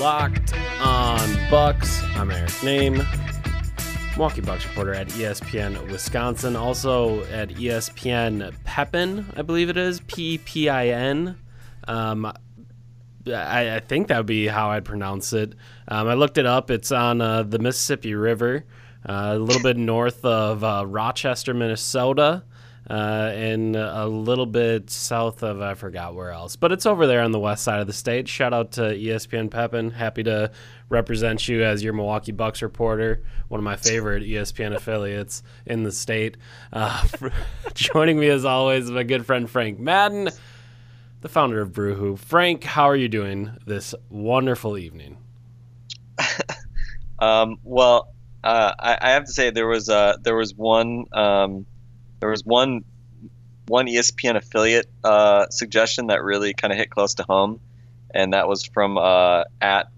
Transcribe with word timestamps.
Locked 0.00 0.54
On 0.80 1.50
Bucks. 1.50 2.02
I'm 2.14 2.30
Eric 2.30 2.48
Nehm, 2.62 3.04
Milwaukee 4.12 4.40
Bucks 4.40 4.64
reporter 4.66 4.94
at 4.94 5.08
ESPN 5.08 5.90
Wisconsin, 5.90 6.56
also 6.56 7.22
at 7.24 7.50
ESPN 7.50 8.54
Pepin, 8.64 9.26
I 9.36 9.42
believe 9.42 9.68
it 9.68 9.76
is 9.76 10.00
P 10.06 10.38
P 10.38 10.70
I 10.70 10.86
N. 10.86 11.36
Um, 11.86 12.24
I, 13.26 13.76
I 13.76 13.80
think 13.80 14.08
that 14.08 14.16
would 14.16 14.24
be 14.24 14.46
how 14.46 14.70
I'd 14.70 14.86
pronounce 14.86 15.34
it. 15.34 15.52
Um, 15.88 16.08
I 16.08 16.14
looked 16.14 16.38
it 16.38 16.46
up. 16.46 16.70
It's 16.70 16.90
on 16.90 17.20
uh, 17.20 17.42
the 17.42 17.58
Mississippi 17.58 18.14
River, 18.14 18.64
uh, 19.06 19.32
a 19.34 19.38
little 19.38 19.62
bit 19.62 19.76
north 19.76 20.24
of 20.24 20.64
uh, 20.64 20.86
Rochester, 20.86 21.52
Minnesota, 21.52 22.42
uh, 22.90 23.30
and 23.34 23.76
a 23.76 24.06
little 24.06 24.46
bit 24.46 24.90
south 24.90 25.42
of 25.42 25.60
I 25.60 25.74
forgot 25.74 26.14
where 26.14 26.30
else, 26.30 26.56
but 26.56 26.72
it's 26.72 26.86
over 26.86 27.06
there 27.06 27.22
on 27.22 27.30
the 27.30 27.38
west 27.38 27.62
side 27.62 27.80
of 27.80 27.86
the 27.86 27.92
state. 27.92 28.26
Shout 28.26 28.52
out 28.52 28.72
to 28.72 28.82
ESPN 28.82 29.50
Pepin. 29.50 29.90
Happy 29.92 30.22
to 30.24 30.50
represent 30.88 31.48
you 31.48 31.62
as 31.62 31.84
your 31.84 31.92
Milwaukee 31.92 32.32
Bucks 32.32 32.62
reporter, 32.62 33.22
one 33.48 33.60
of 33.60 33.64
my 33.64 33.76
favorite 33.76 34.24
ESPN 34.24 34.74
affiliates 34.74 35.42
in 35.66 35.84
the 35.84 35.92
state. 35.92 36.36
Uh, 36.72 37.06
joining 37.74 38.18
me 38.18 38.28
as 38.28 38.44
always, 38.44 38.90
my 38.90 39.04
good 39.04 39.24
friend 39.24 39.48
Frank 39.48 39.78
Madden 39.78 40.28
the 41.22 41.28
founder 41.28 41.60
of 41.60 41.70
Brew 41.74 41.94
Hoop. 41.94 42.18
Frank, 42.18 42.64
how 42.64 42.84
are 42.84 42.96
you 42.96 43.06
doing 43.06 43.50
this 43.66 43.94
wonderful 44.08 44.78
evening? 44.78 45.18
Um, 47.20 47.58
well, 47.62 48.14
uh, 48.42 48.72
I, 48.78 48.98
I 49.00 49.10
have 49.10 49.26
to 49.26 49.32
say 49.32 49.50
there 49.50 49.68
was 49.68 49.88
uh, 49.88 50.16
there 50.22 50.34
was 50.34 50.54
one 50.54 51.04
um, 51.12 51.66
there 52.20 52.30
was 52.30 52.44
one 52.44 52.84
one 53.66 53.86
ESPN 53.86 54.36
affiliate 54.36 54.86
uh, 55.04 55.48
suggestion 55.48 56.08
that 56.08 56.24
really 56.24 56.54
kind 56.54 56.72
of 56.72 56.78
hit 56.78 56.90
close 56.90 57.14
to 57.14 57.22
home, 57.22 57.60
and 58.12 58.32
that 58.32 58.48
was 58.48 58.64
from 58.64 58.98
uh, 58.98 59.44
at 59.60 59.88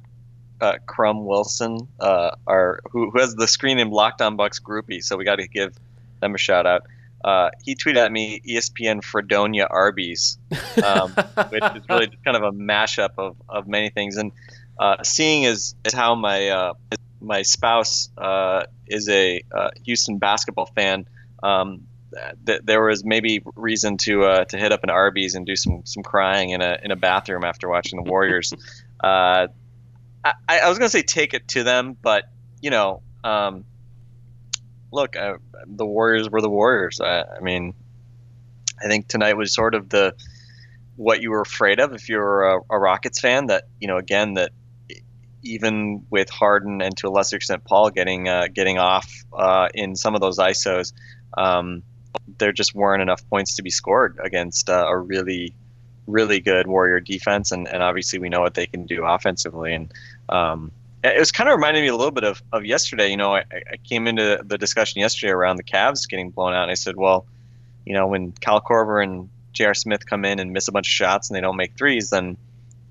uh, 0.60 0.74
Crum 0.86 1.24
Wilson, 1.24 1.88
uh, 1.98 2.32
our 2.46 2.80
who, 2.90 3.10
who 3.10 3.18
has 3.18 3.34
the 3.34 3.48
screen 3.48 3.78
name 3.78 3.90
Locked 3.90 4.22
On 4.22 4.36
Bucks 4.36 4.60
groupie. 4.60 5.02
So 5.02 5.16
we 5.16 5.24
got 5.24 5.36
to 5.36 5.48
give 5.48 5.74
them 6.20 6.34
a 6.34 6.38
shout 6.38 6.66
out. 6.66 6.82
Uh, 7.24 7.50
he 7.62 7.74
tweeted 7.74 7.96
at 7.96 8.12
me 8.12 8.40
ESPN 8.46 9.02
Fredonia 9.02 9.66
Arby's, 9.70 10.38
um, 10.84 11.10
which 11.50 11.62
is 11.62 11.88
really 11.88 12.06
just 12.08 12.24
kind 12.24 12.36
of 12.36 12.42
a 12.42 12.52
mashup 12.52 13.10
of, 13.16 13.36
of 13.48 13.68
many 13.68 13.90
things. 13.90 14.16
And 14.16 14.32
uh, 14.78 15.02
seeing 15.02 15.46
as, 15.46 15.74
as 15.84 15.92
how 15.92 16.14
my 16.14 16.48
uh, 16.48 16.74
my 17.20 17.42
spouse 17.42 18.10
uh, 18.18 18.64
is 18.86 19.08
a 19.08 19.42
uh, 19.52 19.70
Houston 19.84 20.18
basketball 20.18 20.66
fan, 20.66 21.06
um, 21.42 21.86
th- 22.46 22.60
there 22.64 22.82
was 22.82 23.04
maybe 23.04 23.42
reason 23.54 23.96
to 23.98 24.24
uh, 24.24 24.44
to 24.46 24.58
hit 24.58 24.72
up 24.72 24.84
an 24.84 24.90
Arby's 24.90 25.34
and 25.34 25.46
do 25.46 25.56
some 25.56 25.82
some 25.84 26.02
crying 26.02 26.50
in 26.50 26.62
a 26.62 26.78
in 26.82 26.90
a 26.90 26.96
bathroom 26.96 27.44
after 27.44 27.68
watching 27.68 28.02
the 28.02 28.08
Warriors. 28.08 28.52
uh, 29.04 29.48
I, 30.24 30.32
I 30.48 30.68
was 30.68 30.78
gonna 30.78 30.88
say 30.88 31.02
take 31.02 31.34
it 31.34 31.48
to 31.48 31.64
them, 31.64 31.96
but 32.00 32.24
you 32.60 32.70
know, 32.70 33.02
um, 33.24 33.64
look, 34.92 35.16
uh, 35.16 35.34
the 35.66 35.86
Warriors 35.86 36.30
were 36.30 36.40
the 36.40 36.50
Warriors. 36.50 37.00
I, 37.00 37.22
I 37.22 37.40
mean, 37.40 37.74
I 38.82 38.88
think 38.88 39.08
tonight 39.08 39.36
was 39.36 39.54
sort 39.54 39.74
of 39.74 39.88
the 39.88 40.14
what 40.96 41.22
you 41.22 41.30
were 41.30 41.40
afraid 41.40 41.80
of 41.80 41.94
if 41.94 42.08
you're 42.08 42.42
a, 42.42 42.60
a 42.70 42.78
Rockets 42.78 43.20
fan. 43.20 43.46
That 43.46 43.64
you 43.80 43.88
know, 43.88 43.96
again, 43.96 44.34
that 44.34 44.52
even 45.42 46.06
with 46.10 46.30
Harden 46.30 46.80
and 46.82 46.96
to 46.98 47.08
a 47.08 47.10
lesser 47.10 47.36
extent 47.36 47.64
Paul 47.64 47.90
getting 47.90 48.28
uh, 48.28 48.46
getting 48.52 48.78
off 48.78 49.10
uh, 49.32 49.68
in 49.74 49.96
some 49.96 50.14
of 50.14 50.20
those 50.20 50.38
ISOs, 50.38 50.92
um, 51.36 51.82
there 52.38 52.52
just 52.52 52.74
weren't 52.74 53.02
enough 53.02 53.28
points 53.28 53.56
to 53.56 53.62
be 53.62 53.70
scored 53.70 54.18
against 54.22 54.68
uh, 54.68 54.86
a 54.88 54.96
really 54.96 55.54
really 56.06 56.40
good 56.40 56.66
Warrior 56.66 57.00
defense, 57.00 57.52
and, 57.52 57.68
and 57.68 57.82
obviously 57.82 58.18
we 58.18 58.28
know 58.28 58.40
what 58.40 58.54
they 58.54 58.66
can 58.66 58.86
do 58.86 59.04
offensively. 59.04 59.74
And 59.74 59.92
um, 60.28 60.72
it 61.04 61.18
was 61.18 61.32
kind 61.32 61.48
of 61.48 61.56
reminding 61.56 61.82
me 61.82 61.88
a 61.88 61.96
little 61.96 62.12
bit 62.12 62.24
of, 62.24 62.42
of 62.52 62.64
yesterday. 62.64 63.10
You 63.10 63.16
know, 63.16 63.34
I, 63.34 63.44
I 63.50 63.76
came 63.88 64.06
into 64.06 64.42
the 64.44 64.58
discussion 64.58 65.00
yesterday 65.00 65.32
around 65.32 65.56
the 65.56 65.64
Cavs 65.64 66.08
getting 66.08 66.30
blown 66.30 66.54
out, 66.54 66.62
and 66.62 66.70
I 66.70 66.74
said, 66.74 66.96
well, 66.96 67.26
you 67.84 67.94
know, 67.94 68.06
when 68.06 68.32
Kyle 68.32 68.60
Korver 68.60 69.02
and 69.02 69.28
J.R. 69.52 69.74
Smith 69.74 70.06
come 70.06 70.24
in 70.24 70.38
and 70.38 70.52
miss 70.52 70.68
a 70.68 70.72
bunch 70.72 70.88
of 70.88 70.92
shots 70.92 71.28
and 71.28 71.36
they 71.36 71.40
don't 71.40 71.56
make 71.56 71.76
threes, 71.76 72.10
then 72.10 72.36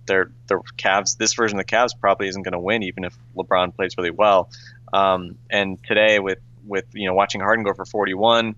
they're 0.06 0.31
the 0.47 0.62
Cavs. 0.78 1.18
This 1.18 1.34
version 1.34 1.59
of 1.59 1.66
the 1.66 1.72
Cavs 1.72 1.91
probably 2.00 2.28
isn't 2.28 2.44
going 2.44 2.53
to 2.53 2.59
win, 2.59 2.84
even 2.84 3.03
if 3.03 3.16
LeBron 3.35 3.75
plays 3.75 3.97
really 3.97 4.12
well. 4.12 4.50
Um, 4.94 5.38
and 5.50 5.81
today, 5.84 6.19
with 6.19 6.40
with 6.66 6.85
you 6.94 7.08
know 7.08 7.13
watching 7.13 7.41
Harden 7.41 7.63
go 7.63 7.73
for 7.73 7.85
41, 7.85 8.56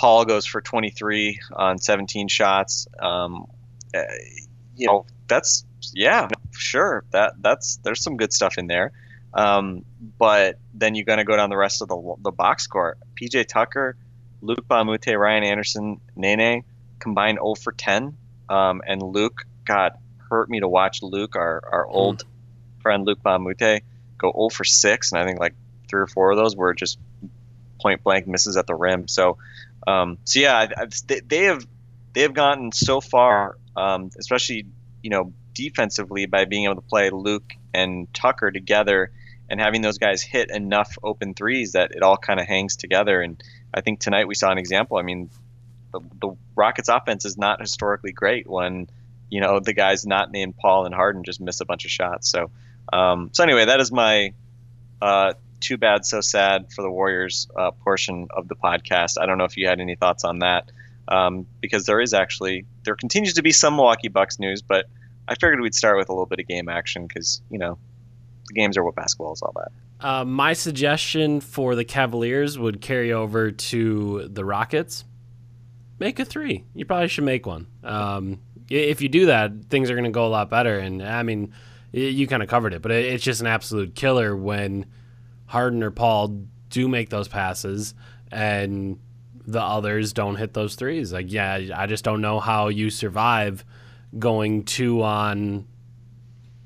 Paul 0.00 0.24
goes 0.24 0.46
for 0.46 0.62
23 0.62 1.40
on 1.52 1.76
17 1.76 2.28
shots. 2.28 2.88
Um, 2.98 3.44
uh, 3.94 4.00
you 4.74 4.86
know 4.86 5.04
that's 5.28 5.66
yeah, 5.92 6.28
sure 6.52 7.04
that 7.10 7.34
that's 7.38 7.76
there's 7.84 8.02
some 8.02 8.16
good 8.16 8.32
stuff 8.32 8.56
in 8.56 8.66
there. 8.66 8.92
Um, 9.34 9.84
but 10.18 10.58
then 10.72 10.94
you're 10.94 11.04
going 11.04 11.18
to 11.18 11.24
go 11.24 11.36
down 11.36 11.50
the 11.50 11.58
rest 11.58 11.82
of 11.82 11.88
the 11.88 12.14
the 12.22 12.30
box 12.30 12.62
score. 12.62 12.96
PJ 13.14 13.46
Tucker, 13.48 13.94
Luc 14.40 14.66
Mbah 14.66 14.80
a 14.80 14.84
Moute, 14.86 15.18
Ryan 15.18 15.44
Anderson, 15.44 16.00
Nene 16.16 16.64
combined 16.98 17.36
0 17.36 17.56
for 17.56 17.72
10. 17.72 18.16
Um, 18.48 18.80
and 18.86 19.02
Luc, 19.02 19.44
God, 19.66 19.92
hurt 20.30 20.48
me 20.48 20.60
to 20.60 20.68
watch 20.68 21.02
Luke, 21.02 21.36
our, 21.36 21.62
our 21.70 21.86
old 21.86 22.24
friend 22.80 23.04
Luc 23.04 23.22
Mbah 23.22 23.36
a 23.36 23.38
Moute, 23.38 23.82
go 24.16 24.32
0 24.32 24.48
for 24.48 24.64
6. 24.64 25.12
And 25.12 25.20
I 25.20 25.26
think 25.26 25.38
like 25.38 25.52
three 25.88 26.00
or 26.00 26.06
four 26.06 26.30
of 26.30 26.38
those 26.38 26.56
were 26.56 26.72
just 26.72 26.98
point 27.80 28.02
blank 28.02 28.26
misses 28.26 28.56
at 28.56 28.66
the 28.66 28.74
rim. 28.74 29.08
So, 29.08 29.38
um, 29.86 30.18
so 30.24 30.40
yeah, 30.40 30.56
I, 30.56 30.82
I, 30.82 30.86
they, 31.06 31.20
they 31.20 31.44
have 31.44 31.66
they 32.12 32.22
have 32.22 32.34
gotten 32.34 32.72
so 32.72 33.00
far, 33.00 33.56
um, 33.76 34.10
especially 34.18 34.66
you 35.02 35.10
know 35.10 35.32
defensively 35.54 36.26
by 36.26 36.44
being 36.44 36.64
able 36.64 36.76
to 36.76 36.80
play 36.80 37.10
Luc 37.10 37.54
and 37.72 38.12
Tucker 38.14 38.50
together 38.50 39.10
and 39.48 39.60
having 39.60 39.82
those 39.82 39.98
guys 39.98 40.22
hit 40.22 40.50
enough 40.50 40.96
open 41.02 41.34
threes 41.34 41.72
that 41.72 41.90
it 41.90 42.02
all 42.02 42.16
kind 42.16 42.38
of 42.38 42.46
hangs 42.46 42.76
together. 42.76 43.20
And 43.20 43.42
I 43.74 43.80
think 43.80 43.98
tonight 43.98 44.28
we 44.28 44.34
saw 44.34 44.50
an 44.50 44.58
example. 44.58 44.96
I 44.96 45.02
mean, 45.02 45.28
the, 45.92 46.00
the 46.20 46.36
Rockets 46.54 46.88
offense 46.88 47.24
is 47.24 47.36
not 47.36 47.60
historically 47.60 48.12
great 48.12 48.46
when 48.46 48.88
you 49.28 49.40
know 49.40 49.60
the 49.60 49.72
guys 49.72 50.06
not 50.06 50.30
named 50.30 50.56
Paul 50.56 50.86
and 50.86 50.94
Harden 50.94 51.24
just 51.24 51.40
miss 51.40 51.60
a 51.60 51.64
bunch 51.64 51.84
of 51.84 51.90
shots. 51.90 52.30
So, 52.30 52.50
um, 52.92 53.30
so 53.32 53.42
anyway, 53.42 53.64
that 53.66 53.80
is 53.80 53.90
my 53.90 54.32
uh, 55.02 55.34
too 55.60 55.76
bad, 55.76 56.04
so 56.04 56.20
sad 56.20 56.72
for 56.72 56.82
the 56.82 56.90
Warriors 56.90 57.48
uh, 57.56 57.70
portion 57.70 58.28
of 58.30 58.48
the 58.48 58.56
podcast. 58.56 59.20
I 59.20 59.26
don't 59.26 59.38
know 59.38 59.44
if 59.44 59.56
you 59.56 59.66
had 59.66 59.80
any 59.80 59.96
thoughts 59.96 60.24
on 60.24 60.40
that 60.40 60.70
um, 61.08 61.46
because 61.60 61.86
there 61.86 62.00
is 62.00 62.14
actually 62.14 62.66
there 62.84 62.94
continues 62.94 63.34
to 63.34 63.42
be 63.42 63.52
some 63.52 63.76
Milwaukee 63.76 64.08
Bucks 64.08 64.38
news, 64.38 64.62
but 64.62 64.86
I 65.28 65.34
figured 65.34 65.60
we'd 65.60 65.74
start 65.74 65.96
with 65.96 66.08
a 66.08 66.12
little 66.12 66.26
bit 66.26 66.40
of 66.40 66.46
game 66.46 66.68
action 66.68 67.06
because 67.06 67.42
you 67.50 67.58
know 67.58 67.78
the 68.46 68.54
games 68.54 68.76
are 68.76 68.84
what 68.84 68.94
basketball 68.94 69.32
is 69.32 69.42
all 69.42 69.50
about. 69.50 69.72
Uh, 70.00 70.24
my 70.24 70.54
suggestion 70.54 71.40
for 71.40 71.74
the 71.74 71.84
Cavaliers 71.84 72.58
would 72.58 72.80
carry 72.80 73.12
over 73.12 73.50
to 73.50 74.28
the 74.28 74.44
Rockets. 74.44 75.04
Make 75.98 76.18
a 76.18 76.24
three. 76.24 76.64
You 76.74 76.86
probably 76.86 77.08
should 77.08 77.24
make 77.24 77.46
one. 77.46 77.66
Um, 77.84 78.40
if 78.70 79.02
you 79.02 79.08
do 79.10 79.26
that, 79.26 79.66
things 79.68 79.90
are 79.90 79.94
going 79.94 80.04
to 80.04 80.10
go 80.10 80.26
a 80.26 80.28
lot 80.28 80.48
better. 80.48 80.78
And 80.78 81.02
I 81.02 81.22
mean, 81.22 81.52
you 81.92 82.26
kind 82.26 82.42
of 82.42 82.48
covered 82.48 82.72
it, 82.72 82.80
but 82.80 82.92
it's 82.92 83.22
just 83.22 83.40
an 83.40 83.46
absolute 83.46 83.94
killer 83.94 84.34
when 84.34 84.86
Harden 85.50 85.82
or 85.82 85.90
Paul 85.90 86.44
do 86.68 86.86
make 86.86 87.10
those 87.10 87.26
passes 87.28 87.94
and 88.30 88.98
the 89.46 89.60
others 89.60 90.12
don't 90.12 90.36
hit 90.36 90.54
those 90.54 90.76
threes. 90.76 91.12
Like, 91.12 91.32
yeah, 91.32 91.60
I 91.74 91.86
just 91.86 92.04
don't 92.04 92.20
know 92.20 92.38
how 92.38 92.68
you 92.68 92.88
survive 92.88 93.64
going 94.16 94.62
two 94.64 95.02
on 95.02 95.66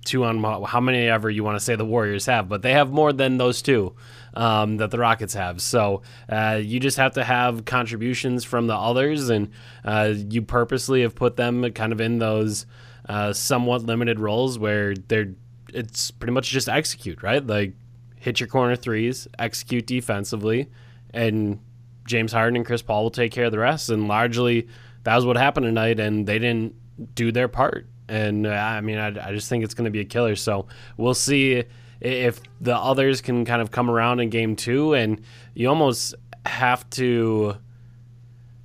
two 0.05 0.23
on 0.23 0.43
how- 0.67 0.81
many 0.83 1.09
ever 1.09 1.31
you 1.31 1.43
want 1.43 1.57
to 1.59 1.65
say 1.65 1.77
the 1.77 1.85
Warriors 1.85 2.27
have, 2.27 2.47
but 2.47 2.61
they 2.61 2.73
have 2.73 2.91
more 2.91 3.11
than 3.11 3.39
those 3.39 3.63
two. 3.63 3.95
um, 4.37 4.79
that 4.79 4.91
the 4.91 4.99
Rockets 4.99 5.35
have. 5.35 5.63
So 5.63 6.03
uh, 6.29 6.61
you 6.61 6.81
just 6.81 6.97
have 6.97 7.15
to 7.15 7.23
have 7.23 7.65
contributions 7.65 8.43
from 8.43 8.67
the 8.67 8.75
others, 8.75 9.29
and 9.31 9.49
uh, 9.85 10.13
you 10.13 10.43
purposely 10.43 11.03
have 11.03 11.15
put 11.15 11.37
them 11.37 11.71
kind 11.73 11.93
of 11.93 12.01
in 12.01 12.19
those 12.19 12.67
uh, 13.09 13.33
somewhat 13.33 13.83
limited 13.83 14.19
roles 14.19 14.59
where 14.59 14.93
they're 14.97 15.35
it's 15.73 16.11
pretty 16.11 16.33
much 16.33 16.51
just 16.51 16.69
execute, 16.69 17.23
right? 17.23 17.47
Like 17.47 17.75
hit 18.25 18.41
your 18.41 18.47
corner 18.47 18.75
threes, 18.75 19.29
execute 19.39 19.87
defensively, 19.87 20.71
and 21.13 21.61
James 22.07 22.33
Harden 22.33 22.57
and 22.57 22.65
Chris 22.65 22.81
Paul 22.81 23.03
will 23.03 23.11
take 23.11 23.33
care 23.33 23.45
of 23.45 23.53
the 23.53 23.59
rest. 23.59 23.91
And 23.91 24.09
largely, 24.09 24.67
that 25.03 25.15
was 25.15 25.27
what 25.27 25.37
happened 25.37 25.67
tonight, 25.67 26.01
and 26.01 26.27
they 26.27 26.39
didn't 26.39 26.75
do 27.15 27.31
their 27.31 27.49
part. 27.49 27.87
And 28.09 28.47
uh, 28.47 28.51
I 28.51 28.81
mean, 28.81 28.97
I, 28.97 29.09
I 29.29 29.33
just 29.33 29.51
think 29.51 29.63
it's 29.63 29.75
going 29.75 29.85
to 29.85 29.91
be 29.91 30.01
a 30.01 30.07
killer. 30.07 30.37
So 30.37 30.67
we'll 30.97 31.13
see 31.13 31.65
if 32.01 32.41
the 32.63 32.75
others 32.75 33.21
can 33.21 33.45
kind 33.45 33.61
of 33.61 33.71
come 33.71 33.91
around 33.91 34.21
in 34.21 34.31
game 34.31 34.57
two. 34.57 34.95
And 34.95 35.21
you 35.53 35.69
almost 35.69 36.15
have 36.47 36.89
to. 36.91 37.57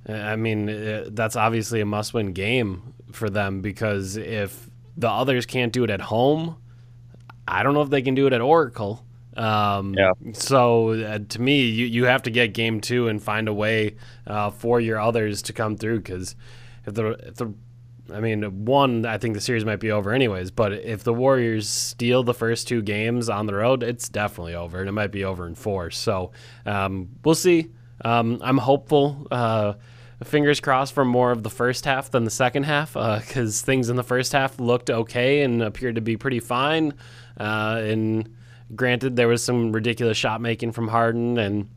I 0.08 0.36
mean, 0.36 0.70
uh, 0.70 1.04
that's 1.10 1.36
obviously 1.36 1.82
a 1.82 1.86
must 1.86 2.14
win 2.14 2.32
game 2.32 2.94
for 3.12 3.28
them 3.28 3.60
because 3.60 4.16
if 4.16 4.70
the 4.96 5.10
others 5.10 5.44
can't 5.44 5.70
do 5.70 5.84
it 5.84 5.90
at 5.90 6.00
home, 6.00 6.56
I 7.46 7.62
don't 7.62 7.74
know 7.74 7.82
if 7.82 7.90
they 7.90 8.00
can 8.00 8.14
do 8.14 8.26
it 8.26 8.32
at 8.32 8.40
Oracle. 8.40 9.04
Um, 9.36 9.94
Yeah. 9.94 10.12
So 10.32 10.90
uh, 10.90 11.18
to 11.28 11.40
me, 11.40 11.62
you, 11.62 11.86
you 11.86 12.04
have 12.04 12.22
to 12.24 12.30
get 12.30 12.52
game 12.52 12.80
two 12.80 13.08
and 13.08 13.22
find 13.22 13.48
a 13.48 13.54
way 13.54 13.96
uh, 14.26 14.50
for 14.50 14.80
your 14.80 15.00
others 15.00 15.42
to 15.42 15.52
come 15.52 15.76
through 15.76 15.98
because 16.00 16.36
if 16.86 16.94
the 16.94 17.10
if 17.10 17.36
the 17.36 17.54
I 18.12 18.18
mean, 18.20 18.64
one, 18.64 19.06
I 19.06 19.18
think 19.18 19.34
the 19.34 19.40
series 19.40 19.64
might 19.64 19.78
be 19.78 19.92
over 19.92 20.12
anyways. 20.12 20.50
But 20.50 20.72
if 20.72 21.04
the 21.04 21.14
Warriors 21.14 21.68
steal 21.68 22.22
the 22.24 22.34
first 22.34 22.66
two 22.66 22.82
games 22.82 23.28
on 23.28 23.46
the 23.46 23.54
road, 23.54 23.84
it's 23.84 24.08
definitely 24.08 24.54
over, 24.54 24.80
and 24.80 24.88
it 24.88 24.92
might 24.92 25.12
be 25.12 25.24
over 25.24 25.46
in 25.46 25.54
four. 25.54 25.90
So 25.90 26.32
um, 26.66 27.10
we'll 27.24 27.36
see. 27.36 27.70
Um, 28.04 28.40
I'm 28.42 28.58
hopeful. 28.58 29.28
Uh, 29.30 29.74
fingers 30.24 30.60
crossed 30.60 30.92
for 30.92 31.04
more 31.04 31.30
of 31.30 31.42
the 31.42 31.50
first 31.50 31.84
half 31.84 32.10
than 32.10 32.24
the 32.24 32.30
second 32.30 32.64
half, 32.64 32.94
because 32.94 33.62
things 33.62 33.88
in 33.90 33.96
the 33.96 34.02
first 34.02 34.32
half 34.32 34.58
looked 34.58 34.90
okay 34.90 35.42
and 35.42 35.62
appeared 35.62 35.94
to 35.94 36.00
be 36.00 36.16
pretty 36.16 36.40
fine. 36.40 36.94
Uh, 37.38 37.80
and 37.82 38.34
granted, 38.74 39.16
there 39.16 39.28
was 39.28 39.42
some 39.42 39.72
ridiculous 39.72 40.16
shot 40.16 40.40
making 40.40 40.72
from 40.72 40.88
Harden 40.88 41.38
and 41.38 41.68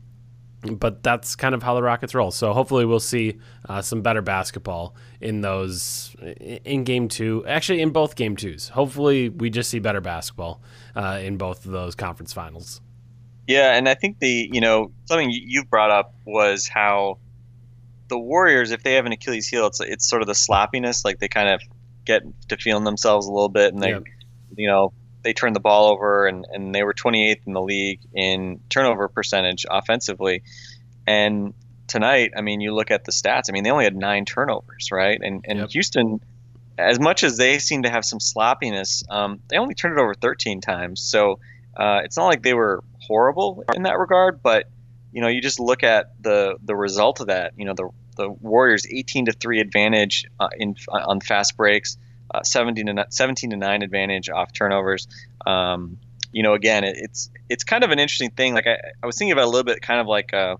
but 0.72 1.02
that's 1.02 1.36
kind 1.36 1.54
of 1.54 1.62
how 1.62 1.74
the 1.74 1.82
Rockets 1.82 2.14
roll. 2.14 2.30
So 2.30 2.52
hopefully 2.52 2.86
we'll 2.86 3.00
see 3.00 3.38
uh, 3.68 3.82
some 3.82 4.02
better 4.02 4.22
basketball 4.22 4.94
in 5.20 5.42
those 5.42 6.16
in 6.64 6.84
game 6.84 7.08
two. 7.08 7.44
Actually, 7.46 7.82
in 7.82 7.90
both 7.90 8.16
game 8.16 8.36
twos. 8.36 8.68
Hopefully 8.68 9.28
we 9.28 9.50
just 9.50 9.70
see 9.70 9.78
better 9.78 10.00
basketball 10.00 10.62
uh, 10.96 11.20
in 11.22 11.36
both 11.36 11.66
of 11.66 11.72
those 11.72 11.94
conference 11.94 12.32
finals. 12.32 12.80
Yeah, 13.46 13.76
and 13.76 13.88
I 13.88 13.94
think 13.94 14.20
the 14.20 14.48
you 14.50 14.60
know 14.60 14.90
something 15.04 15.30
you 15.30 15.64
brought 15.64 15.90
up 15.90 16.14
was 16.24 16.66
how 16.66 17.18
the 18.08 18.18
Warriors, 18.18 18.70
if 18.70 18.82
they 18.82 18.94
have 18.94 19.06
an 19.06 19.12
Achilles 19.12 19.46
heel, 19.46 19.66
it's 19.66 19.80
it's 19.80 20.08
sort 20.08 20.22
of 20.22 20.28
the 20.28 20.34
sloppiness. 20.34 21.04
Like 21.04 21.18
they 21.18 21.28
kind 21.28 21.50
of 21.50 21.60
get 22.06 22.22
to 22.48 22.56
feeling 22.56 22.84
themselves 22.84 23.26
a 23.26 23.30
little 23.32 23.50
bit, 23.50 23.74
and 23.74 23.82
they 23.82 23.90
Yep. 23.90 24.04
you 24.56 24.68
know 24.68 24.92
they 25.24 25.32
turned 25.32 25.56
the 25.56 25.60
ball 25.60 25.90
over, 25.90 26.26
and 26.26 26.46
and 26.52 26.74
they 26.74 26.82
were 26.84 26.94
28th 26.94 27.40
in 27.46 27.52
the 27.52 27.62
league 27.62 28.00
in 28.12 28.60
turnover 28.68 29.08
percentage 29.08 29.66
offensively, 29.68 30.42
and 31.06 31.54
tonight, 31.86 32.32
I 32.36 32.40
mean, 32.40 32.60
you 32.60 32.74
look 32.74 32.90
at 32.90 33.04
the 33.04 33.12
stats. 33.12 33.44
I 33.48 33.52
mean, 33.52 33.64
they 33.64 33.70
only 33.70 33.84
had 33.84 33.96
nine 33.96 34.24
turnovers, 34.24 34.90
right? 34.92 35.18
And 35.20 35.44
and 35.48 35.58
Yep. 35.60 35.70
Houston. 35.70 36.20
As 36.76 36.98
much 36.98 37.22
as 37.22 37.36
they 37.36 37.60
seem 37.60 37.84
to 37.84 37.88
have 37.88 38.04
some 38.04 38.18
sloppiness, 38.18 39.04
um, 39.08 39.38
they 39.48 39.58
only 39.58 39.74
turned 39.74 39.96
it 39.96 40.02
over 40.02 40.12
13 40.12 40.60
times. 40.60 41.00
So 41.02 41.38
uh, 41.76 42.00
it's 42.02 42.16
not 42.16 42.26
like 42.26 42.42
they 42.42 42.52
were 42.54 42.82
horrible 42.98 43.62
in 43.76 43.84
that 43.84 43.96
regard, 43.96 44.42
but 44.42 44.66
you 45.12 45.20
know, 45.20 45.28
you 45.28 45.40
just 45.40 45.60
look 45.60 45.84
at 45.84 46.06
the 46.20 46.56
the 46.64 46.74
result 46.74 47.20
of 47.20 47.28
that. 47.28 47.52
You 47.56 47.66
know, 47.66 47.74
the 47.74 47.88
the 48.16 48.28
Warriors 48.28 48.86
18 48.90 49.26
to 49.26 49.32
three 49.32 49.60
advantage 49.60 50.24
uh, 50.40 50.48
in 50.58 50.74
on 50.88 51.20
fast 51.20 51.56
breaks, 51.56 51.96
uh, 52.34 52.42
17 52.42 52.86
to 52.86 53.06
17 53.10 53.50
to 53.50 53.56
nine 53.56 53.82
advantage 53.82 54.28
off 54.28 54.52
turnovers. 54.52 55.06
Um, 55.46 55.98
you 56.32 56.42
know, 56.42 56.54
again, 56.54 56.84
it, 56.84 56.96
it's 56.98 57.30
it's 57.48 57.64
kind 57.64 57.84
of 57.84 57.90
an 57.90 57.98
interesting 57.98 58.30
thing. 58.30 58.54
Like 58.54 58.66
I, 58.66 58.78
I 59.02 59.06
was 59.06 59.16
thinking 59.16 59.32
about 59.32 59.44
a 59.44 59.50
little 59.50 59.64
bit, 59.64 59.80
kind 59.80 60.00
of 60.00 60.06
like 60.06 60.34
uh, 60.34 60.56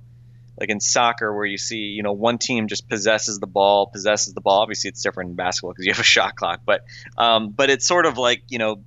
like 0.58 0.68
in 0.70 0.80
soccer 0.80 1.34
where 1.34 1.44
you 1.44 1.58
see 1.58 1.78
you 1.78 2.02
know 2.02 2.12
one 2.12 2.38
team 2.38 2.68
just 2.68 2.88
possesses 2.88 3.40
the 3.40 3.46
ball, 3.46 3.88
possesses 3.88 4.34
the 4.34 4.40
ball. 4.40 4.60
Obviously, 4.60 4.88
it's 4.88 5.02
different 5.02 5.30
in 5.30 5.36
basketball 5.36 5.72
because 5.72 5.86
you 5.86 5.92
have 5.92 6.00
a 6.00 6.04
shot 6.04 6.36
clock, 6.36 6.60
but 6.64 6.84
um, 7.18 7.50
but 7.50 7.70
it's 7.70 7.86
sort 7.86 8.06
of 8.06 8.18
like 8.18 8.42
you 8.48 8.58
know 8.58 8.82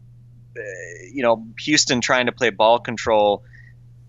uh, 0.57 0.61
you 1.11 1.23
know 1.23 1.45
Houston 1.59 1.99
trying 1.99 2.27
to 2.27 2.31
play 2.31 2.51
ball 2.51 2.79
control, 2.79 3.43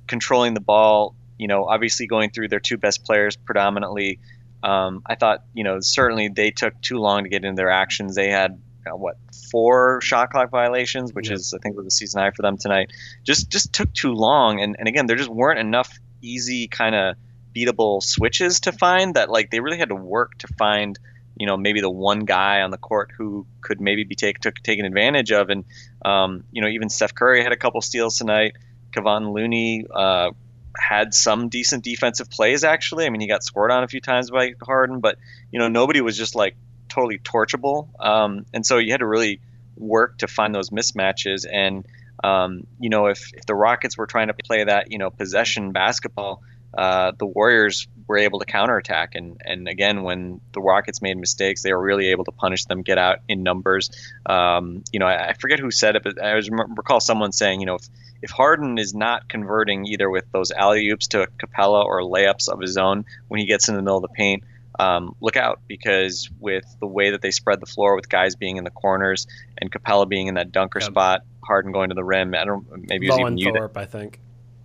controlling 0.07 0.55
the 0.55 0.61
ball. 0.61 1.17
You 1.37 1.49
know, 1.49 1.65
obviously 1.65 2.07
going 2.07 2.31
through 2.31 2.49
their 2.49 2.61
two 2.61 2.77
best 2.77 3.05
players 3.05 3.37
predominantly. 3.37 4.21
Um, 4.63 5.03
I 5.07 5.17
thought 5.17 5.45
you 5.53 5.65
know 5.65 5.79
certainly 5.81 6.29
they 6.29 6.53
took 6.53 6.81
too 6.81 6.99
long 6.99 7.25
to 7.25 7.29
get 7.29 7.45
into 7.45 7.57
their 7.57 7.71
actions. 7.71 8.15
They 8.15 8.31
had 8.31 8.61
uh, 8.89 8.97
what 8.97 9.17
four 9.51 10.01
shot 10.01 10.31
clock 10.31 10.51
violations, 10.51 11.13
which 11.13 11.29
Yeah. 11.29 11.37
is 11.37 11.55
I 11.55 11.59
think 11.59 11.77
was 11.77 11.85
the 11.85 11.91
season 11.91 12.21
high 12.21 12.31
for 12.31 12.43
them 12.43 12.57
tonight. 12.57 12.91
Just 13.25 13.51
just 13.51 13.73
took 13.73 13.93
too 13.93 14.13
long, 14.13 14.61
and 14.61 14.77
and 14.79 14.89
again 14.89 15.07
there 15.07 15.17
just 15.17 15.31
weren't 15.31 15.59
enough 15.59 15.99
easy 16.23 16.69
kind 16.69 16.95
of 16.95 17.17
beatable 17.55 18.03
switches 18.03 18.61
to 18.61 18.73
find 18.73 19.15
that 19.15 19.31
like 19.31 19.51
they 19.51 19.61
really 19.61 19.79
had 19.79 19.89
to 19.89 19.95
work 19.95 20.37
to 20.39 20.49
find 20.59 20.99
you 21.37 21.47
know 21.47 21.57
maybe 21.57 21.81
the 21.81 21.91
one 21.91 22.25
guy 22.25 22.63
on 22.63 22.71
the 22.71 22.77
court 22.77 23.11
who 23.17 23.47
could 23.61 23.81
maybe 23.81 24.05
be 24.05 24.15
take, 24.15 24.39
took, 24.41 24.57
taken 24.57 24.85
advantage 24.85 25.33
of 25.33 25.49
and 25.51 25.65
um, 26.05 26.45
you 26.53 26.61
know 26.61 26.69
even 26.69 26.89
Steph 26.89 27.15
Curry 27.15 27.43
had 27.43 27.53
a 27.53 27.57
couple 27.57 27.81
steals 27.81 28.19
tonight 28.19 28.57
Kevon 28.93 29.33
Looney 29.33 29.87
uh, 29.93 30.31
had 30.77 31.15
some 31.15 31.49
decent 31.49 31.85
defensive 31.85 32.31
plays 32.31 32.65
actually 32.65 33.07
I 33.07 33.11
mean 33.11 33.21
he 33.21 33.29
got 33.29 33.43
scored 33.43 33.71
on 33.71 33.83
a 33.85 33.89
few 33.89 34.01
times 34.01 34.31
by 34.31 34.55
Harden 34.63 35.01
but 35.01 35.17
you 35.51 35.59
know 35.59 35.69
nobody 35.69 36.01
was 36.01 36.17
just 36.17 36.35
like 36.35 36.57
totally 36.99 37.19
torchable 37.19 37.89
um, 38.01 38.45
and 38.53 38.67
so 38.67 38.79
you 38.79 38.91
had 38.91 39.01
to 39.01 39.07
really 39.07 39.41
work 39.77 40.19
to 40.19 40.27
find 40.27 40.55
those 40.55 40.71
mismatches 40.71 41.47
and 41.51 41.87
um, 42.25 42.67
you 42.81 42.89
know 42.89 43.07
if, 43.07 43.33
if 43.35 43.47
the 43.47 43.55
Rockets 43.55 43.97
were 43.97 44.07
trying 44.07 44.27
to 44.29 44.35
play 44.35 44.65
that 44.65 44.91
you 44.91 44.99
know 44.99 45.11
possession 45.11 45.73
basketball 45.73 46.43
uh, 46.77 47.13
the 47.19 47.27
Warriors 47.27 47.89
were 48.07 48.19
able 48.19 48.39
to 48.39 48.45
counterattack. 48.45 49.15
And, 49.15 49.41
and 49.45 49.69
again, 49.69 50.03
when 50.03 50.41
the 50.53 50.61
Rockets 50.61 51.01
made 51.01 51.17
mistakes, 51.17 51.63
they 51.63 51.73
were 51.73 51.83
really 51.83 52.09
able 52.09 52.25
to 52.25 52.33
punish 52.33 52.65
them, 52.67 52.83
get 52.83 52.99
out 52.99 53.21
in 53.29 53.43
numbers. 53.43 53.91
Um, 54.27 54.85
you 54.93 54.99
know, 54.99 55.07
I, 55.07 55.31
I 55.31 55.33
forget 55.35 55.59
who 55.59 55.71
said 55.71 55.97
it, 55.97 56.03
but 56.03 56.21
I 56.23 56.35
was, 56.35 56.51
recall 56.51 57.01
someone 57.01 57.33
saying, 57.33 57.61
you 57.61 57.67
know, 57.67 57.77
if, 57.77 57.89
if 58.23 58.31
Harden 58.31 58.79
is 58.79 58.95
not 58.95 59.29
converting 59.29 59.87
either 59.87 60.11
with 60.11 60.31
those 60.33 60.51
alley 60.51 60.89
oops 60.91 61.09
to 61.09 61.29
Capela 61.39 61.85
or 61.85 62.03
layups 62.03 62.49
of 62.49 62.61
his 62.61 62.77
own 62.77 63.05
when 63.29 63.41
he 63.41 63.47
gets 63.47 63.69
in 63.69 63.75
the 63.75 63.83
middle 63.83 63.97
of 63.97 64.03
the 64.03 64.09
paint, 64.09 64.45
um, 64.79 65.15
look 65.21 65.37
out 65.37 65.61
because 65.67 66.31
with 66.39 66.65
the 66.81 66.87
way 66.87 67.11
that 67.11 67.21
they 67.23 67.31
spread 67.31 67.61
the 67.61 67.67
floor 67.67 67.97
with 67.97 68.09
guys 68.09 68.37
being 68.37 68.57
in 68.59 68.65
the 68.65 68.71
corners 68.71 69.27
and 69.59 69.71
Capela 69.73 70.09
being 70.09 70.29
in 70.29 70.35
that 70.35 70.53
dunker 70.53 70.81
Yep. 70.81 70.91
spot, 70.91 71.23
Harden 71.45 71.73
going 71.73 71.89
to 71.89 71.95
the 71.95 72.05
rim, 72.05 72.35
I 72.35 72.45
don't 72.45 72.67
maybe 72.89 73.07
it 73.07 73.11
was 73.11 73.19
even 73.19 73.23
Bowen 73.23 73.39
you 73.39 73.53
that 73.53 73.59
Thorpe, 73.59 73.77
I 73.77 73.87
think. 73.87 74.21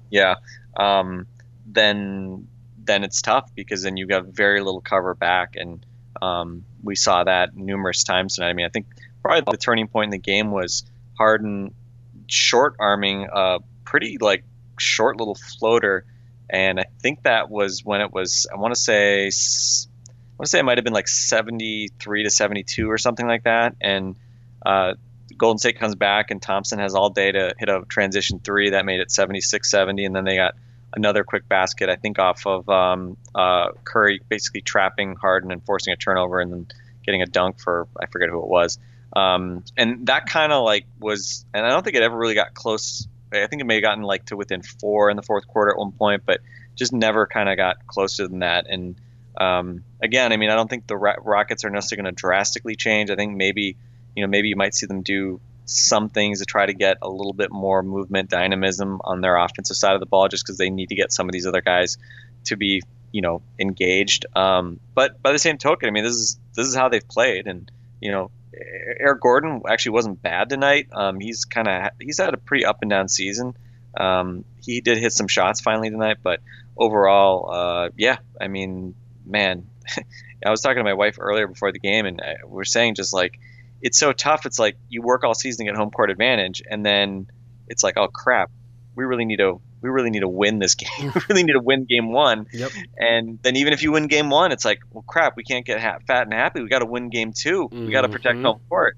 yeah, 0.10 0.36
um, 0.78 1.28
then 1.66 2.48
then 2.86 3.04
it's 3.04 3.22
tough 3.22 3.50
because 3.56 3.84
then 3.84 3.96
you 3.98 4.06
got 4.06 4.26
very 4.26 4.62
little 4.62 4.82
cover 4.82 5.16
back, 5.16 5.56
and 5.56 5.86
um, 6.22 6.66
we 6.84 6.96
saw 6.96 7.24
that 7.24 7.56
numerous 7.56 8.04
times 8.04 8.36
tonight. 8.36 8.50
I 8.50 8.54
mean, 8.54 8.66
I 8.66 8.70
think 8.70 8.88
probably 9.22 9.50
the 9.50 9.58
turning 9.58 9.88
point 9.88 10.08
in 10.08 10.12
the 10.12 10.18
game 10.18 10.52
was 10.52 10.84
Harden 11.18 11.74
short 12.28 12.76
arming 12.80 13.28
a 13.34 13.60
pretty 13.86 14.18
like 14.20 14.44
short 14.78 15.18
little 15.18 15.36
floater, 15.36 16.06
and 16.50 16.80
I 16.80 16.86
think 17.02 17.24
that 17.24 17.50
was 17.50 17.84
when 17.86 18.02
it 18.02 18.12
was 18.12 18.46
I 18.54 18.58
want 18.58 18.74
to 18.76 18.80
say 18.80 19.30
want 20.38 20.46
to 20.46 20.50
say 20.50 20.60
it 20.60 20.64
might 20.64 20.78
have 20.78 20.86
been 20.86 20.94
like 20.94 21.08
seventy 21.08 21.90
three 22.00 22.24
to 22.24 22.30
seventy 22.30 22.64
two 22.64 22.90
or 22.90 22.98
something 22.98 23.28
like 23.28 23.44
that, 23.44 23.76
and 23.82 24.16
uh, 24.66 24.94
Golden 25.38 25.58
State 25.58 25.80
comes 25.80 25.96
back 25.96 26.32
and 26.32 26.42
Thompson 26.42 26.80
has 26.80 26.96
all 26.96 27.10
day 27.10 27.32
to 27.32 27.54
hit 27.58 27.70
a 27.70 27.84
transition 27.88 28.40
three 28.40 28.72
that 28.72 28.86
made 28.86 29.00
it 29.00 29.10
76-70, 29.10 30.06
and 30.06 30.16
then 30.16 30.24
they 30.24 30.36
got 30.36 30.56
another 30.96 31.24
quick 31.24 31.48
basket, 31.48 31.90
I 31.90 31.96
think, 31.96 32.20
off 32.20 32.46
of 32.46 32.70
um, 32.70 33.18
uh, 33.34 33.70
Curry, 33.84 34.22
basically 34.30 34.62
trapping 34.62 35.16
Harden 35.16 35.52
and 35.52 35.64
forcing 35.66 35.94
a 35.94 35.96
turnover, 35.96 36.40
and 36.40 36.52
then 36.52 36.68
getting 37.06 37.22
a 37.22 37.26
dunk 37.26 37.60
for 37.60 37.88
I 38.00 38.06
forget 38.08 38.30
who 38.30 38.40
it 38.40 38.48
was. 38.48 38.80
Um, 39.16 39.64
and 39.78 40.08
that 40.08 40.28
kind 40.28 40.52
of 40.52 40.64
like 40.64 40.86
was, 41.00 41.46
and 41.54 41.66
I 41.66 41.70
don't 41.70 41.84
think 41.84 41.96
it 41.96 42.04
ever 42.04 42.18
really 42.18 42.36
got 42.36 42.54
close. 42.54 43.08
I 43.32 43.48
think 43.48 43.62
it 43.62 43.66
may 43.66 43.76
have 43.76 43.84
gotten 43.84 44.04
like 44.04 44.26
to 44.26 44.38
within 44.38 44.62
four 44.62 45.10
in 45.10 45.16
the 45.16 45.24
fourth 45.24 45.48
quarter 45.48 45.72
at 45.72 45.78
one 45.78 45.92
point, 45.92 46.24
but 46.26 46.40
just 46.76 46.94
never 46.94 47.28
kind 47.28 47.50
of 47.50 47.58
got 47.58 47.86
closer 47.88 48.28
than 48.28 48.40
that. 48.40 48.68
And 48.70 48.96
um, 49.40 49.84
again, 50.02 50.32
I 50.32 50.38
mean, 50.38 50.50
I 50.50 50.56
don't 50.56 50.70
think 50.70 50.88
the 50.88 50.98
Ro- 50.98 51.16
Rockets 51.22 51.66
are 51.66 51.70
necessarily 51.70 52.04
going 52.04 52.16
to 52.16 52.20
drastically 52.20 52.76
change. 52.76 53.10
I 53.10 53.16
think 53.16 53.36
maybe, 53.36 53.78
you 54.16 54.24
know, 54.24 54.30
maybe 54.30 54.50
you 54.50 54.56
might 54.56 54.76
see 54.76 54.86
them 54.86 55.02
do 55.02 55.40
some 55.66 56.10
things 56.10 56.40
to 56.40 56.46
try 56.46 56.66
to 56.66 56.74
get 56.74 56.98
a 57.02 57.10
little 57.10 57.34
bit 57.34 57.52
more 57.52 57.82
movement, 57.84 58.30
dynamism 58.30 59.00
on 59.04 59.22
their 59.22 59.38
offensive 59.38 59.78
side 59.78 59.94
of 59.94 60.00
the 60.00 60.06
ball, 60.06 60.28
just 60.28 60.46
because 60.46 60.58
they 60.58 60.70
need 60.70 60.90
to 60.90 60.96
get 60.96 61.12
some 61.12 61.28
of 61.28 61.34
these 61.34 61.48
other 61.48 61.62
guys 61.62 61.98
to 62.46 62.58
be, 62.58 62.82
you 63.12 63.22
know, 63.22 63.42
engaged. 63.60 64.26
Um, 64.36 64.80
but 64.94 65.22
by 65.22 65.32
the 65.32 65.40
same 65.40 65.58
token, 65.58 65.88
I 65.88 65.92
mean, 65.92 66.04
this 66.04 66.16
is 66.16 66.40
this 66.56 66.68
is 66.68 66.76
how 66.76 66.90
they've 66.90 67.08
played, 67.08 67.48
and 67.48 67.72
you 68.02 68.12
know, 68.12 68.32
Eric 69.00 69.22
Gordon 69.22 69.62
actually 69.68 69.94
wasn't 69.94 70.22
bad 70.22 70.50
tonight. 70.50 70.88
Um, 70.92 71.20
he's 71.20 71.46
kind 71.46 71.68
of 71.68 71.92
he's 72.00 72.18
had 72.18 72.34
a 72.34 72.38
pretty 72.38 72.66
up 72.66 72.80
and 72.82 72.90
down 72.90 73.08
season. 73.08 73.56
Um, 73.96 74.44
he 74.62 74.82
did 74.82 74.98
hit 74.98 75.14
some 75.14 75.28
shots 75.28 75.62
finally 75.62 75.90
tonight, 75.90 76.18
but 76.24 76.42
overall, 76.76 77.52
uh, 77.52 77.90
yeah, 77.96 78.18
I 78.40 78.48
mean, 78.48 78.96
man, 79.26 79.68
I 80.46 80.50
was 80.50 80.62
talking 80.62 80.78
to 80.78 80.84
my 80.84 80.94
wife 80.94 81.18
earlier 81.20 81.48
before 81.48 81.72
the 81.72 81.80
game, 81.80 82.06
and 82.06 82.22
we 82.48 82.62
are 82.62 82.66
saying 82.66 82.96
just 82.96 83.14
like 83.14 83.40
it's 83.82 83.98
so 83.98 84.14
tough. 84.14 84.46
It's 84.46 84.60
like 84.60 84.78
you 84.90 85.02
work 85.02 85.24
all 85.24 85.34
season 85.36 85.66
to 85.66 85.72
get 85.72 85.78
home 85.78 85.92
court 85.92 86.10
advantage, 86.10 86.62
and 86.70 86.86
then 86.86 87.28
it's 87.68 87.84
like, 87.84 87.98
oh 87.98 88.08
crap, 88.08 88.52
we 88.96 89.04
really 89.06 89.26
need 89.26 89.38
to 89.38 89.62
we 89.82 89.90
really 89.90 90.10
need 90.10 90.22
to 90.22 90.30
win 90.30 90.60
this 90.60 90.76
game. 90.76 90.90
we 91.16 91.22
really 91.30 91.44
need 91.44 91.54
to 91.54 91.60
win 91.62 91.86
game 91.86 92.12
one. 92.12 92.48
Yep. 92.54 92.72
And 92.98 93.40
then 93.44 93.58
even 93.58 93.74
if 93.74 93.84
you 93.84 93.92
win 93.92 94.08
game 94.08 94.30
one, 94.30 94.52
it's 94.54 94.64
like, 94.64 94.80
well, 94.92 95.04
crap, 95.06 95.36
we 95.36 95.44
can't 95.44 95.66
get 95.66 95.82
ha- 95.82 96.00
fat 96.08 96.24
and 96.24 96.34
happy. 96.34 96.62
We 96.62 96.70
got 96.70 96.80
to 96.80 96.86
win 96.86 97.10
game 97.10 97.34
two. 97.34 97.68
We 97.70 97.92
got 97.92 98.02
to 98.02 98.10
protect 98.10 98.42
home 98.42 98.62
court. 98.70 98.98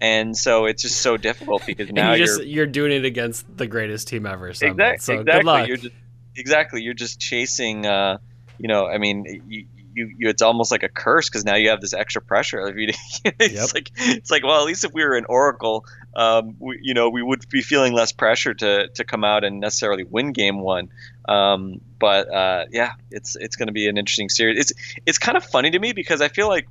And 0.00 0.36
so 0.36 0.66
it's 0.66 0.82
just 0.82 1.00
so 1.00 1.16
difficult 1.16 1.64
because 1.64 1.90
now 1.92 2.12
you 2.14 2.24
you're 2.26 2.42
you're 2.42 2.66
doing 2.66 2.92
it 2.92 3.04
against 3.04 3.46
the 3.56 3.66
greatest 3.66 4.08
team 4.08 4.26
ever. 4.26 4.48
Exactly, 4.48 4.98
So 4.98 5.20
exactly. 5.20 5.24
good 5.24 5.44
luck. 5.44 5.68
You're 5.68 5.76
just 5.78 5.94
exactly. 6.34 6.82
You're 6.82 6.94
just 6.94 7.20
chasing. 7.20 7.86
Uh, 7.86 8.18
you 8.58 8.68
know, 8.68 8.86
I 8.86 8.98
mean, 8.98 9.24
you, 9.48 9.66
you, 9.94 10.14
you 10.18 10.28
it's 10.28 10.42
almost 10.42 10.70
like 10.70 10.82
a 10.82 10.88
curse 10.88 11.28
because 11.28 11.44
now 11.44 11.54
you 11.54 11.70
have 11.70 11.80
this 11.80 11.94
extra 11.94 12.20
pressure. 12.22 12.66
If 12.68 12.76
you, 12.76 12.88
it's 13.38 13.54
Yep. 13.54 13.74
like 13.74 13.90
it's 13.96 14.30
like 14.30 14.44
well, 14.44 14.60
at 14.60 14.66
least 14.66 14.84
if 14.84 14.92
we 14.92 15.02
were 15.04 15.16
in 15.16 15.24
Oracle, 15.26 15.84
um, 16.14 16.56
we, 16.58 16.78
you 16.82 16.94
know, 16.94 17.08
we 17.10 17.22
would 17.22 17.48
be 17.48 17.62
feeling 17.62 17.92
less 17.92 18.12
pressure 18.12 18.54
to 18.54 18.88
to 18.88 19.04
come 19.04 19.24
out 19.24 19.44
and 19.44 19.60
necessarily 19.60 20.04
win 20.04 20.32
game 20.32 20.60
one. 20.60 20.90
Um, 21.28 21.80
but 21.98 22.32
uh, 22.32 22.66
yeah, 22.70 22.92
it's 23.10 23.36
it's 23.36 23.56
going 23.56 23.68
to 23.68 23.72
be 23.72 23.88
an 23.88 23.96
interesting 23.98 24.28
series. 24.28 24.58
It's 24.58 24.72
it's 25.06 25.18
kind 25.18 25.36
of 25.36 25.44
funny 25.44 25.70
to 25.70 25.78
me 25.78 25.92
because 25.92 26.20
I 26.20 26.28
feel 26.28 26.48
like 26.48 26.68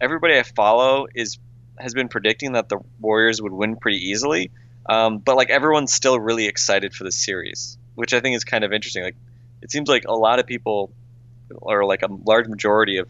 everybody 0.00 0.38
I 0.38 0.42
follow 0.42 1.06
is 1.14 1.38
has 1.78 1.94
been 1.94 2.08
predicting 2.08 2.52
that 2.52 2.68
the 2.68 2.78
Warriors 3.00 3.40
would 3.40 3.52
win 3.52 3.76
pretty 3.76 3.98
easily. 4.10 4.50
Um, 4.86 5.18
but 5.18 5.36
like 5.36 5.50
everyone's 5.50 5.92
still 5.92 6.18
really 6.18 6.46
excited 6.46 6.94
for 6.94 7.04
the 7.04 7.12
series, 7.12 7.78
which 7.94 8.12
I 8.12 8.20
think 8.20 8.36
is 8.36 8.44
kind 8.44 8.64
of 8.64 8.72
interesting. 8.72 9.02
Like 9.02 9.16
it 9.62 9.70
seems 9.70 9.88
like 9.88 10.04
a 10.08 10.14
lot 10.14 10.38
of 10.40 10.46
people, 10.46 10.90
or 11.56 11.84
like 11.84 12.02
a 12.02 12.08
large 12.24 12.48
majority 12.48 12.98
of 12.98 13.08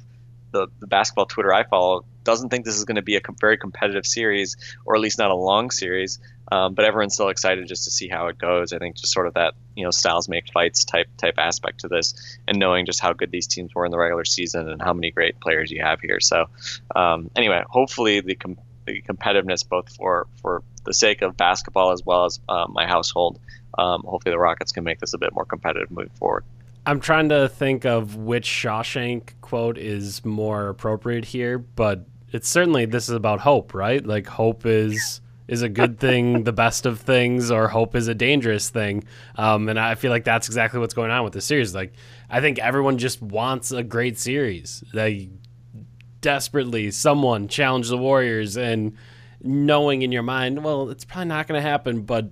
the, 0.53 0.67
the 0.81 0.87
basketball 0.87 1.27
Twitter 1.27 1.53
I 1.53 1.65
follow, 1.65 2.05
doesn't 2.25 2.51
think 2.51 2.65
this 2.65 2.77
is 2.77 2.85
going 2.85 2.97
to 2.97 3.03
be 3.03 3.17
a 3.17 3.21
com- 3.21 3.37
very 3.41 3.57
competitive 3.57 4.07
series, 4.07 4.57
or 4.85 4.95
at 4.95 5.01
least 5.01 5.19
not 5.19 5.31
a 5.31 5.35
long 5.35 5.71
series. 5.71 6.19
Um, 6.53 6.75
but 6.75 6.85
everyone's 6.85 7.15
still 7.15 7.29
excited 7.29 7.69
just 7.69 7.85
to 7.85 7.91
see 7.91 8.09
how 8.09 8.27
it 8.27 8.37
goes. 8.37 8.73
I 8.73 8.79
think 8.79 8.97
just 8.97 9.13
sort 9.13 9.29
of 9.29 9.35
that 9.35 9.55
you 9.77 9.85
know 9.85 9.91
styles 9.91 10.29
make 10.29 10.53
fights 10.53 10.85
type 10.85 11.07
type 11.17 11.35
aspect 11.39 11.81
to 11.81 11.89
this, 11.89 12.39
and 12.49 12.59
knowing 12.59 12.87
just 12.87 13.01
how 13.01 13.13
good 13.13 13.31
these 13.31 13.47
teams 13.47 13.75
were 13.75 13.85
in 13.85 13.93
the 13.93 13.99
regular 13.99 14.25
season 14.25 14.69
and 14.69 14.83
how 14.83 14.93
many 14.93 15.13
great 15.13 15.39
players 15.41 15.71
you 15.71 15.83
have 15.83 16.01
here. 16.01 16.19
So 16.21 16.47
um, 16.97 17.31
anyway, 17.37 17.63
hopefully 17.69 18.21
the, 18.21 18.35
com- 18.35 18.59
the 18.87 19.01
competitiveness 19.03 19.67
both 19.69 19.95
for 19.95 20.27
for 20.43 20.63
the 20.85 20.95
sake 20.95 21.23
of 21.23 21.37
basketball 21.37 21.93
as 21.93 22.05
well 22.05 22.25
as 22.25 22.41
uh, 22.49 22.67
my 22.69 22.87
household. 22.87 23.39
Um, 23.79 24.03
hopefully 24.03 24.33
the 24.33 24.39
Rockets 24.39 24.73
can 24.73 24.83
make 24.83 24.99
this 24.99 25.15
a 25.15 25.19
bit 25.19 25.33
more 25.33 25.45
competitive 25.45 25.91
moving 25.91 26.11
forward. 26.17 26.45
I'm 26.87 27.01
trying 27.01 27.29
to 27.29 27.49
think 27.49 27.85
of 27.85 28.17
which 28.17 28.47
Shawshank 28.47 29.33
quote 29.41 29.79
is 29.79 30.25
more 30.25 30.69
appropriate 30.69 31.27
here, 31.27 31.59
but 31.59 32.07
it's 32.33 32.49
certainly 32.49 32.87
this 32.87 33.09
is 33.09 33.15
about 33.15 33.41
hope, 33.41 33.75
right? 33.75 34.05
Like 34.05 34.27
hope 34.27 34.65
is 34.67 35.21
is 35.47 35.63
a 35.63 35.69
good 35.69 35.99
thing, 35.99 36.45
the 36.45 36.53
best 36.53 36.87
of 36.87 37.01
things, 37.01 37.51
or 37.51 37.69
hope 37.69 37.95
is 37.97 38.09
a 38.09 38.15
dangerous 38.15 38.71
thing. 38.71 39.05
Um, 39.37 39.69
and 39.69 39.79
I 39.79 39.95
feel 39.97 40.11
like 40.11 40.25
that's 40.25 40.47
exactly 40.47 40.79
what's 40.81 40.95
going 40.95 41.11
on 41.11 41.25
with 41.25 41.33
the 41.33 41.41
series. 41.41 41.75
Like 41.75 41.93
I 42.31 42.41
think 42.41 42.59
everyone 42.59 42.99
just 42.99 43.21
wants 43.21 43.73
a 43.73 43.83
great 43.83 44.19
series. 44.19 44.83
They 44.95 45.31
desperately 46.21 46.91
someone 46.91 47.49
challenge 47.49 47.89
the 47.89 47.99
Warriors 47.99 48.57
and 48.57 48.97
knowing 49.43 50.03
in 50.03 50.13
your 50.13 50.23
mind, 50.23 50.63
well, 50.63 50.91
it's 50.91 51.05
probably 51.05 51.27
not 51.27 51.47
going 51.47 51.61
to 51.61 51.67
happen, 51.69 52.03
but 52.03 52.31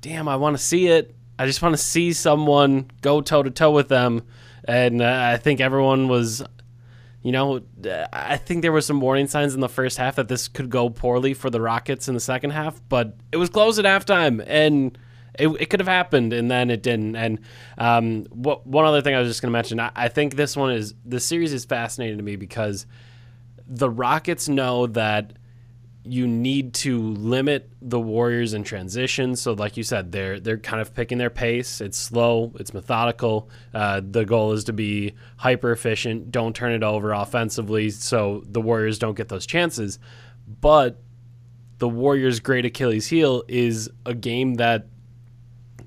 damn, 0.00 0.28
I 0.28 0.36
want 0.36 0.56
to 0.56 0.62
see 0.62 0.88
it. 0.88 1.14
I 1.38 1.46
just 1.46 1.62
want 1.62 1.74
to 1.74 1.82
see 1.82 2.12
someone 2.12 2.90
go 3.02 3.20
toe 3.20 3.42
to 3.42 3.50
toe 3.50 3.70
with 3.70 3.88
them. 3.88 4.22
And 4.64 5.02
uh, 5.02 5.30
I 5.32 5.36
think 5.36 5.60
everyone 5.60 6.08
was, 6.08 6.42
you 7.22 7.32
know, 7.32 7.60
I 8.12 8.36
think 8.36 8.62
there 8.62 8.72
were 8.72 8.80
some 8.80 9.00
warning 9.00 9.28
signs 9.28 9.54
in 9.54 9.60
the 9.60 9.68
first 9.68 9.98
half 9.98 10.16
that 10.16 10.28
this 10.28 10.48
could 10.48 10.70
go 10.70 10.90
poorly 10.90 11.34
for 11.34 11.50
the 11.50 11.60
Rockets 11.60 12.08
in 12.08 12.14
the 12.14 12.20
second 12.20 12.50
half, 12.50 12.80
but 12.88 13.16
it 13.32 13.36
was 13.36 13.50
close 13.50 13.78
at 13.78 13.84
halftime 13.84 14.42
and 14.46 14.98
it, 15.38 15.48
it 15.60 15.66
could 15.66 15.80
have 15.80 15.88
happened 15.88 16.32
and 16.32 16.50
then 16.50 16.70
it 16.70 16.82
didn't. 16.82 17.14
And 17.14 17.40
um, 17.78 18.24
what, 18.30 18.66
one 18.66 18.84
other 18.84 19.02
thing 19.02 19.14
I 19.14 19.20
was 19.20 19.28
just 19.28 19.42
going 19.42 19.50
to 19.50 19.52
mention, 19.52 19.78
I, 19.78 19.92
I 19.94 20.08
think 20.08 20.34
this 20.34 20.56
one 20.56 20.72
is, 20.72 20.94
the 21.04 21.20
series 21.20 21.52
is 21.52 21.64
fascinating 21.64 22.16
to 22.16 22.24
me 22.24 22.36
because 22.36 22.86
the 23.66 23.90
Rockets 23.90 24.48
know 24.48 24.86
that 24.88 25.34
you 26.06 26.26
need 26.26 26.74
to 26.74 27.00
limit 27.00 27.68
the 27.82 28.00
Warriors 28.00 28.54
in 28.54 28.64
transition. 28.64 29.36
So, 29.36 29.52
like 29.52 29.76
you 29.76 29.82
said, 29.82 30.12
they're 30.12 30.38
they're 30.40 30.58
kind 30.58 30.80
of 30.80 30.94
picking 30.94 31.18
their 31.18 31.30
pace. 31.30 31.80
It's 31.80 31.98
slow. 31.98 32.52
It's 32.58 32.72
methodical. 32.72 33.50
Uh, 33.74 34.00
the 34.08 34.24
goal 34.24 34.52
is 34.52 34.64
to 34.64 34.72
be 34.72 35.14
hyper 35.36 35.72
efficient. 35.72 36.30
Don't 36.30 36.54
turn 36.54 36.72
it 36.72 36.82
over 36.82 37.12
offensively, 37.12 37.90
so 37.90 38.42
the 38.46 38.60
Warriors 38.60 38.98
don't 38.98 39.16
get 39.16 39.28
those 39.28 39.46
chances. 39.46 39.98
But 40.60 41.02
the 41.78 41.88
Warriors' 41.88 42.40
great 42.40 42.64
Achilles 42.64 43.06
heel 43.06 43.42
is 43.48 43.90
a 44.04 44.14
game 44.14 44.54
that 44.54 44.86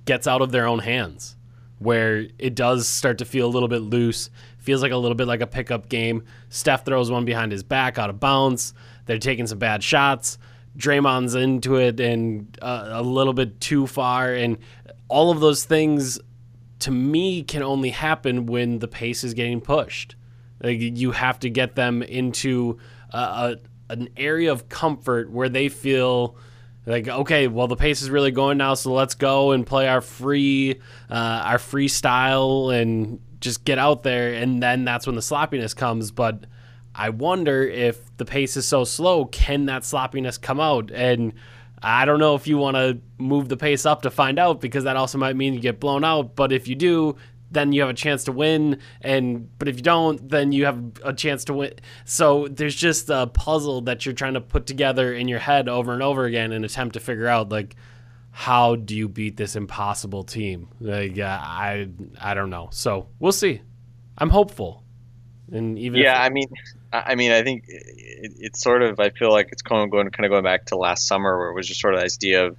gets 0.06 0.28
out 0.28 0.42
of 0.42 0.52
their 0.52 0.68
own 0.68 0.80
hands, 0.80 1.36
where 1.80 2.28
it 2.38 2.56
does 2.56 2.88
start 2.88 3.20
to 3.20 3.26
feel 3.26 3.48
a 3.48 3.52
little 3.52 3.70
bit 3.70 3.82
loose. 3.82 4.30
Feels 4.58 4.82
like 4.82 4.92
a 4.92 4.98
little 4.98 5.16
bit 5.16 5.28
like 5.28 5.42
a 5.42 5.48
pickup 5.48 5.88
game. 5.88 6.24
Steph 6.50 6.86
throws 6.86 7.10
one 7.10 7.26
behind 7.26 7.52
his 7.52 7.64
back 7.64 7.98
out 7.98 8.10
of 8.10 8.20
bounds. 8.20 8.74
They're 9.10 9.18
taking 9.18 9.48
some 9.48 9.58
bad 9.58 9.84
shots. 9.84 10.38
Draymond's 10.78 11.34
into 11.34 11.78
it 11.78 12.00
and 12.00 12.56
uh, 12.62 12.90
a 12.92 13.02
little 13.02 13.34
bit 13.34 13.60
too 13.60 13.88
far. 13.88 14.32
And 14.36 14.60
all 15.08 15.32
of 15.32 15.40
those 15.40 15.66
things, 15.66 16.20
to 16.82 16.92
me, 16.92 17.42
can 17.42 17.64
only 17.64 17.90
happen 17.90 18.46
when 18.46 18.78
the 18.78 18.88
pace 18.88 19.24
is 19.24 19.34
getting 19.34 19.62
pushed. 19.62 20.16
Like 20.62 20.78
you 20.80 21.10
have 21.10 21.40
to 21.40 21.50
get 21.50 21.74
them 21.74 22.04
into 22.04 22.78
a, 23.12 23.18
a, 23.18 23.56
an 23.90 24.10
area 24.16 24.52
of 24.52 24.70
comfort 24.70 25.32
where 25.32 25.50
they 25.50 25.70
feel 25.70 26.38
like 26.86 27.08
okay 27.08 27.48
well 27.48 27.68
the 27.68 27.76
pace 27.76 28.02
is 28.02 28.10
really 28.10 28.32
going 28.32 28.58
now 28.58 28.74
so 28.74 28.94
let's 28.94 29.14
go 29.14 29.52
and 29.52 29.68
play 29.68 29.88
our 29.88 30.02
free 30.02 30.80
uh, 31.10 31.42
our 31.46 31.58
freestyle 31.58 32.74
and 32.74 33.20
just 33.42 33.64
get 33.66 33.78
out 33.78 34.02
there 34.04 34.34
and 34.34 34.64
then 34.64 34.86
that's 34.86 35.06
when 35.06 35.16
the 35.16 35.22
sloppiness 35.22 35.74
comes 35.74 36.10
but 36.10 36.46
i 37.00 37.10
wonder 37.10 37.64
if 37.64 38.16
the 38.18 38.26
pace 38.26 38.58
is 38.58 38.66
so 38.66 38.84
slow 38.84 39.26
can 39.26 39.66
that 39.66 39.84
sloppiness 39.84 40.38
come 40.38 40.60
out? 40.60 40.92
And 40.92 41.34
i 41.82 42.06
don't 42.06 42.20
know 42.20 42.36
if 42.36 42.48
you 42.48 42.58
want 42.58 42.76
to 42.76 43.00
move 43.18 43.50
the 43.50 43.58
pace 43.58 43.86
up 43.86 44.02
to 44.02 44.12
find 44.12 44.38
out 44.38 44.60
because 44.60 44.84
that 44.84 44.98
also 44.98 45.18
might 45.18 45.36
mean 45.36 45.54
you 45.54 45.62
get 45.62 45.80
blown 45.80 46.04
out 46.04 46.36
but 46.36 46.52
if 46.52 46.68
you 46.68 46.76
do 46.76 47.16
then 47.52 47.72
you 47.72 47.82
have 47.82 47.90
a 47.90 47.94
chance 47.96 48.24
to 48.26 48.32
win 48.32 48.80
and 49.02 49.50
but 49.58 49.68
if 49.68 49.76
you 49.76 49.82
don't 49.82 50.30
then 50.30 50.52
you 50.52 50.66
have 50.66 50.80
a 51.04 51.14
chance 51.14 51.44
to 51.46 51.54
win. 51.54 51.74
So 52.06 52.48
there's 52.48 52.76
just 52.76 53.10
a 53.10 53.28
puzzle 53.28 53.82
that 53.82 54.06
you're 54.06 54.14
trying 54.14 54.36
to 54.36 54.42
put 54.42 54.66
together 54.66 55.14
in 55.14 55.28
your 55.28 55.40
head 55.40 55.68
over 55.68 55.94
and 55.94 56.04
over 56.04 56.26
again 56.26 56.52
and 56.52 56.64
attempt 56.64 56.94
to 56.94 57.00
figure 57.00 57.28
out 57.28 57.50
like 57.50 57.76
how 58.32 58.76
do 58.76 58.96
you 58.96 59.10
beat 59.10 59.38
this 59.38 59.56
impossible 59.56 60.24
team? 60.24 60.70
Like 60.80 61.18
uh, 61.18 61.40
i 61.42 61.90
i 62.20 62.34
don't 62.34 62.50
know. 62.50 62.70
So 62.72 63.08
we'll 63.20 63.32
see. 63.32 63.62
I'm 64.18 64.30
hopeful 64.30 64.84
and 65.52 65.78
even 65.80 66.02
Yeah, 66.02 66.22
I 66.22 66.30
mean, 66.30 66.48
I 66.92 67.16
mean, 67.16 67.32
I 67.32 67.44
think 67.44 67.66
it, 67.68 68.34
it's 68.40 68.62
sort 68.62 68.82
of. 68.82 69.00
I 69.00 69.10
feel 69.10 69.32
like 69.32 69.50
it's 69.52 69.62
kind 69.62 69.84
of 69.84 69.90
going, 69.90 70.10
kind 70.10 70.26
of 70.26 70.32
going 70.32 70.44
back 70.44 70.66
to 70.68 70.78
last 70.78 71.08
summer, 71.08 71.38
where 71.38 71.50
it 71.50 71.54
was 71.54 71.68
just 71.68 71.80
sort 71.80 71.94
of 71.94 72.00
the 72.02 72.06
idea 72.06 72.46
of 72.48 72.58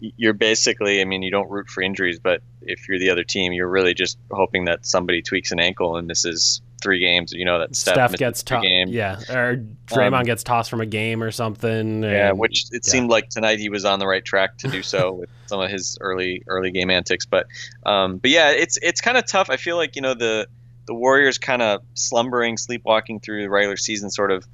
you're 0.00 0.34
basically. 0.34 1.00
I 1.00 1.04
mean, 1.04 1.22
you 1.22 1.30
don't 1.30 1.50
root 1.50 1.68
for 1.68 1.82
injuries, 1.82 2.18
but 2.18 2.42
if 2.62 2.88
you're 2.88 2.98
the 2.98 3.10
other 3.10 3.24
team, 3.24 3.52
you're 3.52 3.68
really 3.68 3.94
just 3.94 4.18
hoping 4.30 4.66
that 4.66 4.86
somebody 4.86 5.22
tweaks 5.22 5.52
an 5.52 5.60
ankle 5.60 5.96
and 5.96 6.06
misses 6.06 6.60
three 6.80 7.00
games. 7.00 7.32
You 7.32 7.44
know 7.44 7.58
that 7.58 7.74
Steph, 7.74 7.94
Steph 7.94 8.12
gets 8.18 8.42
tossed. 8.42 8.66
Yeah, 8.66 9.18
or 9.30 9.64
Draymond 9.86 10.20
Um, 10.20 10.24
gets 10.24 10.42
tossed 10.42 10.70
from 10.70 10.80
a 10.80 10.86
game 10.86 11.22
or 11.22 11.30
something. 11.30 12.02
Yeah, 12.02 12.32
which 12.32 12.66
it 12.70 12.82
yeah. 12.86 12.90
seemed 12.90 13.10
like 13.10 13.28
tonight 13.28 13.58
he 13.58 13.68
was 13.68 13.84
on 13.84 13.98
the 13.98 14.06
right 14.06 14.24
track 14.24 14.58
to 14.58 14.68
do 14.68 14.82
so 14.82 15.12
with 15.20 15.30
some 15.46 15.60
of 15.60 15.70
his 15.70 15.98
early 16.00 16.42
early 16.46 16.70
game 16.70 16.90
antics. 16.90 17.26
But 17.26 17.46
um, 17.84 18.18
but 18.18 18.30
yeah, 18.30 18.50
it's 18.50 18.78
it's 18.82 19.00
kind 19.00 19.16
of 19.16 19.26
tough. 19.26 19.50
I 19.50 19.56
feel 19.56 19.76
like 19.76 19.96
you 19.96 20.02
know 20.02 20.14
the 20.14 20.48
the 20.88 20.94
Warriors 20.94 21.38
kind 21.38 21.62
of 21.62 21.82
slumbering, 21.94 22.56
sleepwalking 22.56 23.20
through 23.20 23.42
the 23.42 23.50
regular 23.50 23.76
season, 23.76 24.10
sort 24.10 24.32
of. 24.32 24.44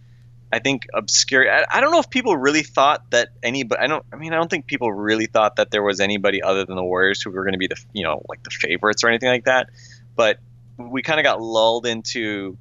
I 0.53 0.59
think 0.61 0.87
obscure. 0.95 1.51
I, 1.51 1.65
I 1.69 1.81
don't 1.81 1.91
know 1.91 1.99
if 1.99 2.11
people 2.11 2.37
really 2.37 2.63
thought 2.63 3.11
that 3.11 3.31
anybody. 3.43 3.81
I 3.81 3.87
don't. 3.87 4.05
I 4.13 4.17
mean, 4.17 4.33
I 4.33 4.37
don't 4.37 4.51
think 4.51 4.67
people 4.67 4.93
really 4.93 5.27
thought 5.27 5.57
that 5.57 5.71
there 5.71 5.83
was 5.83 5.99
anybody 6.01 6.43
other 6.43 6.65
than 6.65 6.77
the 6.77 6.85
Warriors 6.85 7.23
who 7.23 7.31
were 7.31 7.43
going 7.43 7.55
to 7.55 7.59
be 7.59 7.67
the 7.67 7.83
you 7.93 8.05
know 8.05 8.23
like 8.29 8.43
the 8.43 8.51
favorites 8.51 9.03
or 9.03 9.09
anything 9.09 9.31
like 9.31 9.45
that. 9.45 9.71
But 10.15 10.39
we 10.77 11.03
kind 11.03 11.19
of 11.19 11.25
got 11.25 11.41
lulled 11.41 11.87
into 11.87 12.59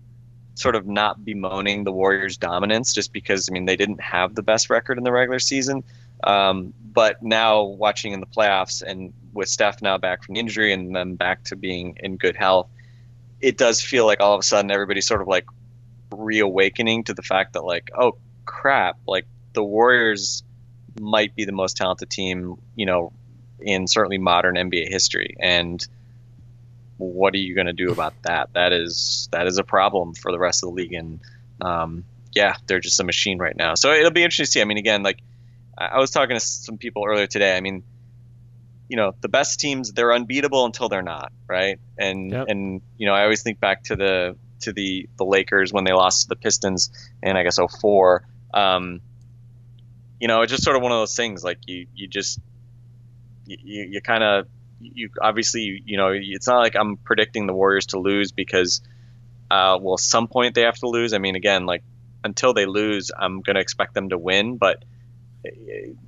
sort 0.56 0.75
of 0.75 0.88
not 0.88 1.24
bemoaning 1.25 1.84
the 1.84 1.92
Warriors' 1.92 2.38
dominance 2.38 2.94
just 2.94 3.12
because 3.12 3.50
I 3.50 3.53
mean 3.53 3.65
they 3.65 3.75
didn't 3.75 4.01
have 4.01 4.34
the 4.34 4.44
best 4.44 4.70
record 4.70 4.98
in 4.98 5.03
the 5.03 5.12
regular 5.12 5.39
season. 5.39 5.84
Um, 6.24 6.74
but 6.94 7.22
now 7.22 7.63
watching 7.63 8.13
in 8.13 8.22
the 8.22 8.25
playoffs 8.25 8.82
and 8.82 9.13
with 9.34 9.50
Steph 9.50 9.82
now 9.82 9.98
back 9.98 10.24
from 10.24 10.36
injury 10.36 10.74
and 10.74 10.96
then 10.96 11.15
back 11.15 11.44
to 11.46 11.56
being 11.56 11.98
in 12.01 12.18
good 12.18 12.36
health, 12.36 12.70
it 13.43 13.57
does 13.57 13.81
feel 13.81 14.05
like 14.05 14.19
all 14.21 14.33
of 14.33 14.39
a 14.39 14.43
sudden 14.43 14.71
everybody's 14.71 15.07
sort 15.07 15.21
of 15.21 15.27
like 15.27 15.45
reawakening 16.12 17.03
to 17.03 17.13
the 17.13 17.21
fact 17.21 17.53
that 17.53 17.63
like 17.63 17.91
oh 17.97 18.17
crap 18.45 18.97
like 19.07 19.25
the 19.53 19.63
Warriors 19.63 20.43
might 21.00 21.35
be 21.35 21.45
the 21.45 21.51
most 21.51 21.77
talented 21.77 22.09
team 22.09 22.55
you 22.75 22.85
know 22.85 23.12
in 23.63 23.88
certainly 23.88 24.17
modern 24.17 24.55
NBA 24.55 24.89
history. 24.89 25.35
And 25.39 25.85
what 26.97 27.33
are 27.33 27.38
you 27.38 27.55
going 27.55 27.67
to 27.67 27.73
do 27.73 27.91
about 27.91 28.13
that? 28.23 28.53
That 28.53 28.73
is 28.73 29.29
that 29.31 29.47
is 29.47 29.57
a 29.57 29.63
problem 29.63 30.13
for 30.13 30.31
the 30.31 30.39
rest 30.39 30.63
of 30.63 30.69
the 30.69 30.75
league. 30.75 30.93
And 30.93 31.19
um, 31.62 32.03
yeah, 32.33 32.55
they're 32.67 32.79
just 32.79 33.00
a 33.00 33.03
machine 33.03 33.39
right 33.39 33.55
now. 33.55 33.75
So 33.75 33.91
it'll 33.93 34.12
be 34.12 34.23
interesting 34.23 34.45
to 34.45 34.51
see. 34.51 34.62
I 34.62 34.65
mean, 34.65 34.77
again, 34.77 35.03
like 35.03 35.19
I 35.77 35.85
I 35.85 36.00
was 36.00 36.12
talking 36.12 36.35
to 36.35 36.39
some 36.39 36.77
people 36.77 37.03
earlier 37.05 37.27
today. 37.27 37.57
I 37.57 37.62
mean, 37.62 37.83
you 38.87 38.97
know, 38.97 39.13
the 39.21 39.29
best 39.29 39.59
teams 39.59 39.91
they're 39.91 40.13
unbeatable 40.13 40.65
until 40.65 40.89
they're 40.89 41.01
not, 41.01 41.31
right? 41.47 41.79
And 41.97 42.31
Yep. 42.31 42.45
and 42.49 42.81
you 42.97 43.07
know, 43.07 43.13
I 43.13 43.23
always 43.23 43.43
think 43.43 43.59
back 43.59 43.83
to 43.85 43.95
the 43.95 44.35
to 44.61 44.73
the 44.73 45.09
the 45.17 45.25
Lakers 45.25 45.73
when 45.73 45.83
they 45.83 45.93
lost 45.93 46.23
to 46.23 46.29
the 46.29 46.35
Pistons 46.35 46.89
in 47.21 47.35
I 47.35 47.43
guess 47.43 47.57
04. 47.57 48.23
Um, 48.53 49.01
you 50.19 50.27
know, 50.27 50.41
it's 50.41 50.51
just 50.51 50.63
sort 50.63 50.75
of 50.75 50.81
one 50.81 50.91
of 50.91 50.99
those 50.99 51.15
things. 51.15 51.43
Like 51.43 51.59
you 51.65 51.87
you 51.93 52.07
just 52.07 52.39
you 53.45 53.87
you, 53.91 54.01
kind 54.01 54.23
of 54.23 54.47
you 54.79 55.09
obviously 55.21 55.81
you 55.85 55.97
know 55.97 56.11
it's 56.13 56.47
not 56.47 56.59
like 56.59 56.75
I'm 56.75 56.97
predicting 56.97 57.47
the 57.47 57.53
Warriors 57.53 57.87
to 57.87 57.99
lose 57.99 58.31
because 58.31 58.81
uh, 59.53 59.77
well, 59.79 59.97
some 59.97 60.27
point 60.27 60.55
they 60.55 60.61
have 60.61 60.77
to 60.77 60.87
lose. 60.87 61.13
I 61.13 61.19
mean, 61.19 61.35
again, 61.35 61.65
like 61.65 61.83
until 62.23 62.53
they 62.53 62.65
lose, 62.65 63.11
I'm 63.15 63.41
gonna 63.41 63.59
expect 63.59 63.93
them 63.93 64.09
to 64.09 64.17
win. 64.17 64.57
But 64.57 64.83
eh, 65.45 65.49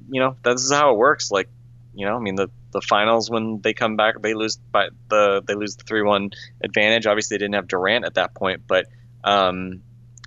you 0.10 0.20
know, 0.20 0.36
this 0.44 0.64
is 0.64 0.72
how 0.72 0.94
it 0.94 0.98
works. 0.98 1.30
Like, 1.30 1.50
you 1.96 2.06
know, 2.06 2.16
I 2.16 2.20
mean, 2.20 2.36
the 2.36 2.50
the 2.72 2.82
finals 2.82 3.30
when 3.30 3.62
they 3.62 3.74
come 3.74 3.96
back, 3.96 4.22
they 4.22 4.34
lose 4.34 4.58
by 4.58 4.90
the 5.10 5.42
they 5.48 5.56
lose 5.56 5.78
the 5.78 5.84
three 5.84 6.02
one 6.02 6.32
advantage. 6.64 7.08
Obviously, 7.08 7.36
they 7.36 7.44
didn't 7.44 7.56
have 7.56 7.68
Durant 7.68 8.06
at 8.06 8.16
that 8.16 8.34
point, 8.34 8.64
but 8.68 8.88
um, 9.24 9.82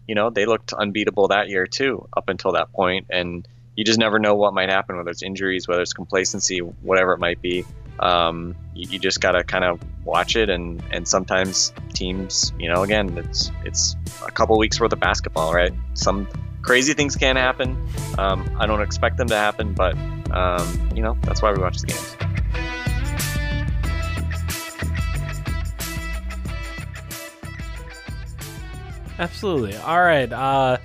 you 0.07 0.15
know, 0.15 0.31
they 0.31 0.47
looked 0.47 0.73
unbeatable 0.73 1.29
that 1.29 1.49
year 1.49 1.67
too, 1.67 2.09
up 2.17 2.29
until 2.29 2.53
that 2.53 2.73
point, 2.73 3.07
and 3.11 3.47
you 3.77 3.85
just 3.85 3.99
never 3.99 4.19
know 4.19 4.35
what 4.35 4.55
might 4.55 4.71
happen, 4.71 4.97
whether 4.97 5.11
it's 5.11 5.23
injuries, 5.23 5.69
whether 5.69 5.83
it's 5.83 5.93
complacency, 5.93 6.59
whatever 6.59 7.13
it 7.13 7.19
might 7.19 7.41
be. 7.41 7.65
Um, 8.01 8.57
you, 8.75 8.89
you 8.91 8.99
just 8.99 9.21
gotta 9.21 9.45
kind 9.45 9.65
of 9.65 9.81
watch 10.05 10.37
it, 10.37 10.49
and 10.49 10.83
and 10.91 11.07
sometimes 11.07 11.73
teams, 11.93 12.53
you 12.59 12.73
know, 12.73 12.83
again, 12.83 13.17
it's 13.19 13.51
it's 13.65 13.95
a 14.27 14.31
couple 14.31 14.59
weeks 14.59 14.81
worth 14.81 14.93
of 14.93 15.01
basketball, 15.01 15.53
right? 15.53 15.73
Some 15.95 16.27
crazy 16.69 16.93
things 16.93 17.17
can 17.17 17.35
happen. 17.35 17.83
Um, 18.19 18.55
I 18.61 18.67
don't 18.67 18.83
expect 18.83 19.17
them 19.17 19.27
to 19.29 19.35
happen, 19.35 19.73
but 19.73 19.97
um, 20.31 20.91
you 20.95 21.01
know, 21.01 21.17
that's 21.23 21.41
why 21.41 21.51
we 21.51 21.59
watch 21.59 21.79
the 21.79 21.87
games. 21.87 22.15
Absolutely. 29.19 29.79
All 29.79 30.03
right. 30.03 30.31
Uh, 30.31 30.77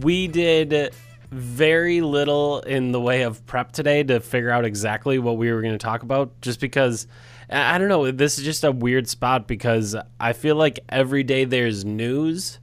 we 0.00 0.28
did 0.28 0.94
very 1.30 2.00
little 2.00 2.60
in 2.60 2.92
the 2.92 3.00
way 3.00 3.20
of 3.20 3.44
prep 3.44 3.72
today 3.72 4.02
to 4.04 4.20
figure 4.20 4.50
out 4.50 4.64
exactly 4.64 5.18
what 5.18 5.36
we 5.36 5.52
were 5.52 5.60
going 5.60 5.74
to 5.74 5.78
talk 5.78 6.02
about, 6.02 6.40
just 6.40 6.58
because 6.58 7.06
I 7.50 7.74
I 7.74 7.78
don't 7.78 7.88
know. 7.88 8.10
This 8.10 8.38
is 8.38 8.46
just 8.46 8.64
a 8.64 8.72
weird 8.72 9.06
spot 9.06 9.46
because 9.46 9.94
I 10.18 10.32
feel 10.32 10.56
like 10.56 10.80
every 10.88 11.22
day 11.22 11.44
there's 11.44 11.84
news 11.84 12.60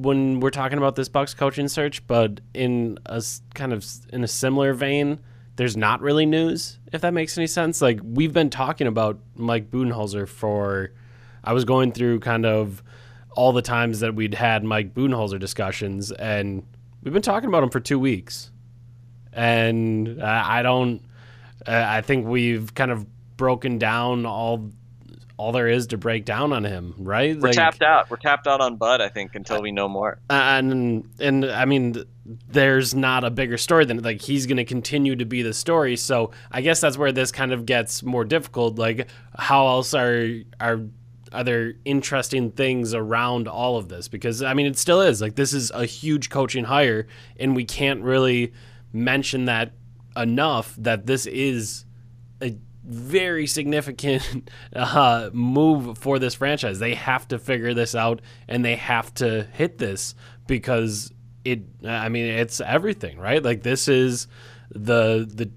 when 0.00 0.40
we're 0.40 0.50
talking 0.50 0.78
about 0.78 0.94
this 0.94 1.08
Bucks 1.08 1.34
coaching 1.34 1.68
search, 1.68 2.06
but 2.06 2.40
in 2.54 2.98
a 3.06 3.22
kind 3.54 3.72
of 3.72 3.84
in 4.12 4.22
a 4.22 4.28
similar 4.28 4.72
vein, 4.72 5.18
there's 5.56 5.76
not 5.76 6.00
really 6.00 6.24
news. 6.24 6.78
If 6.92 7.00
that 7.00 7.12
makes 7.12 7.36
any 7.36 7.48
sense, 7.48 7.82
like 7.82 8.00
we've 8.02 8.32
been 8.32 8.50
talking 8.50 8.86
about 8.86 9.18
Mike 9.34 9.70
Budenholzer 9.70 10.28
for. 10.28 10.92
I 11.44 11.52
was 11.52 11.64
going 11.64 11.92
through 11.92 12.20
kind 12.20 12.44
of 12.44 12.82
all 13.30 13.52
the 13.52 13.62
times 13.62 14.00
that 14.00 14.14
we'd 14.14 14.34
had 14.34 14.64
Mike 14.64 14.94
Budenholzer 14.94 15.38
discussions, 15.38 16.12
and 16.12 16.64
we've 17.02 17.12
been 17.12 17.22
talking 17.22 17.48
about 17.48 17.62
him 17.62 17.70
for 17.70 17.80
two 17.80 17.98
weeks. 17.98 18.50
And 19.32 20.22
I 20.22 20.62
don't. 20.62 21.02
I 21.66 22.00
think 22.02 22.26
we've 22.26 22.74
kind 22.74 22.90
of 22.90 23.06
broken 23.36 23.78
down 23.78 24.26
all 24.26 24.70
all 25.38 25.52
there 25.52 25.68
is 25.68 25.86
to 25.86 25.96
break 25.96 26.24
down 26.24 26.52
on 26.52 26.64
him, 26.64 26.94
right? 26.98 27.38
We're 27.38 27.52
tapped 27.52 27.80
out. 27.80 28.10
We're 28.10 28.16
tapped 28.16 28.48
out 28.48 28.60
on 28.60 28.76
Bud, 28.76 29.00
I 29.00 29.08
think, 29.08 29.36
until 29.36 29.62
we 29.62 29.70
know 29.70 29.88
more. 29.88 30.18
and 30.28 31.08
and 31.20 31.44
I 31.46 31.64
mean, 31.64 32.04
there's 32.48 32.94
not 32.94 33.22
a 33.22 33.30
bigger 33.30 33.56
story 33.56 33.84
than 33.84 34.02
like 34.02 34.20
he's 34.20 34.46
going 34.46 34.56
to 34.56 34.64
continue 34.64 35.14
to 35.16 35.24
be 35.24 35.42
the 35.42 35.54
story. 35.54 35.96
So 35.96 36.32
I 36.50 36.60
guess 36.60 36.80
that's 36.80 36.98
where 36.98 37.12
this 37.12 37.30
kind 37.30 37.52
of 37.52 37.66
gets 37.66 38.02
more 38.02 38.24
difficult. 38.24 38.78
Like, 38.78 39.08
how 39.38 39.68
else 39.68 39.94
are 39.94 40.28
are 40.60 40.80
are 41.32 41.44
there 41.44 41.74
interesting 41.84 42.50
things 42.50 42.92
around 42.92 43.46
all 43.46 43.76
of 43.76 43.88
this? 43.88 44.08
Because 44.08 44.42
I 44.42 44.54
mean, 44.54 44.66
it 44.66 44.76
still 44.76 45.00
is 45.00 45.22
like 45.22 45.36
this 45.36 45.52
is 45.52 45.70
a 45.70 45.84
huge 45.84 46.30
coaching 46.30 46.64
hire, 46.64 47.06
and 47.38 47.54
we 47.54 47.64
can't 47.64 48.02
really 48.02 48.52
mention 48.92 49.44
that 49.44 49.70
enough. 50.16 50.74
That 50.78 51.06
this 51.06 51.26
is 51.26 51.84
a 52.42 52.56
very 52.88 53.46
significant 53.46 54.50
uh, 54.72 55.30
move 55.32 55.98
for 55.98 56.18
this 56.18 56.34
franchise. 56.34 56.78
They 56.78 56.94
have 56.94 57.28
to 57.28 57.38
figure 57.38 57.74
this 57.74 57.94
out 57.94 58.20
and 58.48 58.64
they 58.64 58.76
have 58.76 59.12
to 59.14 59.44
hit 59.52 59.78
this 59.78 60.14
because 60.46 61.12
it. 61.44 61.60
I 61.84 62.08
mean, 62.08 62.26
it's 62.26 62.60
everything, 62.60 63.18
right? 63.18 63.42
Like 63.42 63.62
this 63.62 63.88
is 63.88 64.26
the 64.70 65.28
the 65.32 65.50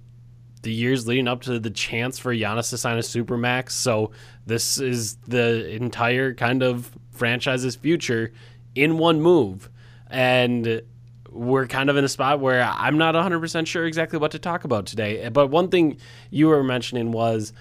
the 0.61 0.73
years 0.73 1.07
leading 1.07 1.27
up 1.27 1.41
to 1.41 1.59
the 1.59 1.71
chance 1.71 2.19
for 2.19 2.35
Giannis 2.35 2.69
to 2.69 2.77
sign 2.77 2.97
a 2.97 3.01
supermax. 3.01 3.71
So 3.71 4.11
this 4.45 4.77
is 4.77 5.15
the 5.27 5.67
entire 5.69 6.33
kind 6.33 6.61
of 6.61 6.91
franchise's 7.09 7.75
future 7.75 8.31
in 8.75 8.97
one 8.97 9.21
move, 9.21 9.69
and 10.09 10.81
we're 11.31 11.65
kind 11.65 11.89
of 11.89 11.97
in 11.97 12.03
a 12.03 12.09
spot 12.09 12.39
where 12.39 12.61
I'm 12.63 12.97
not 12.97 13.15
100% 13.15 13.65
sure 13.65 13.85
exactly 13.85 14.19
what 14.19 14.31
to 14.31 14.39
talk 14.39 14.63
about 14.63 14.85
today. 14.85 15.27
But 15.29 15.47
one 15.47 15.69
thing 15.69 15.97
you 16.29 16.47
were 16.47 16.63
mentioning 16.63 17.11
was 17.11 17.53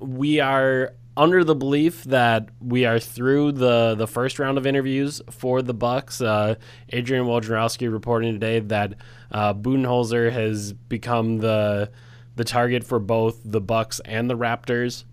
we 0.00 0.40
are 0.40 0.92
under 1.16 1.44
the 1.44 1.54
belief 1.54 2.04
that 2.04 2.48
we 2.60 2.84
are 2.84 2.98
through 2.98 3.52
the 3.52 3.94
the 3.94 4.06
first 4.06 4.38
round 4.38 4.58
of 4.58 4.66
interviews 4.66 5.22
for 5.30 5.62
the 5.62 5.74
Bucks. 5.74 6.20
Uh, 6.20 6.56
Adrian 6.90 7.26
Wojnarowski 7.26 7.90
reporting 7.90 8.32
today 8.32 8.60
that 8.60 8.94
uh, 9.30 9.54
Budenholzer 9.54 10.32
has 10.32 10.72
become 10.72 11.38
the 11.38 11.90
the 12.36 12.44
target 12.44 12.84
for 12.84 12.98
both 12.98 13.40
the 13.44 13.60
Bucks 13.60 14.00
and 14.04 14.28
the 14.28 14.36
Raptors, 14.36 15.04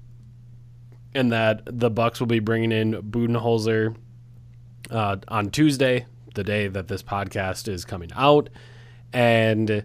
and 1.14 1.32
that 1.32 1.62
the 1.66 1.92
Bucks 1.92 2.20
will 2.20 2.28
be 2.28 2.40
bringing 2.40 2.72
in 2.72 2.94
Budenholzer 3.04 3.96
uh, 4.90 5.18
on 5.28 5.52
Tuesday, 5.52 6.08
the 6.36 6.44
day 6.44 6.68
that 6.68 6.88
this 6.88 7.04
podcast 7.04 7.68
is 7.68 7.86
coming 7.86 8.12
out, 8.16 8.50
and 9.14 9.84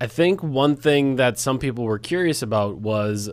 I 0.00 0.06
think 0.06 0.42
one 0.42 0.76
thing 0.76 1.16
that 1.16 1.38
some 1.38 1.58
people 1.58 1.84
were 1.84 1.98
curious 1.98 2.42
about 2.42 2.78
was 2.78 3.30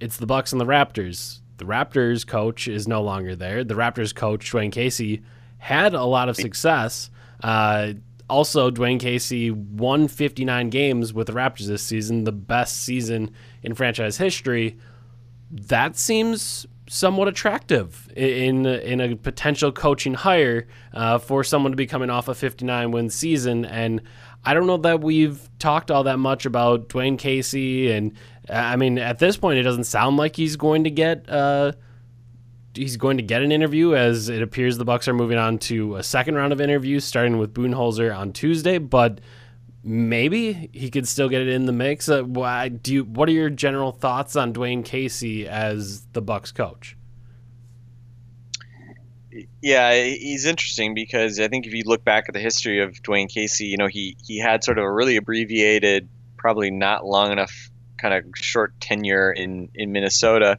it's 0.00 0.16
the 0.16 0.26
Bucks 0.26 0.52
and 0.52 0.60
the 0.60 0.66
Raptors. 0.66 1.40
The 1.58 1.64
Raptors 1.64 2.26
coach 2.26 2.66
is 2.66 2.88
no 2.88 3.02
longer 3.02 3.36
there. 3.36 3.62
The 3.62 3.74
Raptors 3.74 4.14
coach 4.14 4.50
Dwayne 4.50 4.72
Casey 4.72 5.22
had 5.58 5.94
a 5.94 6.04
lot 6.04 6.28
of 6.28 6.36
success. 6.36 7.10
Uh, 7.42 7.92
also, 8.28 8.70
Dwayne 8.70 8.98
Casey 8.98 9.50
won 9.50 10.08
59 10.08 10.70
games 10.70 11.12
with 11.12 11.26
the 11.26 11.34
Raptors 11.34 11.66
this 11.66 11.82
season, 11.82 12.24
the 12.24 12.32
best 12.32 12.82
season 12.82 13.30
in 13.62 13.74
franchise 13.74 14.16
history. 14.16 14.78
That 15.50 15.96
seems 15.96 16.66
somewhat 16.92 17.26
attractive 17.26 18.12
in 18.14 18.66
in 18.66 19.00
a 19.00 19.16
potential 19.16 19.72
coaching 19.72 20.12
hire 20.12 20.68
uh, 20.92 21.16
for 21.16 21.42
someone 21.42 21.72
to 21.72 21.76
be 21.76 21.86
coming 21.86 22.10
off 22.10 22.28
a 22.28 22.34
59 22.34 22.90
win 22.90 23.08
season. 23.08 23.64
And 23.64 24.02
I 24.44 24.52
don't 24.52 24.66
know 24.66 24.76
that 24.76 25.00
we've 25.00 25.48
talked 25.58 25.90
all 25.90 26.04
that 26.04 26.18
much 26.18 26.44
about 26.44 26.90
Dwayne 26.90 27.18
Casey. 27.18 27.90
And 27.90 28.12
uh, 28.46 28.52
I 28.52 28.76
mean, 28.76 28.98
at 28.98 29.18
this 29.18 29.38
point, 29.38 29.58
it 29.58 29.62
doesn't 29.62 29.84
sound 29.84 30.18
like 30.18 30.36
he's 30.36 30.56
going 30.56 30.84
to 30.84 30.90
get. 30.90 31.28
Uh, 31.30 31.72
he's 32.74 32.98
going 32.98 33.16
to 33.16 33.22
get 33.22 33.42
an 33.42 33.52
interview 33.52 33.94
as 33.94 34.28
it 34.28 34.42
appears 34.42 34.76
the 34.76 34.84
Bucks 34.84 35.08
are 35.08 35.14
moving 35.14 35.38
on 35.38 35.58
to 35.58 35.96
a 35.96 36.02
second 36.02 36.34
round 36.34 36.52
of 36.52 36.60
interviews 36.60 37.04
starting 37.04 37.38
with 37.38 37.54
Budenholzer 37.54 38.14
on 38.14 38.32
Tuesday, 38.32 38.76
but 38.76 39.20
maybe 39.84 40.70
he 40.72 40.90
could 40.90 41.08
still 41.08 41.28
get 41.28 41.40
it 41.40 41.48
in 41.48 41.66
the 41.66 41.72
mix. 41.72 42.08
Uh, 42.08 42.22
why 42.22 42.68
do 42.68 42.94
you 42.94 43.04
what 43.04 43.28
are 43.28 43.32
your 43.32 43.50
general 43.50 43.92
thoughts 43.92 44.36
on 44.36 44.52
Dwayne 44.52 44.84
Casey 44.84 45.48
as 45.48 46.06
the 46.12 46.22
Bucks 46.22 46.52
coach? 46.52 46.96
Yeah, 49.62 49.94
he's 49.94 50.44
interesting 50.44 50.94
because 50.94 51.40
I 51.40 51.48
think 51.48 51.66
if 51.66 51.72
you 51.72 51.84
look 51.86 52.04
back 52.04 52.24
at 52.28 52.34
the 52.34 52.40
history 52.40 52.82
of 52.82 53.02
Dwayne 53.02 53.28
Casey, 53.28 53.66
you 53.66 53.76
know, 53.76 53.86
he 53.86 54.16
he 54.24 54.38
had 54.38 54.62
sort 54.64 54.78
of 54.78 54.84
a 54.84 54.92
really 54.92 55.16
abbreviated, 55.16 56.08
probably 56.36 56.70
not 56.70 57.04
long 57.04 57.32
enough 57.32 57.70
kind 57.96 58.14
of 58.14 58.24
short 58.36 58.78
tenure 58.80 59.32
in 59.32 59.68
in 59.74 59.92
Minnesota 59.92 60.58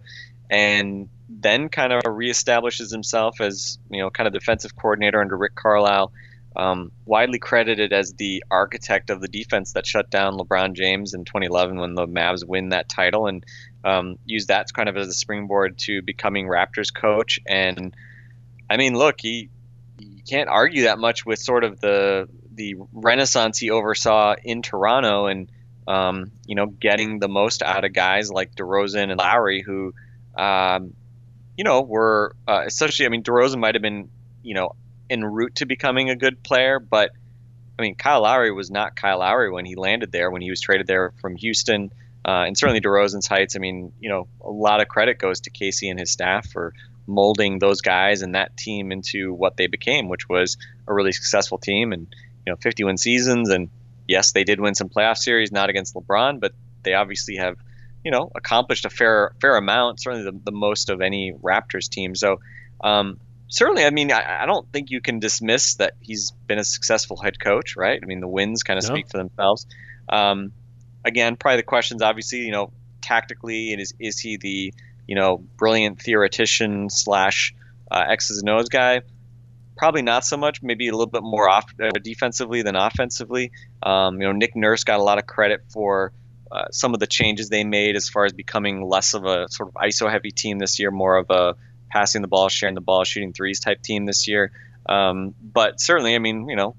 and 0.50 1.10
then 1.30 1.70
kind 1.70 1.92
of 1.92 2.04
reestablishes 2.04 2.92
himself 2.92 3.42
as, 3.42 3.80
you 3.90 4.00
know, 4.00 4.10
kind 4.10 4.28
of 4.28 4.34
defensive 4.34 4.76
coordinator 4.76 5.20
under 5.20 5.36
Rick 5.36 5.56
Carlisle. 5.56 6.12
Um, 6.56 6.92
widely 7.06 7.40
credited 7.40 7.94
as 7.94 8.14
the 8.14 8.44
architect 8.52 9.10
of 9.10 9.22
the 9.22 9.28
defense 9.28 9.74
that 9.74 9.88
shut 9.88 10.10
down 10.10 10.38
LeBron 10.38 10.74
James 10.74 11.14
in 11.14 11.26
2011 11.26 11.80
when 11.80 11.96
the 11.96 12.08
Mavs 12.08 12.46
win 12.46 12.70
that 12.70 12.90
title, 12.90 13.28
and 13.28 13.46
um, 13.84 14.18
used 14.26 14.50
that 14.50 14.72
kind 14.74 14.88
of 14.88 14.98
as 14.98 15.08
a 15.08 15.14
springboard 15.14 15.78
to 15.80 16.02
becoming 16.02 16.48
Raptors 16.48 16.94
coach. 16.94 17.40
And 17.48 17.96
I 18.70 18.78
mean, 18.78 18.96
look, 18.96 19.16
he 19.20 19.50
you 20.00 20.24
can't 20.28 20.50
argue 20.50 20.84
that 20.84 21.00
much 21.00 21.26
with 21.26 21.40
sort 21.40 21.64
of 21.64 21.80
the 21.80 22.28
the 22.56 22.76
renaissance 22.92 23.58
he 23.58 23.72
oversaw 23.72 24.36
in 24.44 24.62
Toronto, 24.62 25.28
and 25.28 25.52
um, 25.88 26.32
you 26.46 26.56
know, 26.56 26.68
getting 26.68 27.20
the 27.20 27.28
most 27.28 27.62
out 27.62 27.84
of 27.84 27.94
guys 27.94 28.32
like 28.32 28.56
DeRozan 28.56 29.10
and 29.10 29.18
Lowry, 29.18 29.62
who, 29.62 29.94
um, 30.36 30.94
you 31.58 31.64
know, 31.64 31.82
were 31.82 32.36
uh, 32.48 32.64
essentially. 32.66 33.06
I 33.06 33.10
mean, 33.10 33.24
DeRozan 33.24 33.60
might 33.60 33.76
have 33.76 33.82
been, 33.82 34.10
you 34.42 34.54
know, 34.54 34.76
en 35.10 35.24
route 35.24 35.56
to 35.56 35.66
becoming 35.66 36.10
a 36.10 36.16
good 36.16 36.44
player, 36.44 36.80
but 36.80 37.12
I 37.78 37.82
mean, 37.82 37.96
Kyle 37.96 38.22
Lowry 38.22 38.52
was 38.52 38.70
not 38.70 38.96
Kyle 38.96 39.20
Lowry 39.20 39.52
when 39.52 39.66
he 39.66 39.76
landed 39.76 40.12
there, 40.12 40.30
when 40.30 40.42
he 40.42 40.50
was 40.50 40.62
traded 40.62 40.88
there 40.88 41.12
from 41.22 41.36
Houston, 41.36 41.92
uh, 42.26 42.46
and 42.48 42.58
certainly 42.58 42.82
DeRozan's 42.82 43.28
heights. 43.28 43.56
I 43.56 43.60
mean, 43.60 43.92
you 44.00 44.10
know, 44.10 44.28
a 44.42 44.50
lot 44.50 44.82
of 44.82 44.88
credit 44.88 45.18
goes 45.18 45.42
to 45.42 45.50
Casey 45.50 45.90
and 45.90 46.00
his 46.00 46.12
staff 46.12 46.50
for 46.50 46.74
molding 47.08 47.60
those 47.60 47.82
guys 47.82 48.22
and 48.22 48.36
that 48.36 48.56
team 48.56 48.92
into 48.92 49.34
what 49.34 49.58
they 49.58 49.68
became, 49.68 50.08
which 50.08 50.30
was 50.30 50.58
a 50.88 50.94
really 50.94 51.12
successful 51.12 51.58
team 51.58 51.92
and 51.92 52.08
you 52.46 52.52
know 52.52 52.58
51 52.58 52.98
seasons. 52.98 53.50
And 53.50 53.70
yes, 54.08 54.32
they 54.32 54.44
did 54.44 54.60
win 54.60 54.76
some 54.76 54.90
playoff 54.90 55.18
series, 55.18 55.52
not 55.52 55.70
against 55.70 55.96
LeBron, 55.96 56.40
but 56.40 56.54
they 56.84 56.94
obviously 56.94 57.38
have 57.38 57.58
you 58.06 58.12
know 58.12 58.32
accomplished 58.36 58.86
a 58.86 58.90
fair 58.90 59.34
fair 59.42 59.58
amount, 59.58 60.00
certainly 60.00 60.26
the, 60.26 60.40
the 60.44 60.52
most 60.52 60.90
of 60.90 61.02
any 61.02 61.34
Raptors 61.34 61.90
team. 61.90 62.16
So. 62.16 62.40
Um, 62.82 63.18
certainly, 63.54 63.86
I 63.86 63.92
mean, 63.92 64.12
I, 64.12 64.44
I 64.44 64.46
don't 64.48 64.68
think 64.74 64.90
you 64.90 65.00
can 65.00 65.20
dismiss 65.20 65.76
that 65.76 65.94
he's 66.02 66.32
been 66.48 66.58
a 66.58 66.64
successful 66.64 67.18
head 67.18 67.40
coach, 67.40 67.76
right? 67.78 68.00
I 68.02 68.06
mean, 68.06 68.20
the 68.20 68.28
wins 68.28 68.64
kind 68.64 68.80
of 68.80 68.84
No. 68.84 68.96
speak 68.96 69.10
for 69.10 69.18
themselves. 69.18 69.68
Um, 70.10 70.52
again, 71.06 71.36
probably 71.36 71.58
the 71.58 71.64
questions, 71.64 72.02
obviously, 72.02 72.40
you 72.40 72.52
know, 72.52 72.72
tactically, 73.02 73.72
and 73.72 73.82
is 73.82 73.94
is 74.00 74.20
he 74.20 74.38
the 74.38 74.74
you 75.08 75.16
know 75.16 75.38
brilliant 75.58 76.02
theoretician 76.02 76.90
slash 76.90 77.54
uh, 77.92 78.04
X's 78.10 78.40
and 78.40 78.50
O's 78.50 78.70
guy? 78.70 79.02
Probably 79.78 80.02
not 80.02 80.26
so 80.26 80.36
much. 80.38 80.62
Maybe 80.64 80.88
a 80.88 80.92
little 80.92 81.08
bit 81.08 81.24
more 81.24 81.48
off 81.48 81.66
uh, 81.82 81.92
defensively 82.02 82.64
than 82.64 82.76
offensively. 82.76 83.52
Um, 83.84 84.20
you 84.20 84.28
know, 84.28 84.34
Nick 84.34 84.56
Nurse 84.56 84.84
got 84.84 85.00
a 85.00 85.04
lot 85.04 85.20
of 85.20 85.28
credit 85.28 85.62
for. 85.70 86.12
Uh, 86.52 86.66
some 86.70 86.94
of 86.94 87.00
the 87.00 87.08
changes 87.08 87.50
they 87.50 87.64
made 87.64 87.96
as 87.96 88.10
far 88.10 88.26
as 88.26 88.32
becoming 88.32 88.88
less 88.88 89.16
of 89.16 89.26
a 89.26 89.48
sort 89.50 89.70
of 89.70 89.74
ISO 89.74 90.08
heavy 90.08 90.30
team 90.30 90.60
this 90.60 90.78
year, 90.78 90.92
more 90.92 91.18
of 91.18 91.32
a 91.32 91.56
passing 91.94 92.24
the 92.24 92.28
ball, 92.28 92.50
sharing 92.50 92.74
the 92.74 92.82
ball, 92.82 93.04
shooting 93.04 93.34
threes 93.34 93.60
type 93.60 93.82
team 93.84 94.06
this 94.06 94.28
year. 94.28 94.52
Um, 94.90 95.36
but 95.42 95.80
certainly, 95.80 96.16
I 96.16 96.20
mean, 96.20 96.50
you 96.50 96.56
know, 96.56 96.76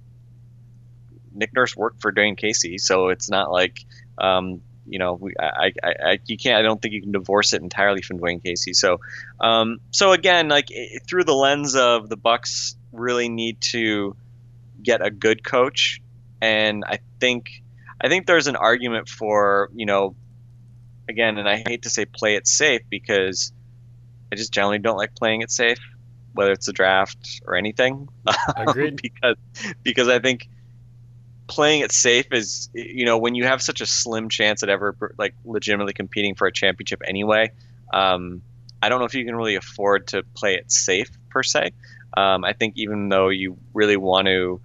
Nick 1.32 1.54
Nurse 1.54 1.76
worked 1.76 2.02
for 2.02 2.12
Dwayne 2.12 2.36
Casey, 2.36 2.78
so 2.78 3.08
it's 3.08 3.30
not 3.30 3.50
like, 3.50 3.78
um, 4.18 4.60
you 4.86 4.98
know, 4.98 5.14
we, 5.14 5.32
I, 5.38 5.72
I, 5.82 5.88
I, 6.04 6.18
you 6.26 6.36
can't. 6.36 6.58
I 6.58 6.62
don't 6.62 6.82
think 6.82 6.94
you 6.94 7.00
can 7.00 7.12
divorce 7.12 7.52
it 7.52 7.62
entirely 7.62 8.02
from 8.02 8.18
Dwayne 8.18 8.42
Casey. 8.42 8.74
So, 8.74 8.98
um, 9.40 9.78
so 9.92 10.12
again, 10.12 10.48
like 10.48 10.68
through 11.08 11.24
the 11.24 11.34
lens 11.34 11.76
of 11.76 12.08
the 12.08 12.16
Bucks, 12.16 12.76
really 12.92 13.28
need 13.28 13.60
to 13.72 14.16
get 14.82 15.00
a 15.00 15.10
good 15.10 15.44
coach, 15.44 16.02
and 16.42 16.84
I 16.86 16.98
think, 17.20 17.62
I 18.00 18.08
think 18.08 18.26
there's 18.26 18.48
an 18.48 18.56
argument 18.56 19.08
for 19.08 19.70
you 19.74 19.86
know, 19.86 20.16
again, 21.08 21.38
and 21.38 21.48
I 21.48 21.62
hate 21.66 21.82
to 21.82 21.90
say 21.90 22.04
play 22.04 22.34
it 22.34 22.46
safe 22.46 22.82
because 22.90 23.52
I 24.34 24.36
just 24.36 24.52
generally 24.52 24.80
don't 24.80 24.96
like 24.96 25.14
playing 25.14 25.42
it 25.42 25.50
safe, 25.52 25.78
whether 26.32 26.50
it's 26.50 26.66
a 26.66 26.72
draft 26.72 27.40
or 27.46 27.54
anything. 27.54 28.08
Agreed. 28.56 29.00
because 29.00 29.36
because 29.84 30.08
I 30.08 30.18
think 30.18 30.48
playing 31.46 31.82
it 31.82 31.92
safe 31.92 32.26
is 32.32 32.68
you 32.74 33.04
know 33.04 33.16
when 33.16 33.36
you 33.36 33.44
have 33.44 33.62
such 33.62 33.80
a 33.80 33.86
slim 33.86 34.28
chance 34.28 34.64
at 34.64 34.68
ever 34.68 34.96
like 35.18 35.36
legitimately 35.44 35.92
competing 35.92 36.34
for 36.34 36.48
a 36.48 36.52
championship 36.52 37.00
anyway. 37.06 37.52
Um, 37.92 38.42
I 38.82 38.88
don't 38.88 38.98
know 38.98 39.04
if 39.04 39.14
you 39.14 39.24
can 39.24 39.36
really 39.36 39.54
afford 39.54 40.08
to 40.08 40.24
play 40.34 40.56
it 40.56 40.72
safe 40.72 41.10
per 41.30 41.44
se. 41.44 41.70
Um, 42.16 42.44
I 42.44 42.54
think 42.54 42.74
even 42.76 43.08
though 43.08 43.28
you 43.28 43.56
really 43.72 43.96
want 43.96 44.26
to 44.26 44.60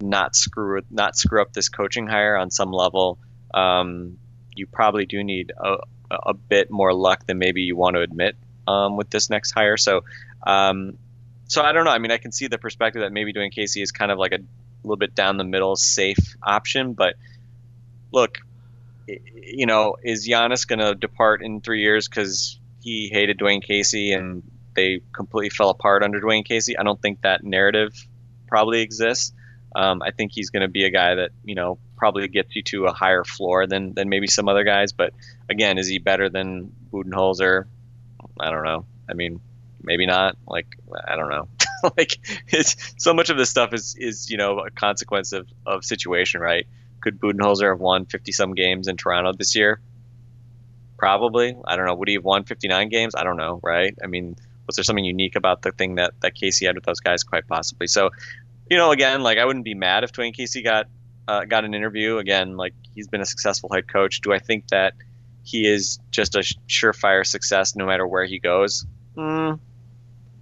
not 0.00 0.34
screw 0.34 0.80
not 0.90 1.16
screw 1.16 1.42
up 1.42 1.52
this 1.52 1.68
coaching 1.68 2.06
hire 2.06 2.38
on 2.38 2.50
some 2.50 2.72
level, 2.72 3.18
um, 3.52 4.16
you 4.54 4.66
probably 4.66 5.04
do 5.04 5.22
need 5.22 5.52
a, 5.62 5.76
a 6.10 6.32
bit 6.32 6.70
more 6.70 6.94
luck 6.94 7.26
than 7.26 7.38
maybe 7.38 7.60
you 7.60 7.76
want 7.76 7.96
to 7.96 8.00
admit 8.00 8.36
um, 8.66 8.96
with 8.96 9.10
this 9.10 9.30
next 9.30 9.52
hire. 9.52 9.76
So, 9.76 10.02
um, 10.46 10.98
so 11.48 11.62
I 11.62 11.72
don't 11.72 11.84
know. 11.84 11.90
I 11.90 11.98
mean, 11.98 12.10
I 12.10 12.18
can 12.18 12.32
see 12.32 12.48
the 12.48 12.58
perspective 12.58 13.02
that 13.02 13.12
maybe 13.12 13.32
Dwayne 13.32 13.52
Casey 13.52 13.82
is 13.82 13.92
kind 13.92 14.10
of 14.10 14.18
like 14.18 14.32
a 14.32 14.38
little 14.82 14.96
bit 14.96 15.14
down 15.14 15.36
the 15.36 15.44
middle, 15.44 15.76
safe 15.76 16.36
option. 16.42 16.94
But 16.94 17.14
look, 18.12 18.38
you 19.06 19.66
know, 19.66 19.96
is 20.02 20.28
Giannis 20.28 20.66
going 20.66 20.80
to 20.80 20.94
depart 20.94 21.42
in 21.42 21.60
three 21.60 21.82
years 21.82 22.08
because 22.08 22.58
he 22.82 23.08
hated 23.12 23.38
Dwayne 23.38 23.62
Casey 23.62 24.12
and 24.12 24.42
they 24.74 25.00
completely 25.12 25.50
fell 25.50 25.70
apart 25.70 26.02
under 26.02 26.20
Dwayne 26.20 26.44
Casey? 26.44 26.76
I 26.76 26.82
don't 26.82 27.00
think 27.00 27.22
that 27.22 27.44
narrative 27.44 27.92
probably 28.48 28.80
exists. 28.80 29.32
Um, 29.74 30.02
I 30.02 30.10
think 30.10 30.32
he's 30.32 30.50
going 30.50 30.62
to 30.62 30.68
be 30.68 30.84
a 30.84 30.90
guy 30.90 31.16
that 31.16 31.30
you 31.44 31.54
know 31.54 31.78
probably 31.96 32.28
gets 32.28 32.54
you 32.56 32.62
to 32.62 32.86
a 32.86 32.92
higher 32.92 33.24
floor 33.24 33.66
than 33.66 33.94
than 33.94 34.08
maybe 34.08 34.26
some 34.26 34.48
other 34.48 34.64
guys. 34.64 34.92
But 34.92 35.12
again, 35.50 35.78
is 35.78 35.86
he 35.88 35.98
better 35.98 36.28
than 36.30 36.72
Budenholzer? 36.90 37.66
I 38.40 38.50
don't 38.50 38.64
know. 38.64 38.86
I 39.08 39.14
mean, 39.14 39.40
maybe 39.82 40.06
not. 40.06 40.36
Like 40.46 40.66
I 41.06 41.16
don't 41.16 41.30
know. 41.30 41.48
like 41.96 42.18
it's 42.48 42.94
so 42.98 43.14
much 43.14 43.30
of 43.30 43.36
this 43.36 43.50
stuff 43.50 43.72
is 43.72 43.96
is 43.98 44.30
you 44.30 44.36
know 44.36 44.58
a 44.58 44.70
consequence 44.70 45.32
of 45.32 45.48
of 45.64 45.84
situation, 45.84 46.40
right? 46.40 46.66
Could 47.00 47.20
Budenholzer 47.20 47.70
have 47.70 47.80
won 47.80 48.06
50 48.06 48.32
some 48.32 48.54
games 48.54 48.88
in 48.88 48.96
Toronto 48.96 49.32
this 49.32 49.54
year? 49.54 49.80
Probably. 50.98 51.56
I 51.64 51.76
don't 51.76 51.86
know. 51.86 51.94
Would 51.94 52.08
he 52.08 52.14
have 52.14 52.24
won 52.24 52.44
59 52.44 52.88
games? 52.88 53.14
I 53.14 53.22
don't 53.22 53.36
know, 53.36 53.60
right? 53.62 53.94
I 54.02 54.06
mean, 54.06 54.34
was 54.66 54.76
there 54.76 54.82
something 54.82 55.04
unique 55.04 55.36
about 55.36 55.62
the 55.62 55.72
thing 55.72 55.96
that 55.96 56.14
that 56.20 56.34
Casey 56.34 56.66
had 56.66 56.74
with 56.74 56.84
those 56.84 57.00
guys? 57.00 57.22
Quite 57.22 57.46
possibly. 57.46 57.86
So, 57.86 58.10
you 58.68 58.76
know, 58.76 58.90
again, 58.90 59.22
like 59.22 59.38
I 59.38 59.44
wouldn't 59.44 59.64
be 59.64 59.74
mad 59.74 60.04
if 60.04 60.12
Dwayne 60.12 60.34
Casey 60.34 60.62
got 60.62 60.88
uh, 61.28 61.44
got 61.44 61.64
an 61.64 61.74
interview. 61.74 62.18
Again, 62.18 62.56
like 62.56 62.74
he's 62.94 63.08
been 63.08 63.20
a 63.20 63.26
successful 63.26 63.70
head 63.72 63.86
coach. 63.88 64.20
Do 64.20 64.32
I 64.32 64.38
think 64.38 64.68
that 64.68 64.94
he 65.46 65.66
is 65.66 65.98
just 66.10 66.34
a 66.34 66.40
surefire 66.68 67.24
success 67.24 67.76
no 67.76 67.86
matter 67.86 68.06
where 68.06 68.24
he 68.24 68.38
goes? 68.40 68.84
Mm, 69.16 69.58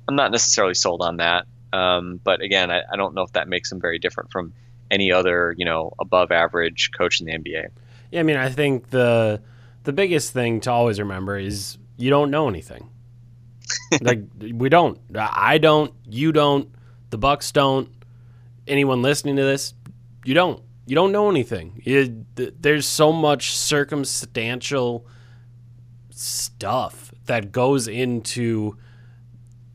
I'm 0.08 0.16
not 0.16 0.32
necessarily 0.32 0.74
sold 0.74 1.02
on 1.02 1.18
that. 1.18 1.46
Um, 1.74 2.20
but 2.24 2.40
again, 2.40 2.70
I, 2.70 2.82
I 2.90 2.96
don't 2.96 3.14
know 3.14 3.22
if 3.22 3.32
that 3.32 3.46
makes 3.46 3.70
him 3.70 3.80
very 3.80 3.98
different 3.98 4.32
from 4.32 4.54
any 4.90 5.12
other, 5.12 5.54
you 5.58 5.66
know, 5.66 5.92
above 6.00 6.32
average 6.32 6.90
coach 6.96 7.20
in 7.20 7.26
the 7.26 7.32
NBA. 7.32 7.68
Yeah, 8.10 8.20
I 8.20 8.22
mean, 8.22 8.36
I 8.36 8.48
think 8.48 8.90
the 8.90 9.42
the 9.82 9.92
biggest 9.92 10.32
thing 10.32 10.60
to 10.62 10.70
always 10.70 10.98
remember 10.98 11.36
is 11.36 11.76
you 11.98 12.08
don't 12.08 12.30
know 12.30 12.48
anything. 12.48 12.88
like 14.00 14.20
we 14.40 14.68
don't. 14.68 14.98
I 15.14 15.58
don't. 15.58 15.92
You 16.06 16.32
don't. 16.32 16.68
The 17.10 17.18
Bucks 17.18 17.52
don't. 17.52 17.90
Anyone 18.66 19.02
listening 19.02 19.36
to 19.36 19.42
this, 19.42 19.74
you 20.24 20.32
don't. 20.32 20.62
You 20.86 20.94
don't 20.94 21.12
know 21.12 21.30
anything. 21.30 21.82
There's 22.34 22.86
so 22.86 23.12
much 23.12 23.56
circumstantial 23.56 25.06
stuff 26.10 27.12
that 27.26 27.52
goes 27.52 27.88
into 27.88 28.76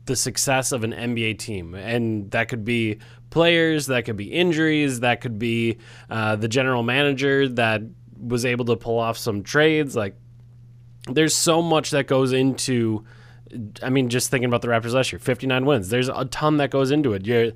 the 0.06 0.16
success 0.16 0.72
of 0.72 0.84
an 0.84 0.92
NBA 0.92 1.38
team, 1.38 1.74
and 1.74 2.30
that 2.30 2.48
could 2.48 2.64
be 2.64 2.98
players, 3.30 3.86
that 3.86 4.04
could 4.04 4.16
be 4.16 4.32
injuries, 4.32 5.00
that 5.00 5.20
could 5.20 5.38
be 5.38 5.78
uh, 6.08 6.36
the 6.36 6.48
general 6.48 6.82
manager 6.82 7.48
that 7.48 7.82
was 8.18 8.44
able 8.44 8.64
to 8.66 8.76
pull 8.76 8.98
off 8.98 9.16
some 9.16 9.42
trades. 9.42 9.96
Like, 9.96 10.14
there's 11.08 11.34
so 11.34 11.62
much 11.62 11.90
that 11.90 12.06
goes 12.06 12.32
into. 12.32 13.04
I 13.82 13.90
mean, 13.90 14.08
just 14.08 14.30
thinking 14.30 14.48
about 14.48 14.62
the 14.62 14.68
Raptors 14.68 14.92
last 14.92 15.10
year, 15.10 15.18
59 15.18 15.64
wins. 15.64 15.88
There's 15.88 16.08
a 16.08 16.24
ton 16.26 16.58
that 16.58 16.70
goes 16.70 16.92
into 16.92 17.14
it. 17.14 17.26
You 17.26 17.52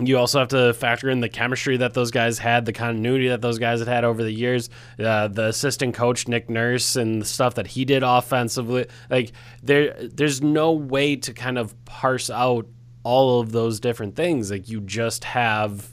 you 0.00 0.16
also 0.16 0.38
have 0.38 0.48
to 0.48 0.72
factor 0.72 1.10
in 1.10 1.20
the 1.20 1.28
chemistry 1.28 1.76
that 1.76 1.92
those 1.92 2.10
guys 2.10 2.38
had, 2.38 2.64
the 2.64 2.72
continuity 2.72 3.28
that 3.28 3.42
those 3.42 3.58
guys 3.58 3.78
had 3.78 3.88
had 3.88 4.04
over 4.04 4.22
the 4.22 4.32
years, 4.32 4.70
uh, 4.98 5.28
the 5.28 5.48
assistant 5.48 5.94
coach 5.94 6.26
Nick 6.28 6.48
Nurse 6.48 6.96
and 6.96 7.20
the 7.20 7.26
stuff 7.26 7.56
that 7.56 7.66
he 7.66 7.84
did 7.84 8.02
offensively. 8.02 8.86
Like 9.10 9.32
there, 9.62 9.94
there's 10.00 10.40
no 10.40 10.72
way 10.72 11.16
to 11.16 11.34
kind 11.34 11.58
of 11.58 11.84
parse 11.84 12.30
out 12.30 12.66
all 13.02 13.40
of 13.40 13.52
those 13.52 13.80
different 13.80 14.16
things. 14.16 14.50
Like 14.50 14.68
you 14.68 14.80
just 14.80 15.24
have 15.24 15.92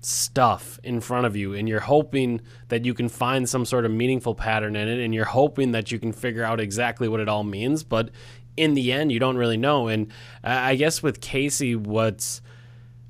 stuff 0.00 0.80
in 0.82 1.00
front 1.00 1.26
of 1.26 1.36
you 1.36 1.54
and 1.54 1.68
you're 1.68 1.80
hoping 1.80 2.40
that 2.68 2.84
you 2.84 2.94
can 2.94 3.08
find 3.08 3.48
some 3.48 3.64
sort 3.64 3.84
of 3.84 3.90
meaningful 3.90 4.34
pattern 4.34 4.74
in 4.74 4.88
it 4.88 5.04
and 5.04 5.14
you're 5.14 5.24
hoping 5.24 5.72
that 5.72 5.92
you 5.92 5.98
can 5.98 6.12
figure 6.12 6.44
out 6.44 6.60
exactly 6.60 7.08
what 7.08 7.18
it 7.18 7.28
all 7.28 7.42
means 7.42 7.82
but 7.82 8.08
in 8.56 8.74
the 8.74 8.92
end 8.92 9.10
you 9.10 9.18
don't 9.18 9.36
really 9.36 9.56
know 9.56 9.88
and 9.88 10.10
i 10.44 10.70
I 10.70 10.74
guess 10.76 11.02
with 11.02 11.20
casey 11.20 11.74
what's 11.74 12.40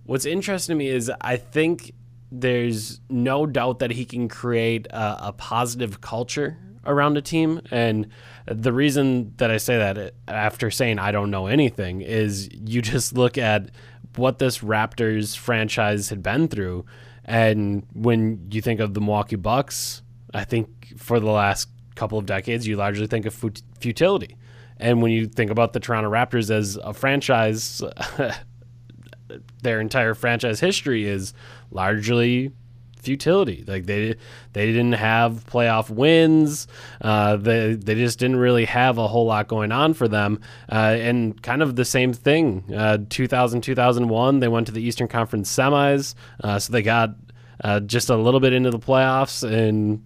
what's 0.08 0.26
interesting 0.26 0.74
to 0.74 0.78
me 0.78 0.88
is 0.88 1.10
i 1.20 1.36
think 1.36 1.92
there's 2.30 3.00
no 3.08 3.46
doubt 3.46 3.78
that 3.78 3.90
he 3.90 4.04
can 4.04 4.28
create 4.28 4.86
a, 4.88 5.28
a 5.28 5.32
positive 5.32 6.00
culture 6.00 6.58
around 6.84 7.16
a 7.16 7.22
team 7.22 7.60
and 7.70 8.06
the 8.46 8.72
reason 8.72 9.32
that 9.36 9.50
i 9.50 9.56
say 9.56 9.78
that 9.78 10.14
after 10.26 10.70
saying 10.70 10.98
i 10.98 11.10
don't 11.10 11.30
know 11.30 11.46
anything 11.46 12.00
is 12.00 12.48
you 12.52 12.82
just 12.94 13.16
look 13.16 13.38
at 13.38 13.70
what 14.18 14.38
this 14.38 14.58
Raptors 14.58 15.36
franchise 15.36 16.08
had 16.08 16.22
been 16.22 16.48
through. 16.48 16.84
And 17.24 17.86
when 17.92 18.48
you 18.50 18.60
think 18.60 18.80
of 18.80 18.94
the 18.94 19.00
Milwaukee 19.00 19.36
Bucks, 19.36 20.02
I 20.34 20.44
think 20.44 20.94
for 20.96 21.20
the 21.20 21.30
last 21.30 21.68
couple 21.94 22.18
of 22.18 22.26
decades, 22.26 22.66
you 22.66 22.76
largely 22.76 23.06
think 23.06 23.26
of 23.26 23.34
fut- 23.34 23.62
futility. 23.80 24.36
And 24.78 25.02
when 25.02 25.12
you 25.12 25.26
think 25.26 25.50
about 25.50 25.72
the 25.72 25.80
Toronto 25.80 26.10
Raptors 26.10 26.50
as 26.50 26.76
a 26.76 26.92
franchise, 26.92 27.82
their 29.62 29.80
entire 29.80 30.14
franchise 30.14 30.60
history 30.60 31.06
is 31.06 31.34
largely 31.70 32.52
futility. 33.00 33.64
Like 33.66 33.86
they 33.86 34.16
they 34.52 34.66
didn't 34.66 34.92
have 34.92 35.46
playoff 35.46 35.90
wins. 35.90 36.66
Uh, 37.00 37.36
they 37.36 37.74
they 37.74 37.94
just 37.94 38.18
didn't 38.18 38.36
really 38.36 38.64
have 38.66 38.98
a 38.98 39.08
whole 39.08 39.26
lot 39.26 39.48
going 39.48 39.72
on 39.72 39.94
for 39.94 40.08
them. 40.08 40.40
Uh, 40.70 40.96
and 40.98 41.40
kind 41.42 41.62
of 41.62 41.76
the 41.76 41.84
same 41.84 42.12
thing. 42.12 42.64
Uh, 42.74 42.98
2000 43.08 43.62
2001 43.62 44.40
they 44.40 44.48
went 44.48 44.66
to 44.66 44.72
the 44.72 44.82
Eastern 44.82 45.08
Conference 45.08 45.54
semis. 45.54 46.14
Uh, 46.42 46.58
so 46.58 46.72
they 46.72 46.82
got 46.82 47.14
uh, 47.64 47.80
just 47.80 48.10
a 48.10 48.16
little 48.16 48.40
bit 48.40 48.52
into 48.52 48.70
the 48.70 48.78
playoffs 48.78 49.48
and 49.48 50.02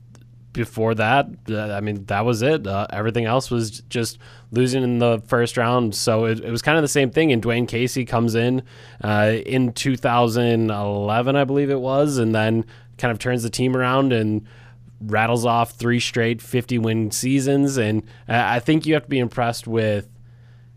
before 0.52 0.94
that, 0.94 1.28
uh, 1.48 1.72
I 1.72 1.80
mean, 1.80 2.04
that 2.06 2.24
was 2.24 2.42
it. 2.42 2.66
Uh, 2.66 2.86
everything 2.90 3.24
else 3.24 3.50
was 3.50 3.80
just 3.88 4.18
losing 4.50 4.82
in 4.82 4.98
the 4.98 5.22
first 5.26 5.56
round. 5.56 5.94
So 5.94 6.26
it, 6.26 6.40
it 6.40 6.50
was 6.50 6.62
kind 6.62 6.76
of 6.76 6.82
the 6.82 6.88
same 6.88 7.10
thing. 7.10 7.32
And 7.32 7.42
Dwayne 7.42 7.66
Casey 7.66 8.04
comes 8.04 8.34
in 8.34 8.62
uh, 9.02 9.34
in 9.46 9.72
2011, 9.72 11.36
I 11.36 11.44
believe 11.44 11.70
it 11.70 11.80
was, 11.80 12.18
and 12.18 12.34
then 12.34 12.64
kind 12.98 13.10
of 13.10 13.18
turns 13.18 13.42
the 13.42 13.50
team 13.50 13.76
around 13.76 14.12
and 14.12 14.46
rattles 15.00 15.44
off 15.44 15.72
three 15.72 15.98
straight 15.98 16.40
50 16.40 16.78
win 16.78 17.10
seasons. 17.10 17.76
And 17.76 18.02
I 18.28 18.56
I 18.56 18.58
think 18.60 18.86
you 18.86 18.94
have 18.94 19.04
to 19.04 19.08
be 19.08 19.18
impressed 19.18 19.66
with 19.66 20.08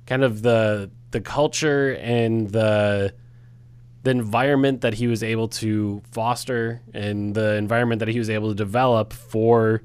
kind 0.06 0.24
of 0.24 0.42
the 0.42 0.90
the 1.12 1.22
culture 1.22 1.96
and 2.02 2.50
the 2.50 3.14
the 4.06 4.12
environment 4.12 4.82
that 4.82 4.94
he 4.94 5.08
was 5.08 5.24
able 5.24 5.48
to 5.48 6.02
foster 6.12 6.80
and 6.94 7.34
the 7.34 7.56
environment 7.56 8.00
that 8.00 8.08
he 8.08 8.20
was 8.20 8.30
able 8.30 8.50
to 8.50 8.56
develop 8.56 9.12
for 9.12 9.82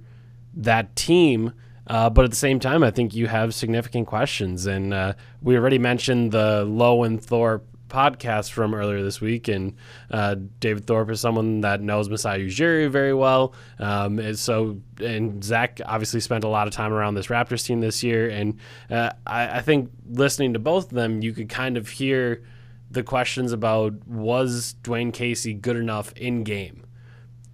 that 0.55 0.95
team. 0.95 1.53
Uh, 1.87 2.11
but 2.11 2.27
at 2.27 2.31
the 2.31 2.37
same 2.37 2.61
time, 2.61 2.85
I 2.85 2.91
think 2.91 3.15
you 3.15 3.27
have 3.29 3.55
significant 3.55 4.07
questions. 4.07 4.67
And 4.67 4.93
uh, 4.93 5.15
we 5.41 5.57
already 5.57 5.79
mentioned 5.79 6.33
the 6.33 6.67
Lowe 6.67 7.03
and 7.03 7.21
Thorpe 7.21 7.67
podcast 7.89 8.53
from 8.53 8.75
earlier 8.75 9.03
this 9.03 9.23
week. 9.23 9.49
And 9.49 9.75
uh, 10.11 10.37
David 10.61 10.87
Thorpe 10.87 11.11
is 11.11 11.21
someone 11.21 11.63
that 11.63 11.81
knows 11.81 12.11
Masai 12.11 12.47
Ujiri 12.47 12.91
very 12.91 13.15
well. 13.15 13.55
Um, 13.79 14.19
and 14.19 14.39
so, 14.39 14.83
and 15.03 15.43
Zach 15.43 15.81
obviously 15.87 16.21
spent 16.21 16.45
a 16.45 16.49
lot 16.49 16.67
of 16.67 16.75
time 16.75 16.93
around 16.93 17.15
this 17.15 17.29
Raptors 17.29 17.65
team 17.65 17.81
this 17.81 18.03
year. 18.03 18.29
And 18.29 18.61
uh, 18.91 19.13
I, 19.27 19.59
I 19.59 19.61
think 19.63 19.91
listening 20.11 20.53
to 20.53 20.59
both 20.59 20.85
of 20.85 20.91
them, 20.91 21.23
you 21.23 21.33
could 21.33 21.49
kind 21.49 21.79
of 21.79 21.89
hear 21.89 22.43
the 22.91 23.03
questions 23.03 23.53
about 23.53 24.07
was 24.07 24.75
Dwayne 24.83 25.13
Casey 25.13 25.55
good 25.55 25.77
enough 25.77 26.13
in 26.13 26.45
game? 26.45 26.85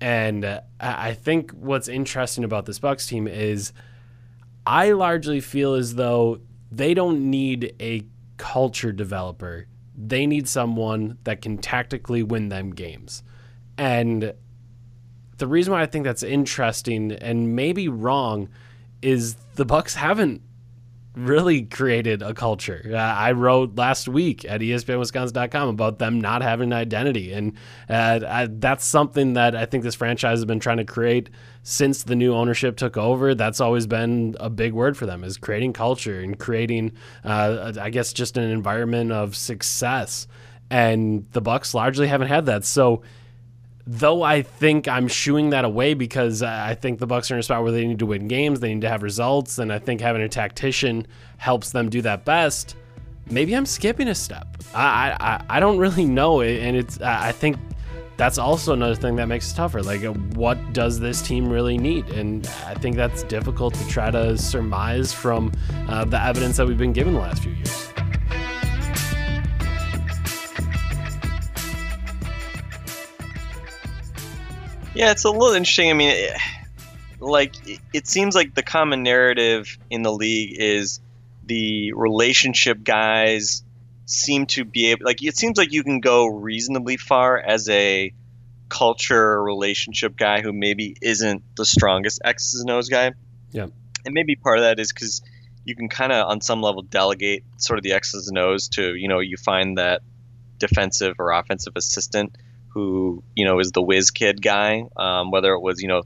And 0.00 0.44
uh, 0.44 0.60
I 0.78 1.14
think 1.14 1.52
what's 1.52 1.88
interesting 1.88 2.44
about 2.44 2.66
this 2.66 2.78
Bucks 2.78 3.06
team 3.06 3.26
is 3.26 3.72
I 4.66 4.92
largely 4.92 5.40
feel 5.40 5.74
as 5.74 5.94
though 5.94 6.40
they 6.70 6.92
don't 6.94 7.30
need 7.30 7.74
a 7.80 8.06
culture 8.36 8.92
developer. 8.92 9.66
They 9.96 10.26
need 10.26 10.48
someone 10.48 11.18
that 11.24 11.40
can 11.40 11.58
tactically 11.58 12.22
win 12.22 12.48
them 12.48 12.70
games. 12.70 13.22
And 13.78 14.34
the 15.38 15.46
reason 15.46 15.72
why 15.72 15.82
I 15.82 15.86
think 15.86 16.04
that's 16.04 16.22
interesting 16.22 17.12
and 17.12 17.54
maybe 17.54 17.88
wrong 17.88 18.48
is 19.02 19.36
the 19.54 19.64
Bucks 19.64 19.94
haven't 19.94 20.42
really 21.16 21.62
created 21.62 22.22
a 22.22 22.34
culture. 22.34 22.90
Uh, 22.92 22.96
I 22.96 23.32
wrote 23.32 23.76
last 23.76 24.06
week 24.06 24.44
at 24.44 24.60
ESPNWisconsin.com 24.60 25.68
about 25.68 25.98
them 25.98 26.20
not 26.20 26.42
having 26.42 26.72
an 26.72 26.78
identity, 26.78 27.32
and 27.32 27.54
uh, 27.88 28.20
I, 28.28 28.48
that's 28.50 28.84
something 28.84 29.32
that 29.32 29.56
I 29.56 29.64
think 29.64 29.82
this 29.82 29.94
franchise 29.94 30.38
has 30.38 30.44
been 30.44 30.60
trying 30.60 30.76
to 30.76 30.84
create 30.84 31.30
since 31.62 32.02
the 32.02 32.14
new 32.14 32.34
ownership 32.34 32.76
took 32.76 32.96
over. 32.96 33.34
That's 33.34 33.60
always 33.60 33.86
been 33.86 34.36
a 34.38 34.50
big 34.50 34.74
word 34.74 34.96
for 34.96 35.06
them 35.06 35.24
is 35.24 35.38
creating 35.38 35.72
culture 35.72 36.20
and 36.20 36.38
creating, 36.38 36.92
uh, 37.24 37.72
I 37.80 37.90
guess, 37.90 38.12
just 38.12 38.36
an 38.36 38.44
environment 38.44 39.10
of 39.10 39.34
success. 39.34 40.28
And 40.70 41.26
the 41.32 41.40
Bucks 41.40 41.74
largely 41.74 42.08
haven't 42.08 42.28
had 42.28 42.46
that. 42.46 42.64
So 42.64 43.02
though 43.86 44.22
I 44.22 44.42
think 44.42 44.88
I'm 44.88 45.08
shooing 45.08 45.50
that 45.50 45.64
away 45.64 45.94
because 45.94 46.42
I 46.42 46.74
think 46.74 46.98
the 46.98 47.06
Bucks 47.06 47.30
are 47.30 47.34
in 47.34 47.40
a 47.40 47.42
spot 47.42 47.62
where 47.62 47.72
they 47.72 47.86
need 47.86 48.00
to 48.00 48.06
win 48.06 48.26
games, 48.26 48.60
they 48.60 48.74
need 48.74 48.80
to 48.80 48.88
have 48.88 49.02
results, 49.02 49.58
and 49.58 49.72
I 49.72 49.78
think 49.78 50.00
having 50.00 50.22
a 50.22 50.28
tactician 50.28 51.06
helps 51.36 51.70
them 51.70 51.88
do 51.88 52.02
that 52.02 52.24
best. 52.24 52.76
Maybe 53.30 53.54
I'm 53.54 53.66
skipping 53.66 54.08
a 54.08 54.14
step. 54.14 54.46
I 54.74 55.16
I, 55.20 55.56
I 55.56 55.60
don't 55.60 55.78
really 55.78 56.04
know, 56.04 56.42
and 56.42 56.76
it's 56.76 57.00
I 57.00 57.32
think 57.32 57.56
that's 58.16 58.38
also 58.38 58.72
another 58.72 58.94
thing 58.94 59.16
that 59.16 59.26
makes 59.26 59.52
it 59.52 59.56
tougher. 59.56 59.82
Like, 59.82 60.02
uh, 60.04 60.12
what 60.34 60.72
does 60.72 60.98
this 60.98 61.20
team 61.20 61.48
really 61.48 61.76
need? 61.76 62.08
And 62.08 62.46
I 62.64 62.74
think 62.74 62.96
that's 62.96 63.22
difficult 63.24 63.74
to 63.74 63.86
try 63.88 64.10
to 64.10 64.38
surmise 64.38 65.12
from 65.12 65.52
uh, 65.88 66.04
the 66.06 66.22
evidence 66.22 66.56
that 66.56 66.66
we've 66.66 66.78
been 66.78 66.94
given 66.94 67.14
the 67.14 67.20
last 67.20 67.42
few 67.42 67.52
years. 67.52 67.92
Yeah, 74.96 75.10
it's 75.10 75.24
a 75.24 75.30
little 75.30 75.54
interesting. 75.54 75.90
I 75.90 75.92
mean, 75.92 76.10
it, 76.10 76.32
like 77.20 77.54
it, 77.92 78.06
seems 78.06 78.34
like 78.34 78.54
the 78.54 78.62
common 78.62 79.02
narrative 79.02 79.76
in 79.90 80.02
the 80.02 80.12
league 80.12 80.56
is 80.58 81.00
the 81.44 81.92
relationship 81.92 82.82
guys 82.82 83.62
seem 84.06 84.46
to 84.46 84.64
be 84.64 84.86
able 84.86 85.04
like 85.04 85.20
it 85.22 85.36
seems 85.36 85.58
like 85.58 85.72
you 85.72 85.82
can 85.82 86.00
go 86.00 86.26
reasonably 86.26 86.96
far 86.96 87.38
as 87.38 87.68
a 87.68 88.12
culture 88.68 89.42
relationship 89.42 90.16
guy 90.16 90.40
who 90.40 90.52
maybe 90.52 90.96
isn't 91.02 91.42
the 91.56 91.64
strongest 91.64 92.20
X's 92.24 92.60
and 92.60 92.70
O's 92.70 92.88
guy. 92.88 93.12
Yeah. 93.52 93.66
And 94.04 94.14
maybe 94.14 94.36
part 94.36 94.58
of 94.58 94.64
that 94.64 94.80
is 94.80 94.92
because 94.92 95.22
you 95.64 95.74
can 95.74 95.88
kind 95.88 96.12
of 96.12 96.28
on 96.28 96.40
some 96.40 96.62
level 96.62 96.82
delegate 96.82 97.44
sort 97.58 97.78
of 97.78 97.82
the 97.82 97.92
X's 97.92 98.28
and 98.28 98.38
O's 98.38 98.68
to, 98.70 98.94
you 98.94 99.08
know, 99.08 99.20
you 99.20 99.36
find 99.36 99.78
that 99.78 100.02
defensive 100.58 101.16
or 101.18 101.32
offensive 101.32 101.74
assistant 101.76 102.36
who, 102.76 103.22
you 103.34 103.46
know, 103.46 103.58
is 103.58 103.72
the 103.72 103.80
whiz 103.80 104.10
kid 104.10 104.42
guy, 104.42 104.84
um, 104.98 105.30
whether 105.30 105.54
it 105.54 105.60
was, 105.62 105.80
you 105.80 105.88
know, 105.88 106.02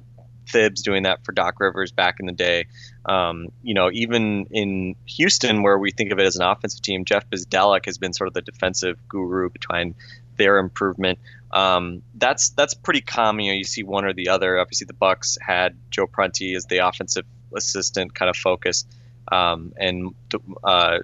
Thibs 0.46 0.82
doing 0.82 1.02
that 1.02 1.24
for 1.24 1.32
Doc 1.32 1.58
Rivers 1.58 1.90
back 1.90 2.20
in 2.20 2.26
the 2.26 2.32
day. 2.32 2.66
Um, 3.04 3.48
you 3.60 3.74
know, 3.74 3.90
even 3.92 4.46
in 4.52 4.94
Houston, 5.06 5.64
where 5.64 5.76
we 5.76 5.90
think 5.90 6.12
of 6.12 6.20
it 6.20 6.26
as 6.26 6.36
an 6.36 6.42
offensive 6.42 6.80
team, 6.80 7.04
Jeff 7.04 7.28
Bzdelik 7.28 7.86
has 7.86 7.98
been 7.98 8.12
sort 8.12 8.28
of 8.28 8.34
the 8.34 8.42
defensive 8.42 8.96
guru 9.08 9.50
behind 9.50 9.96
their 10.36 10.58
improvement. 10.58 11.18
Um, 11.50 12.02
that's 12.14 12.50
that's 12.50 12.74
pretty 12.74 13.00
common. 13.00 13.46
You 13.46 13.52
know, 13.52 13.58
you 13.58 13.64
see 13.64 13.82
one 13.82 14.04
or 14.04 14.12
the 14.12 14.28
other. 14.28 14.56
Obviously, 14.60 14.84
the 14.84 14.94
Bucks 14.94 15.38
had 15.44 15.76
Joe 15.90 16.06
Prunty 16.06 16.54
as 16.54 16.66
the 16.66 16.86
offensive 16.86 17.26
assistant, 17.52 18.14
kind 18.14 18.30
of 18.30 18.36
focus, 18.36 18.84
um, 19.32 19.72
and 19.76 20.14
uh, 20.62 20.98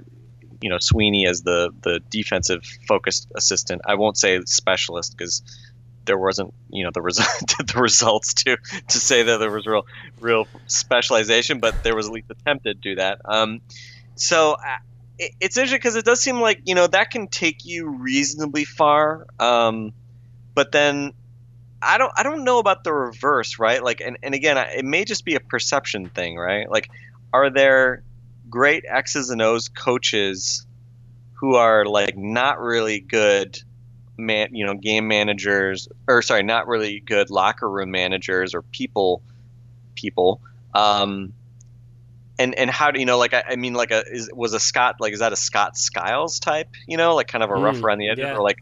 you 0.61 0.71
know 0.71 0.79
Sweeney 0.81 1.27
as 1.27 1.43
the 1.43 1.71
the 1.83 2.01
defensive 2.11 2.63
focused 2.89 3.29
assistant. 3.35 3.83
I 3.87 3.95
won't 3.95 4.17
say 4.17 4.41
specialist 4.47 5.15
because 5.17 5.43
there 6.07 6.19
wasn't 6.19 6.55
you 6.71 6.85
know 6.85 6.91
the 6.93 7.03
result 7.03 7.29
the 7.75 7.81
results 7.81 8.35
to 8.35 8.57
to 8.89 8.99
say 8.99 9.23
that 9.25 9.39
there 9.39 9.51
was 9.51 9.67
real 9.67 9.83
real 10.21 10.47
specialization, 10.67 11.61
but 11.61 11.83
there 11.83 11.95
was 11.95 12.07
at 12.07 12.13
least 12.13 12.31
attempted 12.31 12.83
to 12.83 12.91
do 12.91 12.95
that. 12.97 13.21
Um, 13.25 13.61
so 14.15 14.53
uh, 14.53 14.77
it, 15.19 15.33
it's 15.41 15.57
interesting 15.57 15.79
because 15.79 15.97
it 15.97 16.05
does 16.05 16.21
seem 16.21 16.41
like 16.41 16.61
you 16.65 16.75
know 16.75 16.87
that 16.87 17.11
can 17.11 17.29
take 17.29 17.65
you 17.65 17.89
reasonably 17.89 18.65
far, 18.65 19.27
um, 19.39 19.93
but 20.55 20.73
then 20.73 21.13
I 21.83 21.99
don't 21.99 22.13
I 22.17 22.23
don't 22.23 22.45
know 22.45 22.59
about 22.59 22.85
the 22.85 22.93
reverse, 22.93 23.59
right? 23.59 23.83
Like, 23.83 24.01
and 24.01 24.19
and 24.23 24.35
again, 24.35 24.57
it 24.57 24.85
may 24.85 25.05
just 25.05 25.25
be 25.25 25.35
a 25.35 25.41
perception 25.41 26.11
thing, 26.11 26.37
right? 26.37 26.71
Like, 26.71 26.89
are 27.33 27.51
there 27.51 28.03
great 28.49 28.85
X's 28.87 29.31
and 29.31 29.43
O's 29.43 29.69
coaches 29.69 30.67
who 31.35 31.57
are 31.57 31.85
like 31.85 32.17
not 32.17 32.61
really 32.61 33.01
good 33.01 33.61
man, 34.19 34.55
you 34.55 34.65
know, 34.65 34.75
game 34.75 35.09
managers, 35.09 35.89
or 36.09 36.23
sorry, 36.23 36.43
not 36.43 36.67
really 36.67 37.01
good 37.01 37.31
locker 37.31 37.69
room 37.69 37.91
managers 37.91 38.55
or 38.55 38.63
people, 38.63 39.23
people. 39.95 40.41
Um, 40.75 41.33
and 42.39 42.55
and 42.55 42.71
how 42.71 42.91
do 42.91 43.01
you 43.01 43.07
know? 43.07 43.19
Like, 43.19 43.35
I, 43.35 43.45
I 43.51 43.57
mean, 43.57 43.75
like 43.75 43.91
a 43.91 44.03
is 44.07 44.31
was 44.33 44.53
a 44.53 44.61
Scott 44.61 44.97
like 45.01 45.13
is 45.13 45.21
that 45.21 45.33
a 45.33 45.37
Scott 45.37 45.77
Skiles 45.77 46.39
type? 46.41 46.69
You 46.87 46.97
know, 46.97 47.15
like 47.15 47.29
kind 47.29 47.43
of 47.43 47.51
a 47.51 47.55
rough 47.55 47.77
Mm, 47.77 47.83
around 47.83 47.99
the 47.99 48.09
edges, 48.11 48.25
yeah. 48.25 48.37
or 48.37 48.43
like 48.43 48.59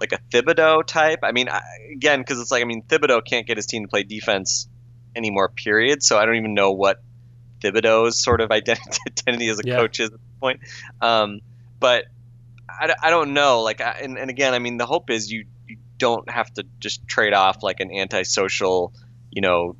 like 0.00 0.12
a 0.12 0.18
Thibodeau 0.30 0.86
type. 0.86 1.20
I 1.22 1.32
mean, 1.32 1.48
I, 1.48 1.62
again, 1.92 2.20
because 2.20 2.40
it's 2.40 2.50
like 2.50 2.62
I 2.62 2.64
mean, 2.64 2.82
Thibodeau 2.82 3.24
can't 3.24 3.46
get 3.46 3.56
his 3.56 3.66
team 3.66 3.84
to 3.84 3.88
play 3.88 4.02
defense 4.02 4.68
anymore. 5.14 5.48
Period. 5.50 6.02
So 6.02 6.18
I 6.18 6.24
don't 6.26 6.36
even 6.36 6.54
know 6.54 6.72
what 6.72 7.02
Thibodeau's 7.62 8.22
sort 8.22 8.40
of 8.40 8.50
identity, 8.50 8.98
identity 9.08 9.48
as 9.48 9.58
a 9.58 9.62
Yeah. 9.64 9.76
coach 9.76 10.00
is 10.00 10.06
at 10.06 10.12
this 10.12 10.38
point. 10.40 10.60
Um, 11.00 11.40
but 11.80 12.04
I, 12.68 12.94
I 13.02 13.10
don't 13.10 13.34
know. 13.34 13.62
Like, 13.62 13.80
I, 13.80 13.96
and, 14.02 14.18
and 14.18 14.30
again, 14.30 14.54
I 14.54 14.58
mean, 14.58 14.76
the 14.76 14.86
hope 14.86 15.10
is 15.10 15.30
you, 15.30 15.46
you 15.66 15.76
don't 15.98 16.28
have 16.30 16.52
to 16.54 16.64
just 16.80 17.06
trade 17.08 17.34
off 17.34 17.62
like 17.62 17.80
an 17.80 17.90
antisocial, 17.92 18.92
you 19.30 19.42
know, 19.42 19.76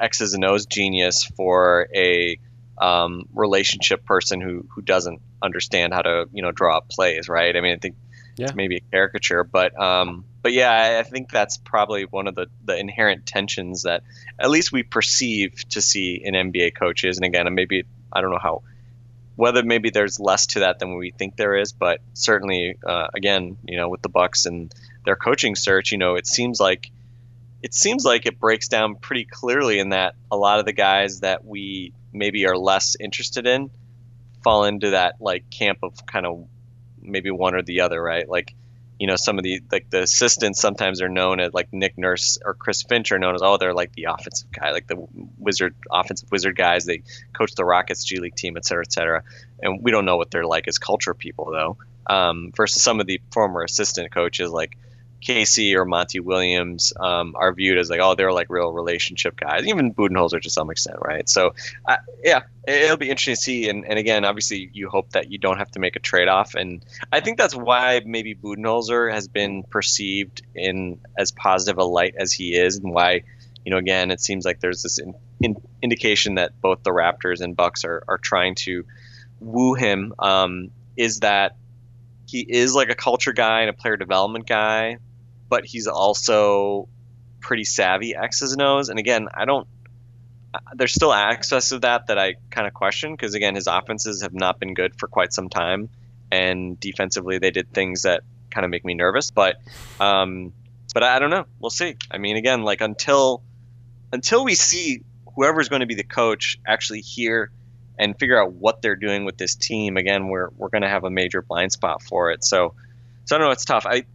X's 0.00 0.34
and 0.34 0.44
O's 0.44 0.66
genius 0.66 1.24
for 1.36 1.88
a 1.94 2.38
um, 2.80 3.22
relationship 3.32 4.04
person 4.04 4.40
who, 4.40 4.66
who 4.74 4.82
doesn't 4.82 5.20
understand 5.42 5.94
how 5.94 6.02
to, 6.02 6.24
you 6.32 6.42
know, 6.42 6.50
draw 6.50 6.76
up 6.78 6.88
plays, 6.90 7.28
right? 7.28 7.56
I 7.56 7.60
mean, 7.60 7.74
I 7.74 7.78
think 7.78 7.94
Yeah. 8.36 8.46
it's 8.46 8.54
maybe 8.56 8.76
a 8.76 8.80
caricature, 8.90 9.44
but 9.44 9.78
um, 9.80 10.24
but 10.44 10.52
yeah, 10.52 10.70
I, 10.70 10.98
I 10.98 11.02
think 11.04 11.30
that's 11.30 11.56
probably 11.56 12.04
one 12.04 12.28
of 12.28 12.34
the, 12.34 12.48
the 12.66 12.76
inherent 12.76 13.24
tensions 13.24 13.84
that 13.84 14.02
at 14.38 14.50
least 14.50 14.72
we 14.72 14.82
perceive 14.82 15.66
to 15.70 15.80
see 15.80 16.20
in 16.22 16.34
NBA 16.34 16.76
coaches. 16.76 17.16
And 17.16 17.24
again, 17.24 17.52
maybe 17.54 17.84
I 18.12 18.20
don't 18.20 18.30
know 18.30 18.38
how 18.38 18.62
whether 19.36 19.62
maybe 19.62 19.88
there's 19.88 20.20
less 20.20 20.46
to 20.48 20.60
that 20.60 20.78
than 20.78 20.96
we 20.96 21.12
think 21.12 21.36
there 21.36 21.56
is, 21.56 21.72
but 21.72 22.00
certainly, 22.12 22.76
uh, 22.86 23.08
again, 23.14 23.56
you 23.64 23.78
know, 23.78 23.88
with 23.88 24.02
the 24.02 24.10
Bucks 24.10 24.44
and 24.44 24.72
their 25.06 25.16
coaching 25.16 25.56
search, 25.56 25.90
you 25.92 25.98
know, 25.98 26.14
it 26.14 26.26
seems 26.26 26.60
like 26.60 26.90
it 27.62 27.72
seems 27.72 28.04
like 28.04 28.26
it 28.26 28.38
breaks 28.38 28.68
down 28.68 28.96
pretty 28.96 29.24
clearly 29.24 29.78
in 29.78 29.88
that 29.88 30.14
a 30.30 30.36
lot 30.36 30.58
of 30.58 30.66
the 30.66 30.74
guys 30.74 31.20
that 31.20 31.42
we 31.42 31.94
maybe 32.12 32.46
are 32.46 32.56
less 32.56 32.96
interested 33.00 33.46
in 33.46 33.70
fall 34.42 34.64
into 34.64 34.90
that 34.90 35.14
like 35.20 35.48
camp 35.48 35.78
of 35.82 36.04
kind 36.04 36.26
of 36.26 36.46
maybe 37.00 37.30
one 37.30 37.54
or 37.54 37.62
the 37.62 37.80
other, 37.80 38.00
right? 38.00 38.28
Like, 38.28 38.54
you 39.04 39.08
know, 39.08 39.16
some 39.16 39.36
of 39.36 39.44
the 39.44 39.60
like 39.70 39.90
the 39.90 40.00
assistants 40.00 40.58
sometimes 40.58 41.02
are 41.02 41.10
known 41.10 41.38
as 41.38 41.52
like 41.52 41.70
Nick 41.74 41.98
Nurse 41.98 42.38
or 42.42 42.54
Chris 42.54 42.82
Finch 42.84 43.12
are 43.12 43.18
known 43.18 43.34
as 43.34 43.42
oh 43.42 43.58
they're 43.58 43.74
like 43.74 43.92
the 43.92 44.04
offensive 44.04 44.50
guy, 44.50 44.70
like 44.70 44.86
the 44.86 45.06
wizard 45.36 45.74
offensive 45.92 46.32
wizard 46.32 46.56
guys. 46.56 46.86
They 46.86 47.02
coach 47.34 47.54
the 47.54 47.66
Rockets 47.66 48.02
G 48.02 48.18
League 48.18 48.34
team, 48.34 48.56
et 48.56 48.64
cetera, 48.64 48.82
et 48.82 48.90
cetera. 48.90 49.22
And 49.60 49.82
we 49.82 49.90
don't 49.90 50.06
know 50.06 50.16
what 50.16 50.30
they're 50.30 50.46
like 50.46 50.68
as 50.68 50.78
culture 50.78 51.12
people 51.12 51.50
though. 51.52 51.76
Um, 52.06 52.50
versus 52.56 52.82
some 52.82 52.98
of 52.98 53.06
the 53.06 53.20
former 53.30 53.62
assistant 53.62 54.10
coaches 54.10 54.50
like 54.50 54.78
Casey 55.24 55.74
or 55.74 55.84
Monty 55.86 56.20
Williams 56.20 56.92
um, 57.00 57.34
are 57.36 57.52
viewed 57.54 57.78
as 57.78 57.88
like, 57.88 58.00
oh, 58.00 58.14
they're 58.14 58.30
like 58.32 58.48
real 58.50 58.72
relationship 58.72 59.40
guys. 59.40 59.66
Even 59.66 59.94
Budenholzer 59.94 60.40
to 60.42 60.50
some 60.50 60.70
extent, 60.70 60.98
right? 61.00 61.26
So, 61.28 61.54
uh, 61.86 61.96
yeah, 62.22 62.42
it- 62.68 62.82
it'll 62.82 62.98
be 62.98 63.08
interesting 63.08 63.34
to 63.34 63.40
see. 63.40 63.68
And, 63.70 63.86
and 63.86 63.98
again, 63.98 64.24
obviously, 64.26 64.68
you 64.74 64.88
hope 64.90 65.10
that 65.10 65.30
you 65.30 65.38
don't 65.38 65.56
have 65.56 65.70
to 65.72 65.78
make 65.80 65.96
a 65.96 65.98
trade 65.98 66.28
off. 66.28 66.54
And 66.54 66.84
I 67.10 67.20
think 67.20 67.38
that's 67.38 67.54
why 67.54 68.02
maybe 68.04 68.34
Budenholzer 68.34 69.10
has 69.10 69.26
been 69.26 69.62
perceived 69.62 70.42
in 70.54 71.00
as 71.18 71.32
positive 71.32 71.78
a 71.78 71.84
light 71.84 72.14
as 72.18 72.30
he 72.32 72.54
is, 72.54 72.76
and 72.76 72.92
why, 72.92 73.22
you 73.64 73.70
know, 73.70 73.78
again, 73.78 74.10
it 74.10 74.20
seems 74.20 74.44
like 74.44 74.60
there's 74.60 74.82
this 74.82 74.98
in, 74.98 75.14
in, 75.40 75.56
indication 75.80 76.34
that 76.34 76.60
both 76.60 76.82
the 76.82 76.90
Raptors 76.90 77.40
and 77.40 77.56
Bucks 77.56 77.84
are, 77.84 78.04
are 78.08 78.18
trying 78.18 78.56
to 78.56 78.84
woo 79.40 79.72
him. 79.74 80.12
Um, 80.18 80.70
is 80.96 81.20
that 81.20 81.56
he 82.26 82.40
is 82.40 82.74
like 82.74 82.90
a 82.90 82.94
culture 82.94 83.32
guy 83.32 83.60
and 83.62 83.70
a 83.70 83.72
player 83.72 83.96
development 83.96 84.46
guy, 84.46 84.98
but 85.54 85.64
he's 85.64 85.86
also 85.86 86.88
pretty 87.38 87.62
savvy 87.62 88.16
X's 88.16 88.50
and 88.50 88.60
O's. 88.60 88.88
And 88.88 88.98
again, 88.98 89.28
I 89.32 89.44
don't. 89.44 89.68
There's 90.74 90.92
still 90.92 91.12
access 91.12 91.70
of 91.70 91.82
that 91.82 92.08
that 92.08 92.18
I 92.18 92.34
kind 92.50 92.66
of 92.66 92.74
question 92.74 93.12
because 93.12 93.34
again, 93.34 93.54
his 93.54 93.68
offenses 93.68 94.22
have 94.22 94.34
not 94.34 94.58
been 94.58 94.74
good 94.74 94.98
for 94.98 95.06
quite 95.06 95.32
some 95.32 95.48
time, 95.48 95.90
and 96.32 96.80
defensively 96.80 97.38
they 97.38 97.52
did 97.52 97.72
things 97.72 98.02
that 98.02 98.22
kind 98.50 98.64
of 98.64 98.72
make 98.72 98.84
me 98.84 98.94
nervous. 98.94 99.30
But, 99.30 99.58
um, 100.00 100.52
but 100.92 101.04
I 101.04 101.14
I 101.14 101.18
don't 101.20 101.30
know. 101.30 101.44
We'll 101.60 101.70
see. 101.70 101.94
I 102.10 102.18
mean, 102.18 102.36
again, 102.36 102.64
like 102.64 102.80
until 102.80 103.40
until 104.12 104.44
we 104.44 104.56
see 104.56 105.02
whoever's 105.36 105.68
going 105.68 105.80
to 105.80 105.86
be 105.86 105.94
the 105.94 106.02
coach 106.02 106.58
actually 106.66 107.02
here 107.02 107.52
and 107.96 108.18
figure 108.18 108.42
out 108.42 108.54
what 108.54 108.82
they're 108.82 108.96
doing 108.96 109.24
with 109.24 109.36
this 109.36 109.54
team, 109.54 109.98
again, 109.98 110.26
we're 110.26 110.48
we're 110.56 110.70
going 110.70 110.82
to 110.82 110.88
have 110.88 111.04
a 111.04 111.10
major 111.10 111.42
blind 111.42 111.70
spot 111.70 112.02
for 112.02 112.32
it. 112.32 112.42
So, 112.42 112.74
so 113.24 113.36
I 113.36 113.38
don't 113.38 113.46
know. 113.46 113.52
It's 113.52 113.64
tough. 113.64 113.86
I 113.86 114.06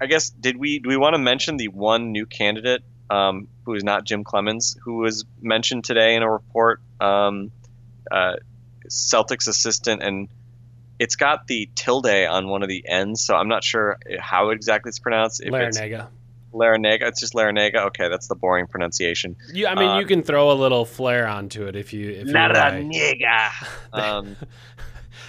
I 0.00 0.06
guess 0.06 0.30
did 0.30 0.56
we 0.56 0.78
do 0.80 0.88
we 0.88 0.96
want 0.96 1.14
to 1.14 1.18
mention 1.18 1.56
the 1.56 1.68
one 1.68 2.12
new 2.12 2.26
candidate 2.26 2.82
um, 3.10 3.48
who 3.64 3.74
is 3.74 3.84
not 3.84 4.04
Jim 4.04 4.24
Clemens, 4.24 4.76
who 4.84 4.96
was 4.98 5.24
mentioned 5.40 5.84
today 5.84 6.14
in 6.16 6.22
a 6.22 6.30
report, 6.30 6.80
um, 7.00 7.50
uh, 8.10 8.34
Celtics 8.88 9.48
assistant, 9.48 10.02
and 10.02 10.28
it's 10.98 11.16
got 11.16 11.46
the 11.46 11.68
tilde 11.74 12.06
on 12.06 12.48
one 12.48 12.62
of 12.62 12.68
the 12.68 12.84
ends, 12.88 13.22
so 13.24 13.34
I'm 13.34 13.48
not 13.48 13.64
sure 13.64 13.98
how 14.18 14.50
exactly 14.50 14.90
it's 14.90 14.98
pronounced. 14.98 15.42
If 15.42 15.52
it's 15.52 15.78
Larranaga. 15.78 16.08
Larranaga, 16.52 17.08
it's 17.08 17.20
just 17.20 17.34
Larranaga. 17.34 17.86
Okay, 17.86 18.08
that's 18.08 18.28
the 18.28 18.34
boring 18.34 18.66
pronunciation. 18.66 19.36
You, 19.52 19.66
I 19.66 19.74
mean, 19.74 19.88
Uh, 19.88 19.98
you 20.00 20.06
can 20.06 20.22
throw 20.22 20.50
a 20.50 20.54
little 20.54 20.84
flair 20.84 21.26
onto 21.26 21.66
it 21.66 21.76
if 21.76 21.92
you 21.92 22.10
if 22.10 22.26
you 22.28 22.32
like. 22.32 22.52
Larranaga. 22.52 23.50
Um, 23.92 24.36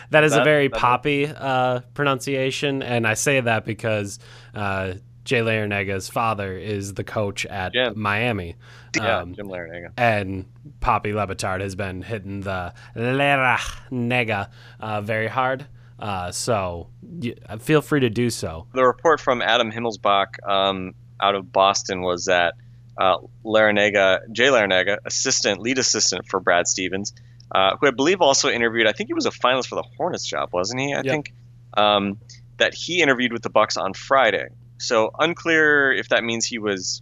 That 0.10 0.24
is 0.24 0.34
a 0.34 0.44
very 0.44 0.70
poppy 0.70 1.26
uh, 1.28 1.82
pronunciation, 1.94 2.82
and 2.84 3.08
I 3.08 3.14
say 3.16 3.40
that 3.42 3.66
because 3.66 4.20
uh, 4.54 4.94
Jay 5.24 5.40
Larranaga's 5.42 6.10
father 6.10 6.58
is 6.58 6.94
the 6.94 7.04
coach 7.04 7.46
at 7.46 7.74
Jim. 7.74 7.94
Miami. 7.96 8.56
yeah, 8.96 9.20
Um, 9.20 9.34
Jim 9.36 9.48
Larranaga. 9.48 9.92
and 9.98 10.46
Papi 10.82 11.14
LeBatard 11.14 11.62
has 11.62 11.76
been 11.76 12.02
hitting 12.02 12.42
the 12.42 12.74
Lera 12.96 14.50
uh, 14.80 15.02
very 15.02 15.28
hard. 15.28 15.66
Uh, 16.00 16.32
so 16.32 16.90
y- 17.02 17.36
feel 17.60 17.82
free 17.82 18.02
to 18.02 18.10
do 18.10 18.30
so. 18.30 18.68
the 18.74 18.84
report 18.84 19.22
from 19.22 19.42
Adam 19.42 19.72
Himmelsbach 19.72 20.46
um, 20.48 20.94
out 21.22 21.36
of 21.36 21.52
Boston 21.52 22.02
was 22.02 22.26
that 22.26 22.56
uh, 22.98 23.18
Larranaga, 23.46 24.20
Jay 24.32 24.48
Larranaga, 24.48 24.98
assistant, 25.06 25.62
lead 25.62 25.78
assistant 25.78 26.28
for 26.28 26.40
Brad 26.40 26.68
Stevens, 26.68 27.14
uh, 27.54 27.76
who 27.80 27.88
I 27.88 27.92
believe 27.92 28.22
also 28.22 28.50
interviewed. 28.50 28.88
I 28.88 28.94
think 28.94 29.10
he 29.10 29.14
was 29.14 29.26
a 29.26 29.32
finalist 29.32 29.68
for 29.68 29.76
the 29.76 29.84
Hornets 29.98 30.26
job, 30.26 30.50
wasn't 30.52 30.82
he? 30.82 30.94
I 30.94 30.98
Yep. 30.98 31.06
think 31.06 31.34
um, 31.76 32.20
that 32.58 32.74
he 32.74 33.02
interviewed 33.02 33.34
with 33.34 33.44
the 33.44 33.50
Bucks 33.50 33.78
on 33.78 33.94
Friday. 33.94 34.48
So 34.78 35.12
unclear 35.18 35.92
if 35.92 36.10
that 36.10 36.24
means 36.24 36.46
he 36.46 36.60
was 36.60 37.02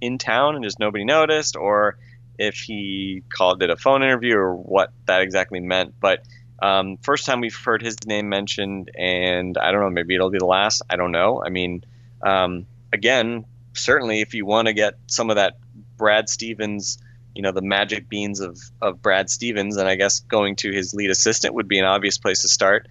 in 0.00 0.18
town 0.18 0.54
and 0.56 0.64
just 0.64 0.78
nobody 0.78 1.04
noticed, 1.04 1.56
or 1.56 1.96
if 2.38 2.56
he 2.56 3.22
called 3.28 3.62
it 3.62 3.70
a 3.70 3.76
phone 3.76 4.02
interview, 4.02 4.36
or 4.36 4.54
what 4.54 4.90
that 5.06 5.22
exactly 5.22 5.60
meant. 5.60 5.94
But 6.00 6.24
um, 6.60 6.96
first 6.98 7.24
time 7.24 7.40
we've 7.40 7.56
heard 7.56 7.82
his 7.82 7.96
name 8.06 8.28
mentioned, 8.28 8.90
and 8.96 9.56
I 9.56 9.70
don't 9.70 9.80
know, 9.80 9.90
maybe 9.90 10.14
it'll 10.14 10.30
be 10.30 10.38
the 10.38 10.46
last. 10.46 10.82
I 10.90 10.96
don't 10.96 11.12
know. 11.12 11.42
I 11.44 11.48
mean, 11.50 11.84
um, 12.22 12.66
again, 12.92 13.44
certainly 13.74 14.20
if 14.20 14.34
you 14.34 14.44
want 14.46 14.66
to 14.66 14.74
get 14.74 14.94
some 15.06 15.30
of 15.30 15.36
that 15.36 15.58
Brad 15.96 16.28
Stevens, 16.28 16.98
you 17.34 17.42
know, 17.42 17.52
the 17.52 17.62
magic 17.62 18.08
beans 18.08 18.40
of, 18.40 18.58
of 18.80 19.00
Brad 19.00 19.30
Stevens, 19.30 19.76
and 19.76 19.88
I 19.88 19.96
guess 19.96 20.20
going 20.20 20.56
to 20.56 20.72
his 20.72 20.94
lead 20.94 21.10
assistant 21.10 21.54
would 21.54 21.68
be 21.68 21.78
an 21.78 21.84
obvious 21.84 22.18
place 22.18 22.42
to 22.42 22.48
start. 22.48 22.88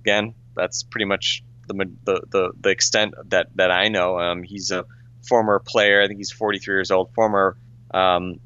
Again, 0.00 0.34
that's 0.54 0.82
pretty 0.82 1.04
much 1.04 1.42
the 1.66 1.74
the, 2.04 2.20
the, 2.30 2.52
the 2.60 2.70
extent 2.70 3.14
that, 3.26 3.48
that 3.56 3.70
I 3.70 3.88
know. 3.88 4.18
Um, 4.18 4.42
he's 4.42 4.70
a 4.70 4.84
former 5.26 5.58
player. 5.58 6.02
I 6.02 6.06
think 6.06 6.18
he's 6.18 6.30
43 6.30 6.74
years 6.74 6.90
old. 6.90 7.12
Former 7.14 7.56
um, 7.92 8.40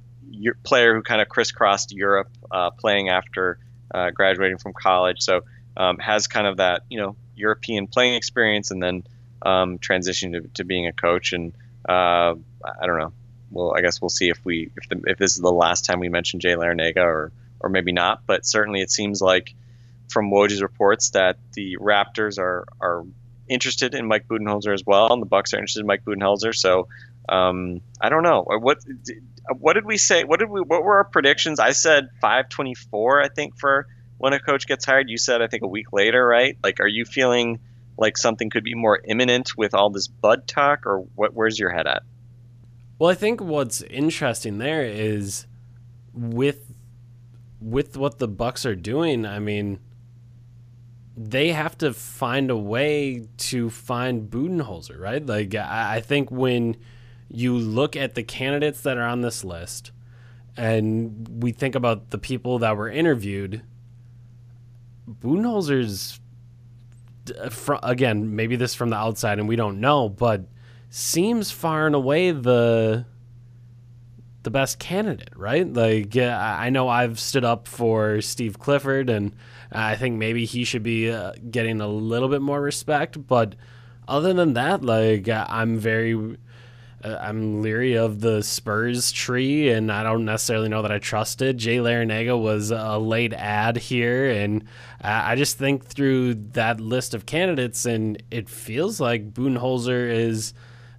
player 0.62 0.94
who 0.94 1.02
kind 1.02 1.20
of 1.20 1.28
crisscrossed 1.28 1.92
Europe, 1.92 2.28
uh, 2.50 2.70
playing 2.70 3.08
after 3.08 3.58
uh, 3.92 4.10
graduating 4.10 4.58
from 4.58 4.72
college. 4.72 5.20
So 5.20 5.42
um, 5.76 5.98
has 5.98 6.26
kind 6.26 6.46
of 6.46 6.58
that 6.58 6.82
you 6.88 6.98
know 6.98 7.16
European 7.36 7.86
playing 7.86 8.14
experience, 8.14 8.70
and 8.70 8.82
then 8.82 9.04
um, 9.42 9.78
transitioned 9.78 10.32
to, 10.32 10.48
to 10.54 10.64
being 10.64 10.86
a 10.86 10.92
coach. 10.92 11.32
And 11.32 11.52
uh, 11.88 12.34
I 12.64 12.86
don't 12.86 12.98
know. 12.98 13.12
Well, 13.50 13.74
I 13.76 13.80
guess 13.80 14.00
we'll 14.00 14.08
see 14.08 14.28
if 14.28 14.44
we 14.44 14.70
if 14.76 14.88
the, 14.88 15.02
if 15.06 15.18
this 15.18 15.32
is 15.32 15.42
the 15.42 15.52
last 15.52 15.84
time 15.84 16.00
we 16.00 16.08
mention 16.08 16.40
Jay 16.40 16.54
Larranaga 16.54 17.04
or 17.04 17.32
or 17.60 17.68
maybe 17.68 17.92
not. 17.92 18.22
But 18.26 18.44
certainly, 18.46 18.80
it 18.80 18.90
seems 18.90 19.20
like 19.20 19.54
from 20.08 20.30
Woj's 20.30 20.62
reports 20.62 21.10
that 21.10 21.38
the 21.52 21.76
Raptors 21.78 22.38
are 22.38 22.66
are 22.80 23.04
interested 23.48 23.94
in 23.94 24.06
Mike 24.06 24.26
Budenholzer 24.28 24.72
as 24.72 24.84
well, 24.86 25.12
and 25.12 25.20
the 25.20 25.26
Bucks 25.26 25.52
are 25.54 25.58
interested 25.58 25.80
in 25.80 25.86
Mike 25.86 26.04
Budenholzer. 26.04 26.54
So 26.54 26.88
um, 27.28 27.80
I 28.00 28.08
don't 28.08 28.22
know 28.22 28.42
what 28.42 28.78
what 29.58 29.74
did 29.74 29.84
we 29.84 29.98
say? 29.98 30.24
What 30.24 30.40
did 30.40 30.50
we? 30.50 30.60
What 30.60 30.82
were 30.82 30.96
our 30.96 31.04
predictions? 31.04 31.60
I 31.60 31.72
said 31.72 32.08
524. 32.20 33.22
I 33.22 33.28
think 33.28 33.58
for 33.58 33.86
when 34.18 34.32
a 34.32 34.40
coach 34.40 34.66
gets 34.66 34.84
hired. 34.84 35.10
You 35.10 35.18
said 35.18 35.42
I 35.42 35.48
think 35.48 35.62
a 35.62 35.68
week 35.68 35.92
later, 35.92 36.24
right? 36.24 36.56
Like, 36.62 36.80
are 36.80 36.88
you 36.88 37.04
feeling 37.04 37.60
like 37.96 38.16
something 38.16 38.50
could 38.50 38.64
be 38.64 38.74
more 38.74 39.00
imminent 39.04 39.56
with 39.56 39.74
all 39.74 39.90
this 39.90 40.08
Bud 40.08 40.46
talk, 40.46 40.86
or 40.86 41.00
what? 41.14 41.34
Where's 41.34 41.58
your 41.58 41.70
head 41.70 41.86
at? 41.86 42.02
Well, 43.04 43.12
I 43.12 43.16
think 43.16 43.42
what's 43.42 43.82
interesting 43.82 44.56
there 44.56 44.82
is 44.82 45.44
with 46.14 46.72
with 47.60 47.98
what 47.98 48.18
the 48.18 48.26
Bucks 48.26 48.64
are 48.64 48.74
doing. 48.74 49.26
I 49.26 49.40
mean, 49.40 49.78
they 51.14 51.52
have 51.52 51.76
to 51.78 51.92
find 51.92 52.50
a 52.50 52.56
way 52.56 53.26
to 53.36 53.68
find 53.68 54.30
Budenholzer, 54.30 54.98
right? 54.98 55.24
Like, 55.26 55.54
I, 55.54 55.96
I 55.96 56.00
think 56.00 56.30
when 56.30 56.78
you 57.28 57.54
look 57.54 57.94
at 57.94 58.14
the 58.14 58.22
candidates 58.22 58.80
that 58.80 58.96
are 58.96 59.06
on 59.06 59.20
this 59.20 59.44
list, 59.44 59.92
and 60.56 61.42
we 61.42 61.52
think 61.52 61.74
about 61.74 62.08
the 62.08 62.16
people 62.16 62.58
that 62.60 62.74
were 62.74 62.88
interviewed, 62.88 63.60
Budenholzer's 65.06 66.20
fr- 67.50 67.74
again, 67.82 68.34
maybe 68.34 68.56
this 68.56 68.74
from 68.74 68.88
the 68.88 68.96
outside 68.96 69.38
and 69.38 69.46
we 69.46 69.56
don't 69.56 69.78
know, 69.78 70.08
but 70.08 70.46
seems 70.94 71.50
far 71.50 71.86
and 71.86 71.94
away 71.96 72.30
the 72.30 73.04
the 74.44 74.50
best 74.50 74.78
candidate, 74.78 75.30
right? 75.34 75.70
Like 75.72 76.16
I 76.16 76.70
know 76.70 76.88
I've 76.88 77.18
stood 77.18 77.44
up 77.44 77.66
for 77.66 78.20
Steve 78.20 78.60
Clifford, 78.60 79.10
and 79.10 79.34
I 79.72 79.96
think 79.96 80.18
maybe 80.18 80.44
he 80.44 80.62
should 80.62 80.84
be 80.84 81.10
uh, 81.10 81.32
getting 81.50 81.80
a 81.80 81.88
little 81.88 82.28
bit 82.28 82.42
more 82.42 82.60
respect. 82.60 83.26
But 83.26 83.56
other 84.06 84.32
than 84.34 84.52
that, 84.52 84.84
like 84.84 85.28
I- 85.28 85.46
I'm 85.48 85.78
very, 85.78 86.36
uh, 87.02 87.16
I'm 87.20 87.60
leery 87.60 87.96
of 87.96 88.20
the 88.20 88.42
Spurs 88.42 89.10
tree, 89.10 89.70
and 89.70 89.90
I 89.90 90.04
don't 90.04 90.24
necessarily 90.24 90.68
know 90.68 90.82
that 90.82 90.92
I 90.92 90.98
trusted. 91.00 91.58
Jay 91.58 91.78
Larranaga 91.78 92.40
was 92.40 92.70
a 92.70 92.98
late 92.98 93.32
ad 93.32 93.78
here, 93.78 94.30
and 94.30 94.62
I 95.00 95.34
just 95.34 95.58
think 95.58 95.86
through 95.86 96.34
that 96.52 96.78
list 96.80 97.14
of 97.14 97.26
candidates, 97.26 97.84
and 97.84 98.22
it 98.30 98.48
feels 98.48 99.00
like 99.00 99.32
Budenholzer 99.32 100.08
is 100.08 100.54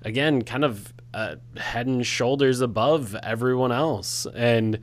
again 0.05 0.43
kind 0.43 0.63
of 0.63 0.93
uh, 1.13 1.35
head 1.57 1.87
and 1.87 2.05
shoulders 2.05 2.61
above 2.61 3.15
everyone 3.15 3.71
else. 3.71 4.25
And 4.33 4.79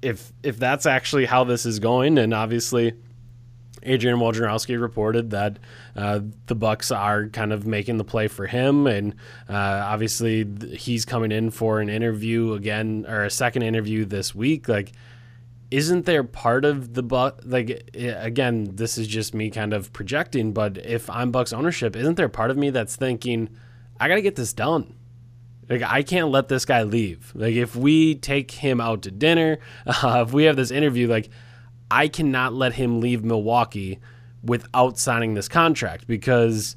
if 0.00 0.32
if 0.42 0.58
that's 0.58 0.86
actually 0.86 1.26
how 1.26 1.44
this 1.44 1.66
is 1.66 1.78
going, 1.78 2.16
and 2.16 2.32
obviously 2.32 2.94
Adrian 3.82 4.18
Wojnarowski 4.18 4.80
reported 4.80 5.30
that 5.30 5.58
uh, 5.96 6.20
the 6.46 6.54
Bucks 6.54 6.90
are 6.90 7.28
kind 7.28 7.52
of 7.52 7.66
making 7.66 7.96
the 7.96 8.04
play 8.04 8.28
for 8.28 8.46
him, 8.46 8.86
and 8.86 9.14
uh, 9.48 9.82
obviously 9.84 10.46
he's 10.76 11.04
coming 11.04 11.32
in 11.32 11.50
for 11.50 11.80
an 11.80 11.88
interview 11.88 12.52
again 12.54 13.04
or 13.08 13.24
a 13.24 13.30
second 13.30 13.62
interview 13.62 14.04
this 14.04 14.34
week. 14.34 14.68
Like, 14.68 14.92
isn't 15.70 16.06
there 16.06 16.22
part 16.22 16.64
of 16.64 16.94
the 16.94 17.02
Buck? 17.02 17.40
Like, 17.44 17.90
again, 17.94 18.70
this 18.74 18.98
is 18.98 19.08
just 19.08 19.34
me 19.34 19.50
kind 19.50 19.72
of 19.72 19.92
projecting, 19.92 20.52
but 20.52 20.78
if 20.78 21.08
I'm 21.10 21.30
Bucks 21.32 21.52
ownership, 21.52 21.96
isn't 21.96 22.16
there 22.16 22.28
part 22.28 22.50
of 22.50 22.56
me 22.56 22.70
that's 22.70 22.94
thinking, 22.94 23.48
I 24.02 24.08
got 24.08 24.16
to 24.16 24.22
get 24.22 24.34
this 24.34 24.52
done? 24.52 24.96
Like 25.70 25.82
I 25.82 26.02
can't 26.02 26.30
let 26.30 26.48
this 26.48 26.64
guy 26.64 26.82
leave. 26.82 27.30
Like 27.36 27.54
if 27.54 27.76
we 27.76 28.16
take 28.16 28.50
him 28.50 28.80
out 28.80 29.02
to 29.02 29.12
dinner, 29.12 29.58
uh, 29.86 30.24
if 30.26 30.32
we 30.32 30.44
have 30.44 30.56
this 30.56 30.72
interview, 30.72 31.06
like 31.06 31.30
I 31.88 32.08
cannot 32.08 32.52
let 32.52 32.72
him 32.72 33.00
leave 33.00 33.22
Milwaukee 33.22 34.00
without 34.42 34.98
signing 34.98 35.34
this 35.34 35.46
contract 35.46 36.08
because 36.08 36.74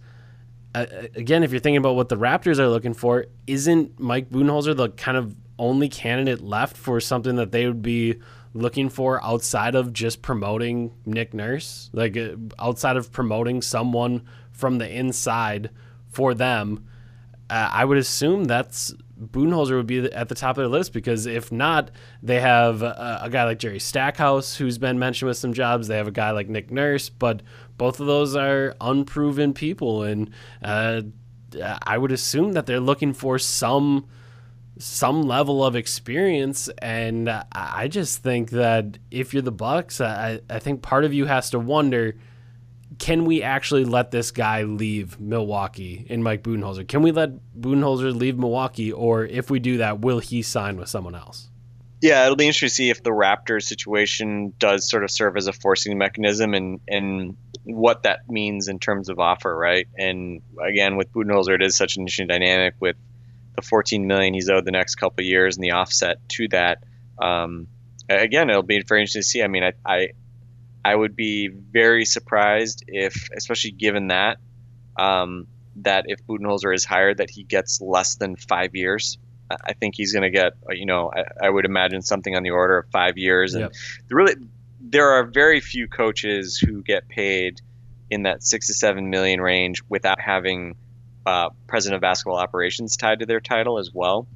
uh, 0.76 0.86
again, 1.16 1.42
if 1.42 1.52
you're 1.52 1.60
thinking 1.60 1.78
about 1.78 1.96
what 1.96 2.10
the 2.10 2.16
Raptors 2.16 2.60
are 2.60 2.70
looking 2.70 2.94
for, 2.94 3.26
isn't 3.48 4.00
Mike 4.00 4.30
Budenholzer 4.30 4.78
the 4.78 4.90
kind 4.90 5.18
of 5.18 5.36
only 5.58 5.90
candidate 5.90 6.42
left 6.42 6.78
for 6.78 7.00
something 7.00 7.38
that 7.38 7.52
they 7.52 7.66
would 7.66 7.82
be 7.82 8.20
looking 8.54 8.90
for 8.90 9.24
outside 9.24 9.74
of 9.74 9.94
just 9.94 10.22
promoting 10.22 10.94
Nick 11.08 11.34
Nurse, 11.34 11.90
like 11.92 12.16
uh, 12.18 12.36
outside 12.60 12.98
of 12.98 13.12
promoting 13.12 13.64
someone 13.64 14.22
from 14.52 14.78
the 14.78 14.88
inside 14.88 15.72
for 16.08 16.36
them? 16.36 16.86
Uh, 17.50 17.70
I 17.72 17.86
would 17.86 17.98
assume 17.98 18.46
that's 18.46 18.94
Budenholzer 19.22 19.78
would 19.78 19.88
be 19.88 20.12
at 20.12 20.28
the 20.30 20.36
top 20.36 20.52
of 20.58 20.62
their 20.62 20.68
list 20.68 20.92
because 20.92 21.26
if 21.26 21.52
not, 21.52 21.90
they 22.22 22.42
have 22.42 22.82
a, 22.82 23.20
a 23.24 23.30
guy 23.30 23.46
like 23.46 23.60
Jerry 23.60 23.80
Stackhouse 23.80 24.56
who's 24.58 24.78
been 24.78 25.00
mentioned 25.00 25.28
with 25.30 25.38
some 25.38 25.54
jobs. 25.54 25.88
They 25.88 25.96
have 25.98 26.08
a 26.08 26.12
guy 26.12 26.32
like 26.32 26.50
Nick 26.50 26.70
Nurse, 26.72 27.08
but 27.10 27.42
both 27.78 28.00
of 28.00 28.08
those 28.08 28.36
are 28.36 28.76
unproven 28.82 29.54
people, 29.54 30.04
and 30.04 30.32
uh, 30.64 31.02
I 31.86 31.98
would 31.98 32.12
assume 32.12 32.54
that 32.54 32.66
they're 32.66 32.80
looking 32.80 33.14
for 33.14 33.40
some 33.40 34.08
some 34.78 35.22
level 35.24 35.64
of 35.64 35.76
experience. 35.76 36.68
And 36.80 37.30
I- 37.30 37.46
I 37.54 37.88
just 37.88 38.22
think 38.22 38.50
that 38.52 38.98
if 39.10 39.34
you're 39.34 39.42
the 39.42 39.52
Bucks, 39.52 40.02
I, 40.02 40.42
I 40.50 40.60
think 40.60 40.82
part 40.82 41.06
of 41.06 41.14
you 41.14 41.26
has 41.28 41.50
to 41.52 41.60
wonder 41.60 42.18
can 43.00 43.26
we 43.26 43.42
actually 43.44 43.86
let 43.86 44.12
this 44.12 44.32
guy 44.32 44.64
leave 44.64 45.20
Milwaukee 45.20 46.06
in 46.10 46.24
Mike 46.24 46.44
Budenholzer? 46.44 46.88
Can 46.88 47.02
we 47.02 47.12
let 47.12 47.32
Budenholzer 47.60 48.16
leave 48.16 48.38
Milwaukee, 48.38 48.92
or 48.92 49.26
if 49.26 49.50
we 49.50 49.60
do 49.60 49.78
that, 49.78 50.02
will 50.02 50.20
he 50.20 50.42
sign 50.42 50.78
with 50.78 50.90
someone 50.90 51.16
else? 51.16 51.50
Yeah, 52.02 52.24
it'll 52.24 52.36
be 52.36 52.46
interesting 52.46 52.68
to 52.68 52.74
see 52.74 52.90
if 52.90 53.04
the 53.04 53.12
Raptors 53.12 53.64
situation 53.64 54.54
does 54.60 54.90
sort 54.90 55.04
of 55.04 55.12
serve 55.12 55.38
as 55.38 55.48
a 55.48 55.54
forcing 55.54 55.98
mechanism 55.98 56.54
and 56.54 56.80
and 56.88 57.38
what 57.64 58.04
that 58.04 58.30
means 58.30 58.68
in 58.68 58.78
terms 58.78 59.10
of 59.10 59.20
offer, 59.20 59.56
right? 59.56 59.88
And 59.98 60.42
again, 60.64 60.98
with 60.98 61.12
Budenholzer, 61.12 61.56
it 61.56 61.64
is 61.64 61.76
such 61.76 61.96
an 61.96 62.02
interesting 62.02 62.28
dynamic 62.28 62.76
with 62.80 62.96
the 63.56 63.64
14 63.64 64.06
million 64.06 64.34
he's 64.34 64.50
owed 64.50 64.66
the 64.66 64.72
next 64.72 64.96
couple 64.96 65.24
of 65.24 65.26
years 65.26 65.58
and 65.58 65.64
the 65.64 65.72
offset 65.72 66.18
to 66.30 66.48
that. 66.50 66.84
Um, 67.18 67.68
again, 68.08 68.50
it'll 68.50 68.62
be 68.62 68.84
very 68.84 69.02
interesting 69.02 69.22
to 69.22 69.28
see. 69.28 69.42
I 69.42 69.48
mean, 69.48 69.64
I, 69.64 69.74
I 69.86 70.10
I 70.86 70.96
would 70.96 71.16
be 71.16 71.48
very 71.48 72.06
surprised 72.06 72.84
if, 72.88 73.30
especially 73.36 73.72
given 73.72 74.10
that, 74.10 74.38
um, 74.98 75.48
that 75.78 76.06
if 76.08 76.24
Budenholzer 76.28 76.76
is 76.76 76.86
hired, 76.86 77.18
that 77.18 77.32
he 77.32 77.42
gets 77.44 77.82
less 77.82 78.18
than 78.18 78.36
five 78.36 78.76
years. 78.76 79.18
I 79.50 79.74
think 79.74 79.96
he's 79.96 80.14
going 80.14 80.24
to 80.24 80.30
get, 80.30 80.54
uh, 80.70 80.74
you 80.74 80.86
know, 80.86 81.12
I, 81.12 81.48
I 81.48 81.50
would 81.50 81.66
imagine 81.66 82.04
something 82.04 82.36
on 82.36 82.44
the 82.44 82.52
order 82.52 82.78
of 82.78 82.86
five 82.92 83.18
years. 83.18 83.56
And 83.56 83.64
Yep. 83.64 83.74
really, 84.12 84.36
there 84.80 85.10
are 85.10 85.24
very 85.24 85.60
few 85.60 85.88
coaches 85.88 86.58
who 86.58 86.84
get 86.84 87.08
paid 87.08 87.62
in 88.12 88.24
that 88.24 88.44
six 88.44 88.68
to 88.68 88.76
seven 88.76 89.10
million 89.10 89.42
range 89.42 89.82
without 89.90 90.22
having 90.22 90.76
uh, 91.26 91.50
president 91.66 91.96
of 91.96 92.02
basketball 92.02 92.38
operations 92.38 92.96
tied 92.96 93.20
to 93.22 93.26
their 93.26 93.42
title 93.42 93.80
as 93.80 93.90
well. 93.92 94.28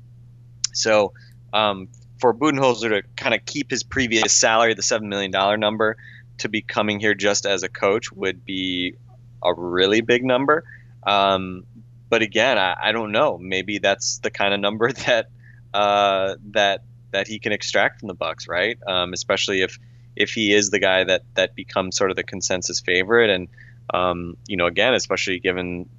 So 0.74 1.14
um, 1.54 1.90
for 2.20 2.34
Budenholzer 2.34 2.90
to 2.90 3.04
kind 3.16 3.36
of 3.36 3.46
keep 3.46 3.70
his 3.70 3.84
previous 3.84 4.34
salary, 4.34 4.74
the 4.74 4.82
seven 4.82 5.10
million 5.10 5.30
dollar 5.30 5.58
number, 5.58 5.96
to 6.40 6.50
be 6.50 6.62
coming 6.62 7.00
here 7.00 7.14
just 7.14 7.46
as 7.46 7.64
a 7.64 7.70
coach 7.70 8.12
would 8.12 8.46
be 8.46 8.96
a 9.44 9.54
really 9.54 10.02
big 10.02 10.24
number. 10.24 10.64
Um, 11.04 11.64
but 12.10 12.22
again, 12.22 12.58
I, 12.58 12.76
I 12.82 12.92
don't 12.92 13.12
know. 13.12 13.38
Maybe 13.38 13.78
that's 13.78 14.20
the 14.20 14.32
kind 14.32 14.54
of 14.54 14.60
number 14.60 14.92
that 15.06 15.30
uh, 15.74 16.36
that 16.52 16.84
that 17.12 17.28
he 17.28 17.40
can 17.40 17.52
extract 17.52 18.00
from 18.00 18.08
the 18.08 18.14
Bucks, 18.14 18.48
right? 18.48 18.78
Um, 18.86 19.14
especially 19.14 19.62
if 19.62 19.78
if 20.16 20.32
he 20.32 20.54
is 20.54 20.70
the 20.70 20.80
guy 20.80 21.04
that 21.04 21.24
that 21.36 21.56
becomes 21.56 21.98
sort 21.98 22.10
of 22.12 22.18
the 22.18 22.24
consensus 22.24 22.80
favorite, 22.80 23.30
and 23.30 23.48
um, 23.94 24.38
you 24.48 24.58
know, 24.58 24.66
again, 24.66 24.94
especially 24.94 25.40
given 25.40 25.90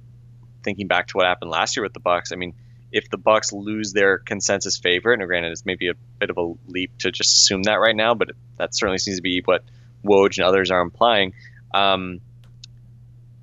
thinking 0.63 0.87
back 0.87 1.07
to 1.07 1.17
what 1.17 1.25
happened 1.25 1.49
last 1.49 1.75
year 1.75 1.83
with 1.83 1.93
the 1.93 1.99
Bucks. 1.99 2.31
I 2.31 2.35
mean, 2.35 2.53
if 2.91 3.09
the 3.09 3.17
Bucks 3.17 3.51
lose 3.51 3.93
their 3.93 4.19
consensus 4.19 4.77
favorite, 4.77 5.19
and 5.19 5.27
granted, 5.27 5.51
it's 5.51 5.65
maybe 5.65 5.89
a 5.89 5.93
bit 6.19 6.29
of 6.29 6.37
a 6.37 6.53
leap 6.67 6.97
to 6.99 7.11
just 7.11 7.31
assume 7.41 7.63
that 7.63 7.75
right 7.75 7.95
now, 7.95 8.13
but 8.13 8.29
it, 8.29 8.35
that 8.57 8.75
certainly 8.75 8.99
seems 8.99 9.17
to 9.17 9.23
be 9.23 9.41
what 9.43 9.63
Woj 10.03 10.37
and 10.37 10.45
others 10.45 10.71
are 10.71 10.81
implying. 10.81 11.33
Um, 11.73 12.21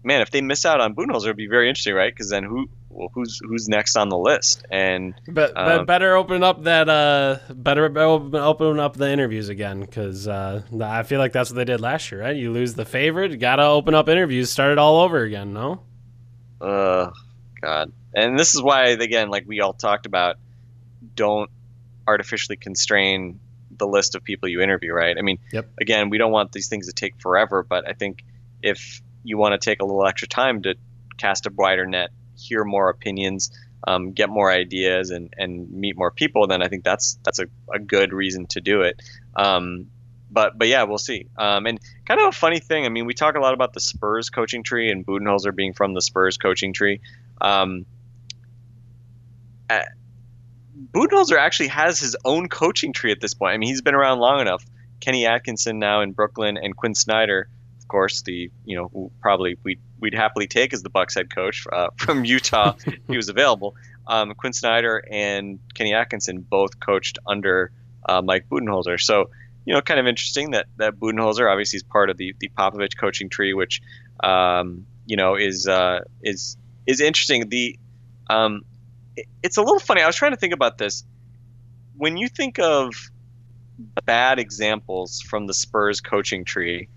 man, 0.04 0.20
if 0.22 0.30
they 0.30 0.40
miss 0.40 0.64
out 0.64 0.80
on 0.80 0.94
Budenholzer, 0.94 1.24
it'd 1.24 1.36
be 1.36 1.46
very 1.46 1.68
interesting, 1.68 1.94
right? 1.94 2.12
Because 2.12 2.30
then 2.30 2.44
who, 2.44 2.68
well, 2.88 3.10
who's 3.12 3.40
who's 3.46 3.68
next 3.68 3.96
on 3.96 4.08
the 4.08 4.18
list? 4.18 4.64
And 4.70 5.14
But, 5.28 5.56
Um, 5.56 5.66
but 5.66 5.86
better 5.86 6.16
open 6.16 6.42
up 6.42 6.64
that 6.64 6.88
uh 6.88 7.38
better 7.52 7.84
open, 7.98 8.34
open 8.34 8.80
up 8.80 8.96
the 8.96 9.10
interviews 9.10 9.48
again 9.48 9.80
because 9.80 10.26
uh, 10.26 10.62
I 10.80 11.02
feel 11.02 11.18
like 11.18 11.32
that's 11.32 11.50
what 11.50 11.56
they 11.56 11.64
did 11.64 11.80
last 11.80 12.10
year, 12.10 12.22
right? 12.22 12.36
You 12.36 12.52
lose 12.52 12.74
the 12.74 12.84
favorite, 12.84 13.38
gotta 13.38 13.64
open 13.64 13.94
up 13.94 14.08
interviews, 14.08 14.50
start 14.50 14.72
it 14.72 14.78
all 14.78 15.00
over 15.00 15.22
again. 15.22 15.52
No, 15.52 15.82
uh, 16.60 17.10
God, 17.60 17.92
and 18.14 18.38
this 18.38 18.54
is 18.54 18.62
why 18.62 18.86
again, 18.86 19.28
like 19.28 19.44
we 19.46 19.60
all 19.60 19.74
talked 19.74 20.06
about, 20.06 20.36
don't 21.14 21.50
artificially 22.06 22.56
constrain 22.56 23.38
the 23.78 23.86
list 23.86 24.14
of 24.14 24.24
people 24.24 24.48
you 24.48 24.60
interview, 24.60 24.92
right? 24.92 25.16
I 25.16 25.22
mean, 25.22 25.38
Yep. 25.52 25.70
again, 25.80 26.10
we 26.10 26.18
don't 26.18 26.32
want 26.32 26.52
these 26.52 26.68
things 26.68 26.86
to 26.86 26.92
take 26.92 27.20
forever, 27.20 27.62
but 27.62 27.88
I 27.88 27.92
think 27.92 28.24
if 28.62 29.02
you 29.24 29.38
want 29.38 29.60
to 29.60 29.64
take 29.64 29.80
a 29.80 29.84
little 29.84 30.06
extra 30.06 30.28
time 30.28 30.62
to 30.62 30.74
cast 31.16 31.46
a 31.46 31.52
wider 31.54 31.86
net, 31.86 32.10
hear 32.36 32.64
more 32.64 32.88
opinions, 32.88 33.50
um, 33.86 34.12
get 34.12 34.28
more 34.28 34.50
ideas, 34.50 35.10
and 35.10 35.32
and 35.36 35.70
meet 35.70 35.96
more 35.96 36.10
people, 36.10 36.46
then 36.46 36.62
I 36.62 36.68
think 36.68 36.84
that's 36.84 37.18
that's 37.24 37.38
a, 37.38 37.46
a 37.72 37.78
good 37.78 38.12
reason 38.12 38.46
to 38.48 38.60
do 38.60 38.82
it. 38.82 39.00
Um, 39.36 39.86
but 40.30 40.58
but 40.58 40.68
yeah, 40.68 40.82
we'll 40.84 40.98
see. 40.98 41.26
Um, 41.36 41.66
and 41.66 41.78
kind 42.04 42.20
of 42.20 42.28
a 42.28 42.32
funny 42.32 42.58
thing. 42.58 42.84
I 42.84 42.88
mean, 42.88 43.06
we 43.06 43.14
talk 43.14 43.36
a 43.36 43.40
lot 43.40 43.54
about 43.54 43.72
the 43.72 43.80
Spurs 43.80 44.30
coaching 44.30 44.62
tree 44.62 44.90
and 44.90 45.06
Budenholzer 45.06 45.54
being 45.54 45.72
from 45.72 45.94
the 45.94 46.02
Spurs 46.02 46.36
coaching 46.36 46.72
tree. 46.72 47.00
Um, 47.40 47.86
uh, 49.70 49.82
Budenholzer 50.92 51.36
actually 51.36 51.68
has 51.68 51.98
his 51.98 52.16
own 52.24 52.48
coaching 52.48 52.92
tree 52.92 53.12
at 53.12 53.20
this 53.20 53.34
point. 53.34 53.54
I 53.54 53.58
mean, 53.58 53.68
he's 53.68 53.82
been 53.82 53.94
around 53.94 54.18
long 54.18 54.40
enough. 54.40 54.64
Kenny 55.00 55.26
Atkinson 55.26 55.78
now 55.78 56.00
in 56.00 56.12
Brooklyn 56.12 56.56
and 56.56 56.76
Quin 56.76 56.94
Snyder, 56.94 57.48
of 57.80 57.88
course, 57.88 58.22
the 58.22 58.50
you 58.64 58.76
know 58.76 59.10
probably 59.20 59.56
we'd 59.62 59.80
we'd 60.00 60.14
happily 60.14 60.46
take 60.46 60.72
as 60.72 60.82
the 60.82 60.90
Bucks 60.90 61.14
head 61.14 61.34
coach 61.34 61.66
uh, 61.72 61.88
from 61.96 62.24
Utah. 62.24 62.74
he 63.08 63.16
was 63.16 63.28
available. 63.28 63.76
Um, 64.06 64.34
Quin 64.34 64.52
Snyder 64.52 65.02
and 65.10 65.58
Kenny 65.74 65.94
Atkinson 65.94 66.40
both 66.40 66.80
coached 66.80 67.18
under 67.26 67.70
uh, 68.06 68.22
Mike 68.22 68.48
Budenholzer. 68.48 69.00
So 69.00 69.30
you 69.64 69.74
know, 69.74 69.82
kind 69.82 70.00
of 70.00 70.06
interesting 70.06 70.52
that 70.52 70.66
that 70.76 70.94
Budenholzer 70.94 71.50
obviously 71.50 71.76
is 71.76 71.82
part 71.82 72.10
of 72.10 72.16
the 72.16 72.34
the 72.40 72.50
Popovich 72.56 72.98
coaching 72.98 73.28
tree, 73.28 73.52
which 73.52 73.82
um, 74.22 74.86
you 75.06 75.16
know 75.16 75.34
is 75.36 75.66
uh, 75.66 76.00
is 76.22 76.56
is 76.86 77.00
interesting. 77.00 77.48
The 77.48 77.78
um, 78.30 78.62
it's 79.42 79.56
a 79.56 79.62
little 79.62 79.78
funny. 79.80 80.02
I 80.02 80.06
was 80.06 80.16
trying 80.16 80.32
to 80.32 80.36
think 80.38 80.52
about 80.54 80.78
this. 80.78 81.04
When 81.96 82.16
you 82.16 82.28
think 82.28 82.58
of 82.58 82.92
bad 84.04 84.38
examples 84.38 85.20
from 85.20 85.46
the 85.46 85.54
Spurs 85.54 86.00
coaching 86.00 86.44
tree, 86.44 86.88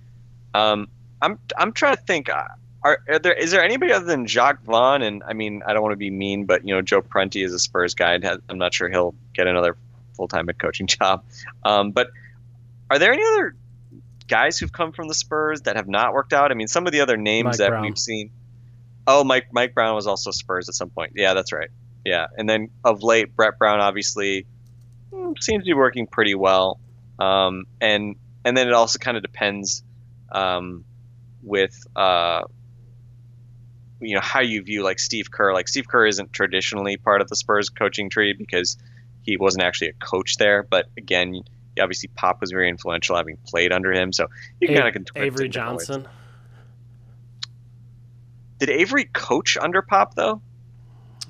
um, 0.53 0.87
I'm 1.21 1.39
I'm 1.57 1.71
trying 1.73 1.95
to 1.95 2.01
think. 2.01 2.29
uh, 2.29 2.43
Are, 2.83 2.99
are 3.09 3.19
there 3.19 3.33
is 3.33 3.51
there 3.51 3.63
anybody 3.63 3.91
other 3.93 4.05
than 4.05 4.25
Jacque 4.27 4.63
Vaughn? 4.63 5.01
And 5.01 5.23
I 5.23 5.33
mean, 5.33 5.63
I 5.65 5.73
don't 5.73 5.81
want 5.83 5.93
to 5.93 5.97
be 5.97 6.09
mean, 6.09 6.45
but 6.45 6.65
you 6.67 6.73
know, 6.73 6.81
Joe 6.81 7.01
Prunty 7.01 7.43
is 7.43 7.53
a 7.53 7.59
Spurs 7.59 7.93
guy. 7.95 8.13
and 8.13 8.23
has- 8.23 8.39
I'm 8.49 8.57
not 8.57 8.73
sure 8.73 8.89
he'll 8.89 9.15
get 9.33 9.47
another 9.47 9.77
full 10.15 10.27
time 10.27 10.47
head 10.47 10.59
coaching 10.59 10.87
job. 10.99 11.23
Um, 11.63 11.91
but 11.91 12.09
are 12.89 12.99
there 12.99 13.13
any 13.13 13.23
other 13.23 13.55
guys 14.27 14.57
who've 14.57 14.71
come 14.71 14.91
from 14.91 15.07
the 15.07 15.13
Spurs 15.13 15.61
that 15.61 15.75
have 15.75 15.87
not 15.87 16.13
worked 16.13 16.33
out? 16.33 16.51
I 16.51 16.55
mean, 16.55 16.67
some 16.67 16.85
of 16.85 16.91
the 16.93 17.01
other 17.01 17.17
names 17.17 17.45
Mike 17.45 17.57
that 17.57 17.69
Brown. 17.69 17.83
we've 17.83 17.97
seen. 17.99 18.31
Oh, 19.07 19.23
Mike 19.23 19.47
Mike 19.51 19.73
Brown 19.73 19.95
was 19.95 20.05
also 20.07 20.31
Spurs 20.31 20.69
at 20.69 20.75
some 20.75 20.89
point. 20.89 21.13
Yeah, 21.15 21.33
that's 21.33 21.51
right. 21.51 21.69
Yeah, 22.05 22.27
and 22.37 22.49
then 22.49 22.69
of 22.83 23.03
late, 23.03 23.35
Brett 23.35 23.57
Brown 23.57 23.79
obviously 23.79 24.45
mm, 25.11 25.41
seems 25.41 25.63
to 25.63 25.67
be 25.67 25.73
working 25.73 26.07
pretty 26.07 26.35
well. 26.35 26.79
Um, 27.19 27.65
and 27.79 28.15
and 28.43 28.57
then 28.57 28.67
it 28.67 28.73
also 28.73 28.97
kind 28.97 29.17
of 29.17 29.23
depends 29.23 29.83
um, 30.31 30.83
with 31.43 31.85
uh, 31.95 32.41
you 33.99 34.15
know 34.15 34.21
how 34.21 34.41
you 34.41 34.63
view 34.63 34.83
like 34.83 34.99
Steve 34.99 35.29
Kerr. 35.29 35.53
Like 35.53 35.67
Steve 35.67 35.87
Kerr 35.87 36.07
isn't 36.07 36.33
traditionally 36.33 36.97
part 36.97 37.21
of 37.21 37.27
the 37.27 37.35
Spurs 37.35 37.69
coaching 37.69 38.09
tree 38.09 38.33
because 38.33 38.77
he 39.23 39.37
wasn't 39.37 39.63
actually 39.63 39.89
a 39.89 39.93
coach 39.93 40.37
there. 40.37 40.63
But 40.63 40.87
again, 40.97 41.41
obviously 41.79 42.09
Pop 42.15 42.41
was 42.41 42.51
very 42.51 42.69
influential, 42.69 43.15
having 43.15 43.37
played 43.45 43.71
under 43.71 43.93
him. 43.93 44.11
So 44.11 44.27
you 44.59 44.67
kind 44.67 44.87
of 44.87 44.93
can 44.93 45.05
Avery 45.15 45.45
it 45.45 45.51
different 45.51 45.77
ways. 45.77 45.87
Johnson. 45.87 46.07
did 48.59 48.69
Avery 48.69 49.05
coach 49.05 49.57
under 49.61 49.81
Pop 49.81 50.15
though? 50.15 50.41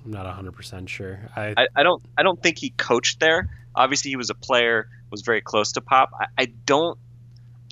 I'm 0.06 0.12
not 0.12 0.26
100% 0.26 0.88
sure. 0.88 1.20
I, 1.36 1.54
I, 1.58 1.68
I 1.76 1.84
don't 1.84 2.04
I 2.18 2.24
don't 2.24 2.42
think 2.42 2.58
he 2.58 2.72
coached 2.72 3.20
there. 3.20 3.50
Obviously, 3.76 4.10
he 4.10 4.16
was 4.16 4.30
a 4.30 4.36
player, 4.36 4.90
was 5.10 5.22
very 5.22 5.42
close 5.42 5.74
to 5.74 5.82
Pop. 5.82 6.12
I, 6.20 6.26
I 6.38 6.46
don't 6.46 6.98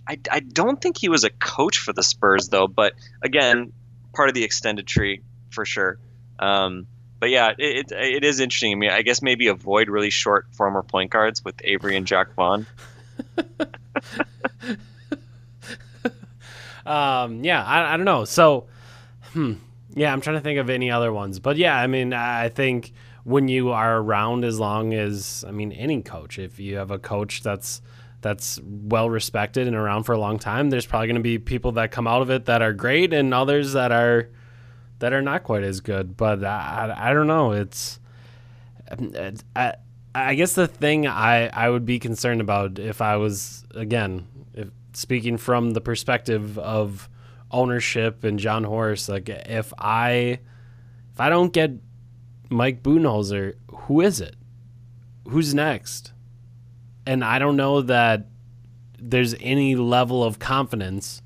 I, 0.08 0.18
I 0.32 0.40
don't 0.40 0.82
think 0.82 0.98
he 0.98 1.10
was 1.10 1.24
a 1.24 1.30
coach 1.30 1.78
for 1.78 1.94
the 1.94 2.04
Spurs 2.04 2.50
though. 2.50 2.68
But 2.68 2.94
again, 3.22 3.74
part 4.14 4.30
of 4.30 4.36
the 4.36 4.44
extended 4.44 4.88
tree 4.88 5.22
for 5.52 5.66
sure. 5.66 6.00
Um, 6.40 6.88
but 7.20 7.30
yeah, 7.30 7.54
it, 7.58 7.92
it, 7.92 8.16
it 8.16 8.24
is 8.24 8.40
interesting. 8.40 8.72
I 8.72 8.76
mean, 8.76 8.90
I 8.92 9.02
guess 9.02 9.22
maybe 9.22 9.48
avoid 9.48 9.90
really 9.90 10.10
short 10.10 10.48
former 10.54 10.84
point 10.84 11.12
guards 11.12 11.44
with 11.44 11.56
Avery 11.64 11.96
and 11.96 12.08
Jacque 12.08 12.34
Vaughn. 12.34 12.66
um, 16.86 17.44
yeah, 17.44 17.64
I, 17.64 17.94
I 17.94 17.98
don't 17.98 18.06
know. 18.06 18.26
So, 18.26 18.68
hmm, 19.34 19.56
yeah, 20.00 20.14
I'm 20.14 20.22
trying 20.22 20.38
to 20.38 20.42
think 20.42 20.60
of 20.60 20.70
any 20.70 20.90
other 20.90 21.12
ones. 21.12 21.40
But 21.40 21.58
yeah, 21.58 21.78
I 21.78 21.88
mean, 21.88 22.14
I 22.14 22.48
think 22.48 22.94
when 23.26 23.50
you 23.50 23.72
are 23.72 23.98
around 23.98 24.46
as 24.46 24.58
long 24.58 24.94
as, 24.94 25.44
I 25.46 25.52
mean, 25.52 25.74
any 25.74 26.02
coach, 26.02 26.40
if 26.40 26.58
you 26.58 26.78
have 26.78 26.90
a 26.90 26.98
coach 26.98 27.44
that's 27.44 27.82
that's 28.22 28.62
well 28.64 29.10
respected 29.10 29.68
and 29.68 29.76
around 29.76 30.04
for 30.04 30.14
a 30.14 30.18
long 30.18 30.40
time, 30.40 30.70
there's 30.70 30.86
probably 30.86 31.08
going 31.08 31.16
to 31.18 31.22
be 31.22 31.38
people 31.38 31.74
that 31.74 31.92
come 31.92 32.08
out 32.08 32.22
of 32.22 32.30
it 32.30 32.46
that 32.46 32.62
are 32.62 32.72
great 32.72 33.14
and 33.14 33.34
others 33.34 33.74
that 33.74 33.92
are 33.92 34.30
that 35.00 35.12
are 35.12 35.22
not 35.22 35.44
quite 35.44 35.64
as 35.64 35.82
good. 35.82 36.16
But 36.16 36.46
I, 36.46 36.96
I 36.98 37.14
don't 37.14 37.28
know. 37.28 37.52
It's 37.52 38.00
I, 39.54 39.76
I 40.16 40.36
guess 40.36 40.54
the 40.54 40.68
thing 40.68 41.08
I, 41.08 41.48
I 41.48 41.70
would 41.70 41.86
be 41.86 42.00
concerned 42.00 42.40
about 42.40 42.80
if 42.80 43.02
I 43.02 43.18
was 43.18 43.66
again 43.76 44.28
if 44.54 44.70
speaking 44.94 45.36
from 45.38 45.72
the 45.72 45.82
perspective 45.82 46.58
of 46.58 47.10
ownership 47.52 48.24
and 48.24 48.40
Jon 48.40 48.64
Horst, 48.64 49.10
like 49.10 49.30
if 49.30 49.74
I 49.78 50.40
if 51.12 51.20
I 51.20 51.30
don't 51.30 51.54
get 51.54 51.72
Mike 52.50 52.84
Budenholzer, 52.84 53.56
who 53.72 54.02
is 54.02 54.22
it? 54.22 54.36
Who's 55.28 55.54
next? 55.54 56.14
And 57.06 57.24
I 57.24 57.40
don't 57.40 57.56
know 57.56 57.82
that 57.82 58.28
there's 59.00 59.36
any 59.40 59.76
level 59.76 60.24
of 60.24 60.40
confidence 60.40 61.22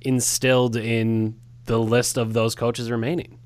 instilled 0.00 0.76
in 0.76 1.36
the 1.64 1.78
list 1.78 2.16
of 2.16 2.32
those 2.32 2.54
coaches 2.54 2.90
remaining. 2.90 3.38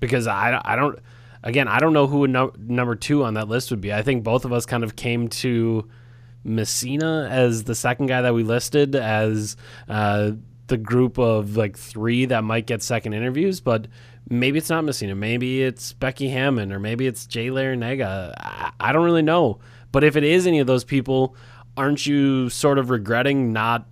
Because 0.00 0.26
I, 0.26 0.60
I 0.64 0.76
don't, 0.76 0.98
again, 1.42 1.68
I 1.68 1.80
don't 1.80 1.92
know 1.92 2.06
who 2.06 2.26
no, 2.26 2.52
number 2.58 2.94
two 2.94 3.24
on 3.24 3.34
that 3.34 3.48
list 3.48 3.70
would 3.70 3.80
be. 3.80 3.92
I 3.92 4.02
think 4.02 4.22
both 4.22 4.44
of 4.44 4.52
us 4.52 4.66
kind 4.66 4.84
of 4.84 4.96
came 4.96 5.28
to 5.28 5.88
Messina 6.44 7.28
as 7.30 7.64
the 7.64 7.74
second 7.74 8.06
guy 8.06 8.22
that 8.22 8.34
we 8.34 8.42
listed 8.42 8.94
as 8.94 9.56
uh, 9.88 10.32
the 10.68 10.76
group 10.76 11.18
of 11.18 11.56
like 11.56 11.76
three 11.76 12.26
that 12.26 12.44
might 12.44 12.66
get 12.66 12.82
second 12.82 13.14
interviews, 13.14 13.60
but 13.60 13.88
maybe 14.28 14.58
it's 14.58 14.70
not 14.70 14.84
Messina. 14.84 15.14
Maybe 15.14 15.62
it's 15.62 15.92
Becky 15.92 16.28
Hammon 16.28 16.72
or 16.72 16.78
maybe 16.78 17.06
it's 17.06 17.26
Jay 17.26 17.48
Larranaga. 17.48 18.34
I, 18.38 18.72
I 18.78 18.92
don't 18.92 19.04
really 19.04 19.22
know. 19.22 19.58
But 19.90 20.04
if 20.04 20.16
it 20.16 20.24
is 20.24 20.46
any 20.46 20.60
of 20.60 20.66
those 20.66 20.84
people, 20.84 21.34
aren't 21.76 22.06
you 22.06 22.50
sort 22.50 22.78
of 22.78 22.90
regretting 22.90 23.52
not, 23.52 23.86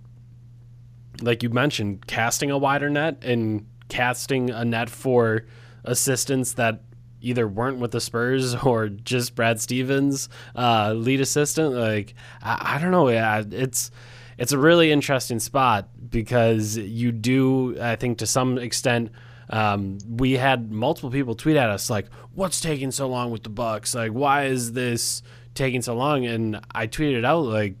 like 1.21 1.41
you 1.41 1.49
mentioned, 1.49 2.05
casting 2.07 2.51
a 2.51 2.57
wider 2.57 2.89
net 2.89 3.23
and 3.23 3.65
casting 3.89 4.49
a 4.51 4.63
net 4.63 4.89
for 4.89 5.45
assistants 5.83 6.53
that 6.53 6.81
either 7.21 7.47
weren't 7.47 7.79
with 7.79 7.91
the 7.91 8.01
Spurs 8.01 8.53
or 8.63 8.89
just 8.89 9.33
Brad 9.33 9.59
Stevens, 9.59 10.29
uh, 10.55 10.93
lead 10.93 11.21
assistant? 11.21 11.73
Like, 11.73 12.13
I, 12.43 12.75
I 12.75 12.81
don't 12.81 12.91
know. 12.91 13.09
Yeah, 13.09 13.43
it's 13.49 13.89
it's 14.37 14.51
a 14.51 14.57
really 14.57 14.91
interesting 14.91 15.39
spot 15.39 15.89
because 16.09 16.77
you 16.77 17.11
do, 17.11 17.79
I 17.81 17.95
think, 17.95 18.19
to 18.19 18.27
some 18.27 18.57
extent. 18.57 19.11
Um, 19.49 19.97
we 20.07 20.33
had 20.33 20.71
multiple 20.71 21.09
people 21.09 21.33
tweet 21.33 21.55
at 21.55 21.69
us 21.69 21.89
like, 21.89 22.07
"What's 22.33 22.59
taking 22.59 22.91
so 22.91 23.07
long 23.07 23.31
with 23.31 23.43
the 23.43 23.49
Bucks? 23.49 23.95
Like, 23.95 24.11
why 24.11 24.45
is 24.45 24.73
this 24.73 25.23
taking 25.55 25.81
so 25.81 25.95
long?" 25.95 26.25
And 26.25 26.59
I 26.71 26.87
tweeted 26.87 27.25
out 27.25 27.45
like, 27.45 27.75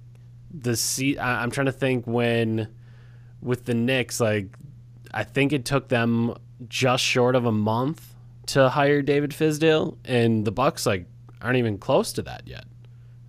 "The 0.51 0.75
seat." 0.75 1.19
I'm 1.19 1.51
trying 1.51 1.65
to 1.65 1.71
think 1.73 2.07
when 2.07 2.69
with 3.41 3.65
the 3.65 3.73
Knicks, 3.73 4.19
like, 4.19 4.47
I 5.13 5.23
think 5.23 5.53
it 5.53 5.65
took 5.65 5.89
them 5.89 6.35
just 6.67 7.03
short 7.03 7.35
of 7.35 7.45
a 7.45 7.51
month 7.51 8.15
to 8.47 8.69
hire 8.69 9.01
David 9.01 9.31
Fizdale, 9.31 9.97
and 10.05 10.45
the 10.45 10.51
Bucks 10.51 10.85
like 10.85 11.05
aren't 11.41 11.57
even 11.57 11.77
close 11.77 12.13
to 12.13 12.21
that 12.23 12.43
yet. 12.47 12.65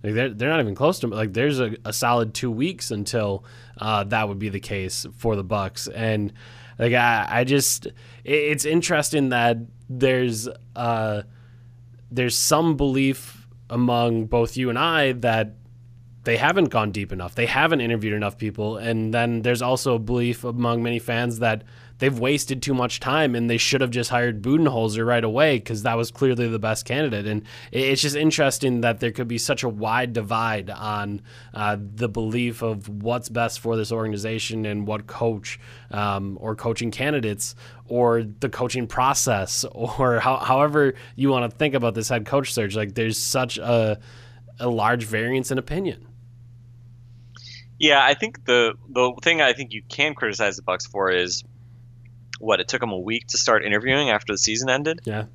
Like 0.03 0.13
they're 0.13 0.29
they're 0.29 0.49
not 0.49 0.59
even 0.61 0.75
close 0.75 0.99
to 0.99 1.07
like 1.07 1.33
there's 1.33 1.59
a, 1.59 1.75
a 1.83 1.91
solid 1.91 2.33
two 2.33 2.51
weeks 2.51 2.89
until 2.91 3.43
uh, 3.77 4.05
that 4.05 4.29
would 4.29 4.39
be 4.39 4.49
the 4.49 4.59
case 4.59 5.05
for 5.17 5.35
the 5.35 5.43
Bucks, 5.43 5.87
and 5.87 6.31
like 6.77 6.93
I, 6.93 7.27
I 7.29 7.43
just 7.43 7.85
it, 7.87 7.93
it's 8.23 8.65
interesting 8.65 9.29
that 9.29 9.57
there's 9.89 10.47
uh 10.75 11.23
there's 12.11 12.35
some 12.35 12.77
belief 12.77 13.47
among 13.69 14.25
both 14.25 14.55
you 14.57 14.69
and 14.69 14.79
I 14.79 15.11
that 15.13 15.55
they 16.23 16.37
haven't 16.37 16.65
gone 16.65 16.91
deep 16.91 17.11
enough. 17.11 17.35
They 17.35 17.45
haven't 17.45 17.81
interviewed 17.81 18.13
enough 18.13 18.37
people, 18.37 18.77
and 18.77 19.13
then 19.13 19.41
there's 19.41 19.61
also 19.61 19.95
a 19.95 19.99
belief 19.99 20.43
among 20.43 20.81
many 20.81 20.99
fans 20.99 21.39
that 21.39 21.63
they've 21.99 22.17
wasted 22.17 22.61
too 22.61 22.73
much 22.73 22.99
time 22.99 23.35
and 23.35 23.49
they 23.49 23.57
should 23.57 23.81
have 23.81 23.91
just 23.91 24.09
hired 24.09 24.41
Budenholzer 24.41 25.05
right 25.05 25.23
away 25.23 25.57
because 25.57 25.83
that 25.83 25.95
was 25.95 26.11
clearly 26.11 26.47
the 26.47 26.59
best 26.59 26.85
candidate. 26.85 27.27
And 27.27 27.43
it's 27.71 28.01
just 28.01 28.15
interesting 28.15 28.81
that 28.81 28.99
there 28.99 29.11
could 29.11 29.27
be 29.27 29.37
such 29.37 29.63
a 29.63 29.69
wide 29.69 30.13
divide 30.13 30.69
on 30.69 31.21
uh, 31.53 31.77
the 31.79 32.09
belief 32.09 32.61
of 32.61 32.89
what's 32.89 33.29
best 33.29 33.59
for 33.59 33.75
this 33.77 33.91
organization 33.91 34.65
and 34.65 34.87
what 34.87 35.07
coach 35.07 35.59
um, 35.91 36.37
or 36.41 36.55
coaching 36.55 36.89
candidates 36.91 37.55
or 37.87 38.23
the 38.23 38.49
coaching 38.49 38.87
process 38.87 39.63
or 39.71 40.19
how, 40.19 40.37
however 40.37 40.95
you 41.15 41.29
want 41.29 41.49
to 41.49 41.57
think 41.57 41.75
about 41.75 41.93
this 41.93 42.09
head 42.09 42.25
coach 42.25 42.53
search. 42.53 42.75
Like 42.75 42.95
there's 42.95 43.17
such 43.17 43.57
a 43.57 43.99
a 44.61 44.67
large 44.67 45.05
variance 45.05 45.51
in 45.51 45.57
opinion. 45.57 46.05
Yeah, 47.79 48.03
I 48.03 48.13
think 48.13 48.45
the 48.45 48.73
the 48.89 49.13
thing 49.21 49.41
I 49.41 49.53
think 49.53 49.71
you 49.71 49.81
can 49.87 50.13
criticize 50.13 50.57
the 50.57 50.63
Bucks 50.63 50.85
for 50.85 51.09
is 51.09 51.43
what 52.39 52.59
it 52.59 52.67
took 52.67 52.81
them 52.81 52.91
a 52.91 52.97
week 52.97 53.27
to 53.27 53.37
start 53.37 53.63
interviewing 53.63 54.09
after 54.09 54.33
the 54.33 54.37
season 54.37 54.69
ended. 54.69 55.01
Yeah. 55.03 55.25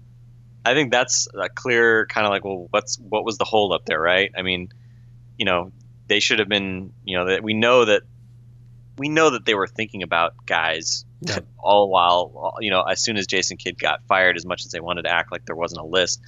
I 0.65 0.75
think 0.75 0.91
that's 0.91 1.29
a 1.35 1.49
clear 1.49 2.07
kind 2.07 2.27
of 2.27 2.31
like, 2.31 2.45
well, 2.45 2.67
what's 2.71 2.97
what 2.99 3.25
was 3.25 3.39
the 3.39 3.45
hold 3.45 3.73
up 3.73 3.85
there, 3.85 4.01
right? 4.01 4.33
I 4.37 4.43
mean, 4.43 4.71
you 5.39 5.45
know, 5.45 5.73
they 6.09 6.21
should 6.21 6.39
have 6.39 6.49
been, 6.49 6.93
you 7.05 7.17
know, 7.19 7.27
that 7.27 7.43
we 7.43 7.55
know 7.55 7.85
that 7.85 8.03
we 8.97 9.09
know 9.09 9.31
that 9.31 9.45
they 9.45 9.55
were 9.55 9.67
thinking 9.67 10.03
about 10.03 10.35
guys 10.47 11.05
Yeah. 11.21 11.41
all 11.59 11.91
while, 11.91 12.55
you 12.61 12.71
know, 12.71 12.83
as 12.83 13.03
soon 13.03 13.17
as 13.17 13.27
Jason 13.27 13.57
Kidd 13.57 13.79
got 13.79 14.01
fired, 14.07 14.37
as 14.37 14.47
much 14.47 14.65
as 14.65 14.71
they 14.73 14.81
wanted 14.81 15.03
to 15.03 15.11
act 15.11 15.33
like 15.33 15.45
there 15.45 15.57
wasn't 15.57 15.81
a 15.83 15.87
list, 15.87 16.21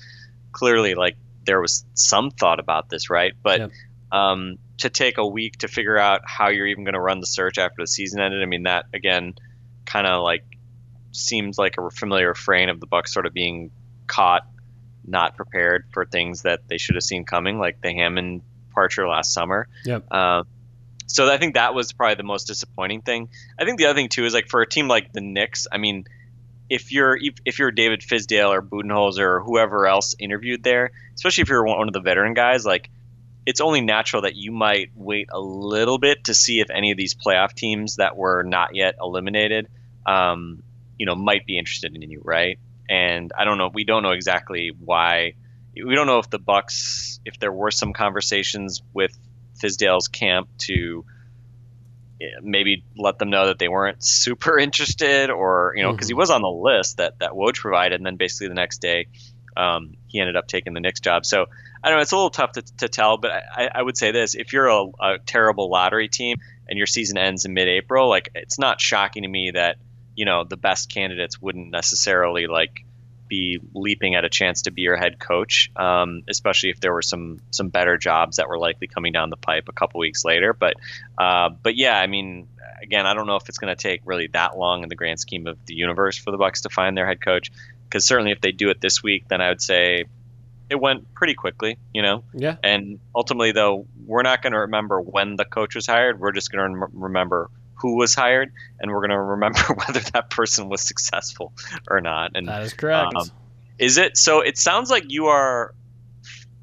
clearly, 0.53 0.95
like 0.95 1.17
there 1.45 1.61
was 1.61 1.85
some 1.95 2.31
thought 2.31 2.59
about 2.61 2.89
this, 2.91 3.09
right? 3.09 3.33
But 3.43 3.61
Yeah. 3.61 3.69
um, 4.13 4.59
to 4.79 4.91
take 4.91 5.17
a 5.17 5.27
week 5.27 5.59
to 5.59 5.69
figure 5.69 5.97
out 5.97 6.23
how 6.27 6.49
you're 6.49 6.67
even 6.67 6.85
going 6.85 6.95
to 6.95 7.01
run 7.01 7.21
the 7.21 7.27
search 7.27 7.57
after 7.57 7.77
the 7.83 7.87
season 7.87 8.21
ended, 8.21 8.43
I 8.43 8.47
mean, 8.47 8.65
that 8.65 8.87
again, 8.93 9.35
kind 9.87 10.07
of 10.07 10.23
like 10.23 10.45
seems 11.17 11.59
like 11.59 11.77
a 11.79 11.91
familiar 11.91 12.29
refrain 12.29 12.69
of 12.69 12.81
the 12.81 12.87
Bucks 12.87 13.13
sort 13.13 13.27
of 13.27 13.33
being 13.33 13.71
caught 14.07 14.47
not 15.07 15.37
prepared 15.37 15.85
for 15.93 16.05
things 16.05 16.43
that 16.43 16.67
they 16.69 16.79
should 16.79 16.97
have 16.97 17.05
seen 17.05 17.25
coming, 17.25 17.59
like 17.59 17.81
the 17.81 17.93
Hammond 17.93 18.43
departure 18.69 19.07
last 19.09 19.33
summer. 19.33 19.69
Yep. 19.85 20.13
Um, 20.13 20.47
so 21.07 21.33
I 21.33 21.39
think 21.39 21.55
that 21.55 21.75
was 21.75 21.93
probably 21.93 22.17
the 22.17 22.25
most 22.25 22.47
disappointing 22.47 23.03
thing. 23.03 23.29
I 23.59 23.65
think 23.65 23.79
the 23.79 23.87
other 23.87 23.95
thing 23.95 24.09
too 24.09 24.25
is 24.25 24.35
like 24.35 24.49
for 24.49 24.61
a 24.61 24.69
team 24.69 24.89
like 24.89 25.13
the 25.13 25.21
Knicks, 25.21 25.67
I 25.71 25.79
mean, 25.79 26.07
if 26.69 26.91
you're 26.93 27.17
if, 27.17 27.35
if 27.45 27.59
you're 27.59 27.71
David 27.71 28.01
Fizdale 28.01 28.51
or 28.51 28.61
Budenholzer 28.61 29.21
or 29.21 29.41
whoever 29.41 29.87
else 29.87 30.17
interviewed 30.19 30.65
there, 30.65 30.91
especially 31.15 31.43
if 31.43 31.49
you're 31.49 31.65
one 31.65 31.87
of 31.87 31.95
the 31.95 32.01
veteran 32.01 32.35
guys, 32.35 32.67
like 32.67 32.91
it's 33.47 33.61
only 33.61 33.81
natural 33.81 34.23
that 34.23 34.35
you 34.35 34.51
might 34.51 34.91
wait 34.97 35.29
a 35.33 35.39
little 35.39 35.99
bit 35.99 36.25
to 36.25 36.35
see 36.35 36.59
if 36.59 36.69
any 36.71 36.91
of 36.91 36.97
these 36.97 37.15
playoff 37.15 37.55
teams 37.55 37.97
that 37.97 38.17
were 38.17 38.43
not 38.43 38.75
yet 38.75 38.97
eliminated, 39.01 39.69
um, 40.05 40.65
you 40.99 41.07
know, 41.07 41.15
might 41.15 41.47
be 41.47 41.59
interested 41.59 41.95
in 41.95 42.03
you, 42.03 42.21
right? 42.25 42.59
And 42.89 43.33
I 43.37 43.45
don't 43.45 43.59
know. 43.59 43.71
We 43.73 43.85
don't 43.85 44.03
know 44.03 44.13
exactly 44.13 44.71
why. 44.79 45.35
We 45.75 45.95
don't 45.95 46.07
know 46.07 46.19
if 46.19 46.31
the 46.31 46.39
Bucks, 46.39 47.21
if 47.25 47.39
there 47.39 47.53
were 47.53 47.71
some 47.71 47.93
conversations 47.93 48.83
with 48.95 49.17
Fizdale's 49.61 50.09
camp 50.09 50.49
to 50.59 51.05
eh, 52.21 52.27
maybe 52.43 52.85
let 52.97 53.19
them 53.19 53.31
know 53.31 53.49
that 53.49 53.59
they 53.59 53.69
weren't 53.69 54.03
super 54.05 54.59
interested, 54.59 55.31
or 55.31 55.75
you 55.77 55.83
know, 55.83 55.93
because 55.93 56.09
he 56.09 56.15
was 56.15 56.31
on 56.31 56.43
the 56.43 56.49
list 56.49 56.99
that 56.99 57.19
that 57.19 57.33
Woj 57.33 57.57
provided, 57.57 57.97
and 57.97 58.07
then 58.07 58.17
basically 58.17 58.49
the 58.49 58.55
next 58.55 58.79
day, 58.79 59.07
um, 59.57 59.97
he 60.07 60.21
ended 60.21 60.37
up 60.37 60.47
taking 60.47 60.75
the 60.75 60.81
Knicks 60.81 61.01
job. 61.01 61.27
So 61.27 61.47
I 61.83 61.89
don't 61.89 61.99
know. 61.99 62.03
It's 62.03 62.13
a 62.13 62.17
little 62.17 62.31
tough 62.31 62.53
to, 62.53 62.63
to 62.79 62.89
tell, 62.89 63.19
but 63.19 63.31
I, 63.33 63.69
I 63.75 63.83
would 63.83 63.97
say 63.97 64.13
this: 64.13 64.35
if 64.35 64.53
you're 64.53 64.69
a, 64.69 64.85
a 65.01 65.19
terrible 65.25 65.71
lottery 65.71 66.09
team 66.09 66.39
and 66.69 66.79
your 66.79 66.87
season 66.87 67.19
ends 67.19 67.45
in 67.45 67.55
mid-April, 67.55 68.09
like 68.09 68.31
it's 68.35 68.59
not 68.59 68.81
shocking 68.81 69.23
to 69.23 69.29
me 69.29 69.53
that 69.55 69.77
you 70.17 70.25
know 70.25 70.43
the 70.45 70.57
best 70.57 70.91
candidates 70.93 71.41
wouldn't 71.41 71.71
necessarily 71.71 72.47
like 72.49 72.85
be 73.29 73.59
leaping 73.75 74.15
at 74.15 74.25
a 74.25 74.29
chance 74.29 74.63
to 74.63 74.71
be 74.71 74.83
your 74.83 74.97
head 74.97 75.19
coach, 75.19 75.69
um, 75.75 76.23
especially 76.29 76.71
if 76.71 76.79
there 76.81 76.93
were 76.93 77.03
some 77.03 77.41
some 77.51 77.69
better 77.69 77.97
jobs 77.97 78.37
that 78.37 78.49
were 78.49 78.59
likely 78.59 78.87
coming 78.87 79.13
down 79.13 79.31
the 79.31 79.37
pipe 79.37 79.69
a 79.69 79.73
couple 79.73 79.99
weeks 80.01 80.25
later. 80.25 80.53
But 80.53 80.75
uh, 81.19 81.51
but 81.63 81.77
yeah, 81.77 81.99
I 81.99 82.07
mean, 82.07 82.49
again, 82.83 83.05
I 83.05 83.15
don't 83.15 83.27
know 83.27 83.37
if 83.37 83.49
it's 83.49 83.59
going 83.59 83.75
to 83.77 83.81
take 83.83 84.01
really 84.05 84.29
that 84.29 84.57
long 84.57 84.83
in 84.85 84.89
the 84.89 84.95
grand 84.95 85.19
scheme 85.21 85.47
of 85.47 85.59
the 85.67 85.75
universe 85.75 86.17
for 86.17 86.31
the 86.31 86.37
Bucks 86.39 86.63
to 86.63 86.69
find 86.69 86.97
their 86.97 87.07
head 87.07 87.21
coach. 87.21 87.51
Because 87.85 88.05
certainly, 88.05 88.31
if 88.33 88.41
they 88.41 88.53
do 88.53 88.71
it 88.71 88.81
this 88.81 89.03
week, 89.03 89.27
then 89.29 89.41
I 89.41 89.49
would 89.49 89.61
say 89.63 90.05
it 90.71 90.81
went 90.81 91.13
pretty 91.15 91.35
quickly. 91.35 91.79
You 91.93 92.03
know, 92.03 92.25
Yeah. 92.33 92.57
and 92.63 93.01
ultimately, 93.15 93.53
though, 93.53 93.87
we're 94.05 94.23
not 94.23 94.41
going 94.43 94.53
to 94.53 94.61
remember 94.61 95.01
when 95.01 95.37
the 95.37 95.45
coach 95.45 95.75
was 95.75 95.87
hired. 95.87 96.21
We're 96.21 96.33
just 96.33 96.51
going 96.53 96.75
to 96.75 96.87
remember 96.93 97.51
who 97.77 97.97
was 97.97 98.15
hired, 98.15 98.53
and 98.81 98.91
we're 98.91 99.01
going 99.01 99.11
to 99.11 99.21
remember 99.21 99.61
whether 99.87 100.01
that 100.13 100.31
person 100.31 100.69
was 100.69 100.83
successful 100.83 101.53
or 101.89 102.01
not. 102.01 102.33
And 102.35 102.49
That 102.49 102.63
is 102.63 102.73
correct. 102.73 103.15
Um, 103.15 103.31
is 103.79 103.99
it 103.99 104.17
so? 104.17 104.41
It 104.41 104.59
sounds 104.59 104.91
like 104.91 105.05
you 105.09 105.27
are 105.27 105.75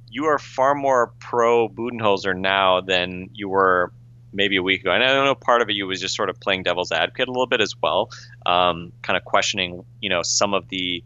you 0.10 0.26
are 0.26 0.40
far 0.40 0.76
more 0.76 1.14
pro 1.20 1.70
Budenholzer 1.70 2.38
now 2.38 2.82
than 2.82 3.30
you 3.34 3.50
were 3.50 3.92
maybe 4.32 4.58
a 4.58 4.64
week 4.64 4.82
ago. 4.82 4.92
And 4.92 5.04
I 5.04 5.08
don't 5.08 5.26
know 5.26 5.36
part 5.36 5.62
of 5.62 5.70
it 5.70 5.76
you 5.76 5.86
was 5.86 6.02
just 6.02 6.16
sort 6.16 6.30
of 6.30 6.40
playing 6.40 6.64
devil's 6.64 6.92
advocate 6.92 7.28
a 7.28 7.32
little 7.32 7.48
bit 7.48 7.62
as 7.62 7.76
well, 7.82 8.10
um, 8.46 8.92
kind 9.02 9.18
of 9.18 9.24
questioning 9.24 9.86
you 10.02 10.10
know 10.10 10.22
some 10.24 10.54
of 10.54 10.68
the 10.70 11.04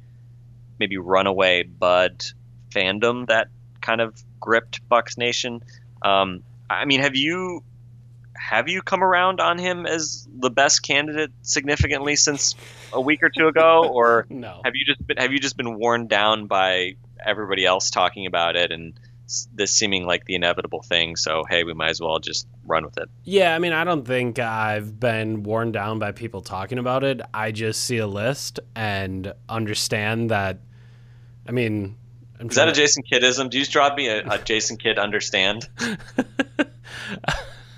maybe 0.79 0.97
runaway 0.97 1.63
Bud 1.63 2.23
fandom 2.69 3.27
that 3.27 3.47
kind 3.81 4.01
of 4.01 4.21
gripped 4.39 4.87
Bucks 4.87 5.17
Nation. 5.17 5.61
Um, 6.01 6.43
I 6.69 6.85
mean, 6.85 7.01
have 7.01 7.15
you 7.15 7.63
have 8.37 8.69
you 8.69 8.81
come 8.81 9.03
around 9.03 9.39
on 9.39 9.57
him 9.57 9.85
as 9.85 10.27
the 10.39 10.49
best 10.49 10.83
candidate 10.83 11.31
significantly 11.41 12.15
since 12.15 12.55
a 12.93 13.01
week 13.01 13.23
or 13.23 13.29
two 13.29 13.47
ago, 13.47 13.89
or 13.93 14.25
no. 14.29 14.61
have 14.63 14.75
you 14.75 14.85
just 14.85 15.05
been 15.05 15.17
have 15.17 15.31
you 15.31 15.39
just 15.39 15.57
been 15.57 15.77
worn 15.77 16.07
down 16.07 16.47
by 16.47 16.95
everybody 17.23 17.65
else 17.65 17.89
talking 17.89 18.25
about 18.25 18.55
it 18.55 18.71
and 18.71 18.99
this 19.53 19.71
seeming 19.71 20.05
like 20.05 20.25
the 20.25 20.35
inevitable 20.35 20.81
thing? 20.81 21.15
So 21.15 21.43
hey, 21.49 21.63
we 21.63 21.73
might 21.73 21.89
as 21.89 22.01
well 22.01 22.19
just 22.19 22.47
run 22.65 22.85
with 22.85 22.97
it. 22.97 23.09
Yeah, 23.23 23.55
I 23.55 23.59
mean, 23.59 23.73
I 23.73 23.83
don't 23.83 24.05
think 24.05 24.39
I've 24.39 24.99
been 24.99 25.43
worn 25.43 25.71
down 25.71 25.99
by 25.99 26.11
people 26.11 26.41
talking 26.41 26.77
about 26.77 27.03
it. 27.03 27.21
I 27.33 27.51
just 27.51 27.83
see 27.83 27.97
a 27.97 28.07
list 28.07 28.59
and 28.75 29.33
understand 29.49 30.31
that. 30.31 30.59
I 31.47 31.51
mean, 31.51 31.95
I'm 32.39 32.49
Is 32.49 32.55
that 32.55 32.67
a 32.67 32.73
Jason 32.73 33.03
Kiddism? 33.03 33.49
Do 33.49 33.57
you 33.57 33.63
just 33.63 33.71
drop 33.71 33.95
me 33.95 34.07
a, 34.07 34.27
a 34.27 34.37
Jason 34.37 34.77
Kidd 34.77 34.99
understand? 34.99 35.67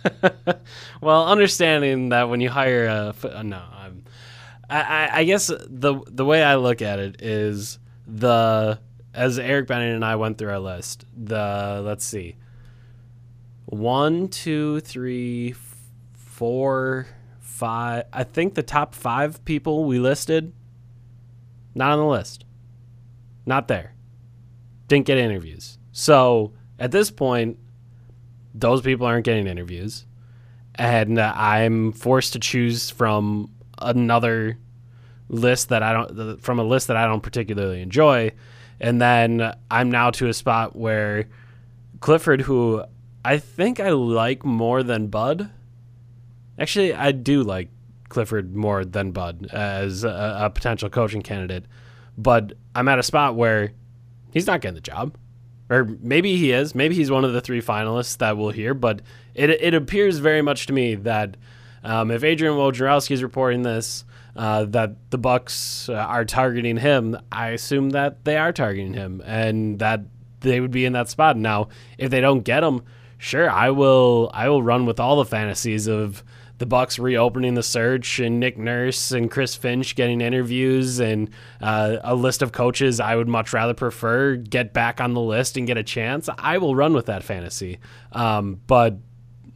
well, 1.01 1.27
understanding 1.27 2.09
that 2.09 2.29
when 2.29 2.41
you 2.41 2.49
hire 2.49 2.85
a 2.85 3.13
uh, 3.23 3.43
no, 3.43 3.61
I'm, 3.71 4.03
I, 4.69 5.09
I, 5.11 5.23
guess 5.23 5.47
the 5.47 6.01
the 6.07 6.25
way 6.25 6.43
I 6.43 6.55
look 6.55 6.81
at 6.81 6.99
it 6.99 7.21
is 7.21 7.79
the 8.07 8.79
as 9.13 9.39
Eric 9.39 9.67
Bennett 9.67 9.95
and 9.95 10.05
I 10.05 10.15
went 10.15 10.37
through 10.37 10.51
our 10.51 10.59
list. 10.59 11.05
The 11.17 11.81
let's 11.83 12.05
see, 12.05 12.35
one, 13.65 14.27
two, 14.29 14.79
three, 14.81 15.55
four, 16.13 17.07
five. 17.39 18.05
I 18.13 18.23
think 18.23 18.55
the 18.55 18.63
top 18.63 18.95
five 18.95 19.43
people 19.45 19.85
we 19.85 19.99
listed, 19.99 20.53
not 21.75 21.91
on 21.91 21.99
the 21.99 22.05
list, 22.05 22.45
not 23.45 23.67
there. 23.67 23.93
Didn't 24.87 25.05
get 25.05 25.17
interviews. 25.17 25.77
So 25.91 26.53
at 26.79 26.91
this 26.91 27.11
point, 27.11 27.58
those 28.53 28.81
people 28.81 29.05
aren't 29.05 29.25
getting 29.25 29.47
interviews. 29.47 30.05
And 30.75 31.19
uh, 31.19 31.33
i'm 31.35 31.91
forced 31.91 32.33
to 32.33 32.39
choose 32.39 32.89
from 32.89 33.51
another 33.79 34.57
list 35.27 35.69
that 35.69 35.83
i 35.83 35.93
don't 35.93 36.41
from 36.41 36.59
a 36.59 36.63
list 36.63 36.87
that 36.87 36.97
i 36.97 37.05
don't 37.05 37.21
particularly 37.21 37.81
enjoy. 37.81 38.31
And 38.79 39.01
then 39.01 39.55
i'm 39.69 39.91
now 39.91 40.11
to 40.11 40.27
a 40.27 40.33
spot 40.33 40.75
where 40.75 41.27
clifford 41.99 42.41
who 42.41 42.83
i 43.25 43.37
think 43.37 43.79
i 43.79 43.89
like 43.89 44.45
more 44.45 44.83
than 44.83 45.07
bud. 45.07 45.49
Actually 46.57 46.93
i 46.93 47.11
do 47.11 47.43
like 47.43 47.69
clifford 48.07 48.55
more 48.55 48.83
than 48.85 49.11
bud 49.11 49.47
as 49.51 50.03
a, 50.03 50.37
a 50.41 50.49
potential 50.49 50.89
coaching 50.89 51.21
candidate. 51.21 51.65
But 52.17 52.53
i'm 52.73 52.87
at 52.87 52.99
a 52.99 53.03
spot 53.03 53.35
where 53.35 53.73
he's 54.31 54.47
not 54.47 54.61
getting 54.61 54.75
the 54.75 54.81
job 54.81 55.17
or 55.69 55.85
maybe 56.01 56.35
he 56.35 56.51
is. 56.51 56.73
Maybe 56.73 56.95
he's 56.95 57.11
one 57.11 57.23
of 57.25 57.33
the 57.33 57.41
three 57.41 57.61
finalists 57.61 58.17
that 58.17 58.37
we'll 58.37 58.49
hear. 58.49 58.73
But 58.73 59.01
it 59.35 59.49
it 59.49 59.73
appears 59.73 60.19
very 60.19 60.41
much 60.41 60.65
to 60.67 60.73
me 60.73 60.95
that 60.95 61.37
um, 61.83 62.11
if 62.11 62.23
Adrian 62.23 62.55
Wojnarowski 62.55 63.11
is 63.11 63.23
reporting 63.23 63.63
this, 63.63 64.03
uh, 64.35 64.65
that 64.65 64.95
the 65.11 65.17
Bucks 65.17 65.89
uh, 65.89 65.93
are 65.93 66.25
targeting 66.25 66.77
him, 66.77 67.17
I 67.31 67.49
assume 67.49 67.91
that 67.91 68.25
they 68.25 68.37
are 68.37 68.51
targeting 68.51 68.93
him, 68.93 69.21
and 69.25 69.79
that 69.79 70.01
they 70.41 70.59
would 70.59 70.71
be 70.71 70.85
in 70.85 70.93
that 70.93 71.09
spot. 71.09 71.37
Now, 71.37 71.69
if 71.97 72.09
they 72.09 72.21
don't 72.21 72.41
get 72.41 72.63
him, 72.63 72.83
sure, 73.17 73.49
I 73.49 73.69
will. 73.69 74.31
I 74.33 74.49
will 74.49 74.63
run 74.63 74.85
with 74.85 74.99
all 74.99 75.17
the 75.17 75.25
fantasies 75.25 75.87
of 75.87 76.23
the 76.59 76.65
Bucks 76.65 76.99
reopening 76.99 77.55
the 77.55 77.63
search 77.63 78.19
and 78.19 78.39
Nick 78.39 78.57
Nurse 78.57 79.11
and 79.11 79.31
Chris 79.31 79.55
Finch 79.55 79.95
getting 79.95 80.21
interviews 80.21 80.99
and 80.99 81.29
uh, 81.61 81.97
a 82.03 82.13
list 82.13 82.41
of 82.41 82.51
coaches 82.51 82.99
I 82.99 83.15
would 83.15 83.27
much 83.27 83.53
rather 83.53 83.73
prefer 83.73 84.35
get 84.35 84.73
back 84.73 85.01
on 85.01 85.13
the 85.13 85.21
list 85.21 85.57
and 85.57 85.65
get 85.65 85.77
a 85.77 85.83
chance. 85.83 86.29
I 86.37 86.57
will 86.59 86.75
run 86.75 86.93
with 86.93 87.07
that 87.07 87.23
fantasy, 87.23 87.79
um, 88.11 88.59
but 88.67 88.97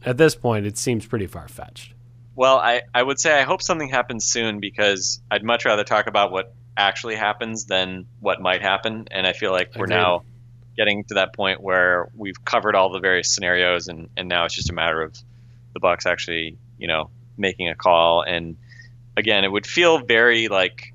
at 0.04 0.18
this 0.18 0.34
point, 0.34 0.66
it 0.66 0.76
seems 0.76 1.06
pretty 1.06 1.26
far 1.26 1.48
fetched. 1.48 1.94
Well, 2.36 2.58
I, 2.58 2.82
I 2.92 3.02
would 3.02 3.20
say 3.20 3.38
I 3.38 3.42
hope 3.42 3.62
something 3.62 3.88
happens 3.88 4.24
soon 4.24 4.58
because 4.58 5.20
I'd 5.30 5.44
much 5.44 5.64
rather 5.64 5.84
talk 5.84 6.06
about 6.06 6.32
what 6.32 6.52
actually 6.76 7.14
happens 7.14 7.66
than 7.66 8.06
what 8.20 8.40
might 8.40 8.60
happen. 8.60 9.06
And 9.10 9.26
I 9.26 9.32
feel 9.32 9.52
like 9.52 9.76
we're 9.76 9.84
Agreed. 9.84 9.96
now 9.96 10.24
getting 10.76 11.04
to 11.04 11.14
that 11.14 11.32
point 11.34 11.62
where 11.62 12.08
we've 12.16 12.44
covered 12.44 12.74
all 12.74 12.90
the 12.90 12.98
various 12.98 13.32
scenarios 13.32 13.86
and, 13.86 14.08
and 14.16 14.28
now 14.28 14.44
it's 14.44 14.54
just 14.54 14.70
a 14.70 14.72
matter 14.72 15.00
of 15.00 15.16
the 15.72 15.80
Bucks 15.80 16.06
actually, 16.06 16.58
you 16.78 16.88
know, 16.88 17.10
making 17.36 17.68
a 17.68 17.74
call. 17.74 18.22
And 18.22 18.56
again, 19.16 19.44
it 19.44 19.50
would 19.50 19.66
feel 19.66 19.98
very 19.98 20.48
like 20.48 20.92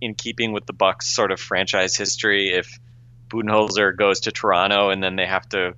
in 0.00 0.14
keeping 0.14 0.52
with 0.52 0.66
the 0.66 0.72
Bucks 0.72 1.08
sort 1.08 1.32
of 1.32 1.40
franchise 1.40 1.96
history 1.96 2.50
if 2.54 2.78
Budenholzer 3.28 3.96
goes 3.96 4.20
to 4.20 4.32
Toronto 4.32 4.90
and 4.90 5.02
then 5.02 5.16
they 5.16 5.26
have 5.26 5.48
to 5.50 5.74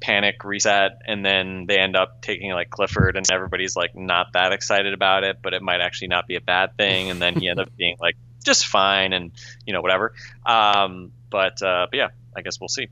panic 0.00 0.44
reset 0.44 0.98
and 1.06 1.24
then 1.24 1.64
they 1.66 1.78
end 1.78 1.96
up 1.96 2.20
taking 2.20 2.52
like 2.52 2.68
Clifford 2.68 3.16
and 3.16 3.30
everybody's 3.30 3.74
like 3.76 3.94
not 3.94 4.32
that 4.34 4.52
excited 4.52 4.92
about 4.92 5.24
it 5.24 5.38
but 5.42 5.54
it 5.54 5.62
might 5.62 5.80
actually 5.80 6.08
not 6.08 6.26
be 6.26 6.36
a 6.36 6.40
bad 6.40 6.76
thing 6.76 7.10
and 7.10 7.22
then 7.22 7.34
he 7.34 7.48
ends 7.48 7.60
up 7.60 7.68
being 7.76 7.96
like 8.00 8.16
just 8.44 8.66
fine 8.66 9.14
and 9.14 9.32
you 9.66 9.72
know 9.72 9.80
whatever 9.80 10.12
um, 10.44 11.10
but 11.30 11.62
uh, 11.62 11.86
but 11.90 11.96
yeah 11.96 12.08
I 12.36 12.42
guess 12.42 12.60
we'll 12.60 12.68
see 12.68 12.88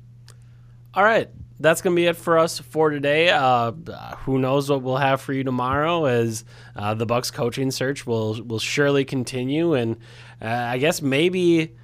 All 0.95 1.05
right. 1.05 1.29
That's 1.63 1.81
going 1.81 1.95
to 1.95 2.01
be 2.01 2.07
it 2.07 2.17
for 2.17 2.39
us 2.39 2.59
for 2.59 2.91
today. 2.91 3.31
Uh, 3.31 3.71
who 4.25 4.39
knows 4.39 4.69
what 4.69 4.83
we'll 4.83 4.97
have 4.97 5.21
for 5.21 5.33
you 5.33 5.45
tomorrow 5.45 6.07
as 6.07 6.45
uh, 6.75 6.95
the 6.95 7.07
Bucks 7.07 7.31
coaching 7.31 7.71
search 7.71 8.05
will 8.05 8.43
will 8.43 8.59
surely 8.59 9.05
continue. 9.05 9.75
And 9.75 9.97
uh, 10.43 10.49
I 10.49 10.79
guess 10.79 11.01
maybe, 11.01 11.77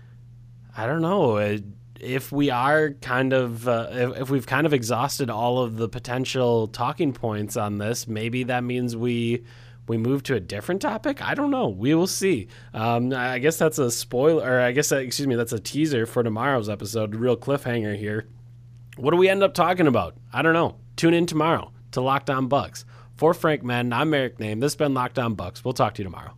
I 0.76 0.86
don't 0.86 1.00
know, 1.00 1.36
uh, 1.36 1.58
if 2.00 2.32
we 2.32 2.50
are 2.50 2.90
kind 3.00 3.32
of, 3.32 3.68
uh, 3.68 3.88
if, 3.90 4.22
if 4.22 4.30
we've 4.30 4.46
kind 4.46 4.66
of 4.66 4.72
exhausted 4.72 5.30
all 5.30 5.58
of 5.58 5.76
the 5.76 5.88
potential 5.88 6.66
talking 6.66 7.12
points 7.12 7.56
on 7.56 7.78
this, 7.78 8.08
maybe 8.08 8.42
that 8.44 8.64
means 8.64 8.96
we 8.96 9.44
we 9.86 9.96
move 9.96 10.22
to 10.24 10.34
a 10.34 10.40
different 10.40 10.82
topic. 10.82 11.22
I 11.22 11.34
don't 11.34 11.50
know. 11.50 11.68
We 11.68 11.94
will 11.94 12.06
see. 12.06 12.48
Um, 12.74 13.12
I 13.12 13.38
guess 13.38 13.56
that's 13.56 13.78
a 13.78 13.90
spoiler, 13.90 14.42
or 14.42 14.60
I 14.60 14.72
guess 14.72 14.88
that, 14.90 15.02
excuse 15.02 15.26
me, 15.26 15.34
that's 15.34 15.52
a 15.52 15.60
teaser 15.60 16.04
for 16.04 16.22
tomorrow's 16.22 16.68
episode. 16.68 17.14
Real 17.14 17.36
cliffhanger 17.36 17.96
here. 17.96 18.26
What 18.98 19.12
do 19.12 19.16
we 19.16 19.28
end 19.28 19.44
up 19.44 19.54
talking 19.54 19.86
about? 19.86 20.16
I 20.32 20.42
don't 20.42 20.54
know. 20.54 20.74
Tune 20.96 21.14
in 21.14 21.26
tomorrow 21.26 21.70
to 21.92 22.00
Locked 22.00 22.30
On 22.30 22.48
Bucks. 22.48 22.84
For 23.14 23.32
Frank 23.32 23.62
Madden, 23.62 23.92
I'm 23.92 24.12
Eric 24.12 24.38
Nehm. 24.38 24.60
This 24.60 24.72
has 24.72 24.76
been 24.76 24.92
Locked 24.92 25.20
On 25.20 25.36
Bucks. 25.36 25.64
We'll 25.64 25.72
talk 25.72 25.94
to 25.94 26.02
you 26.02 26.04
tomorrow. 26.04 26.32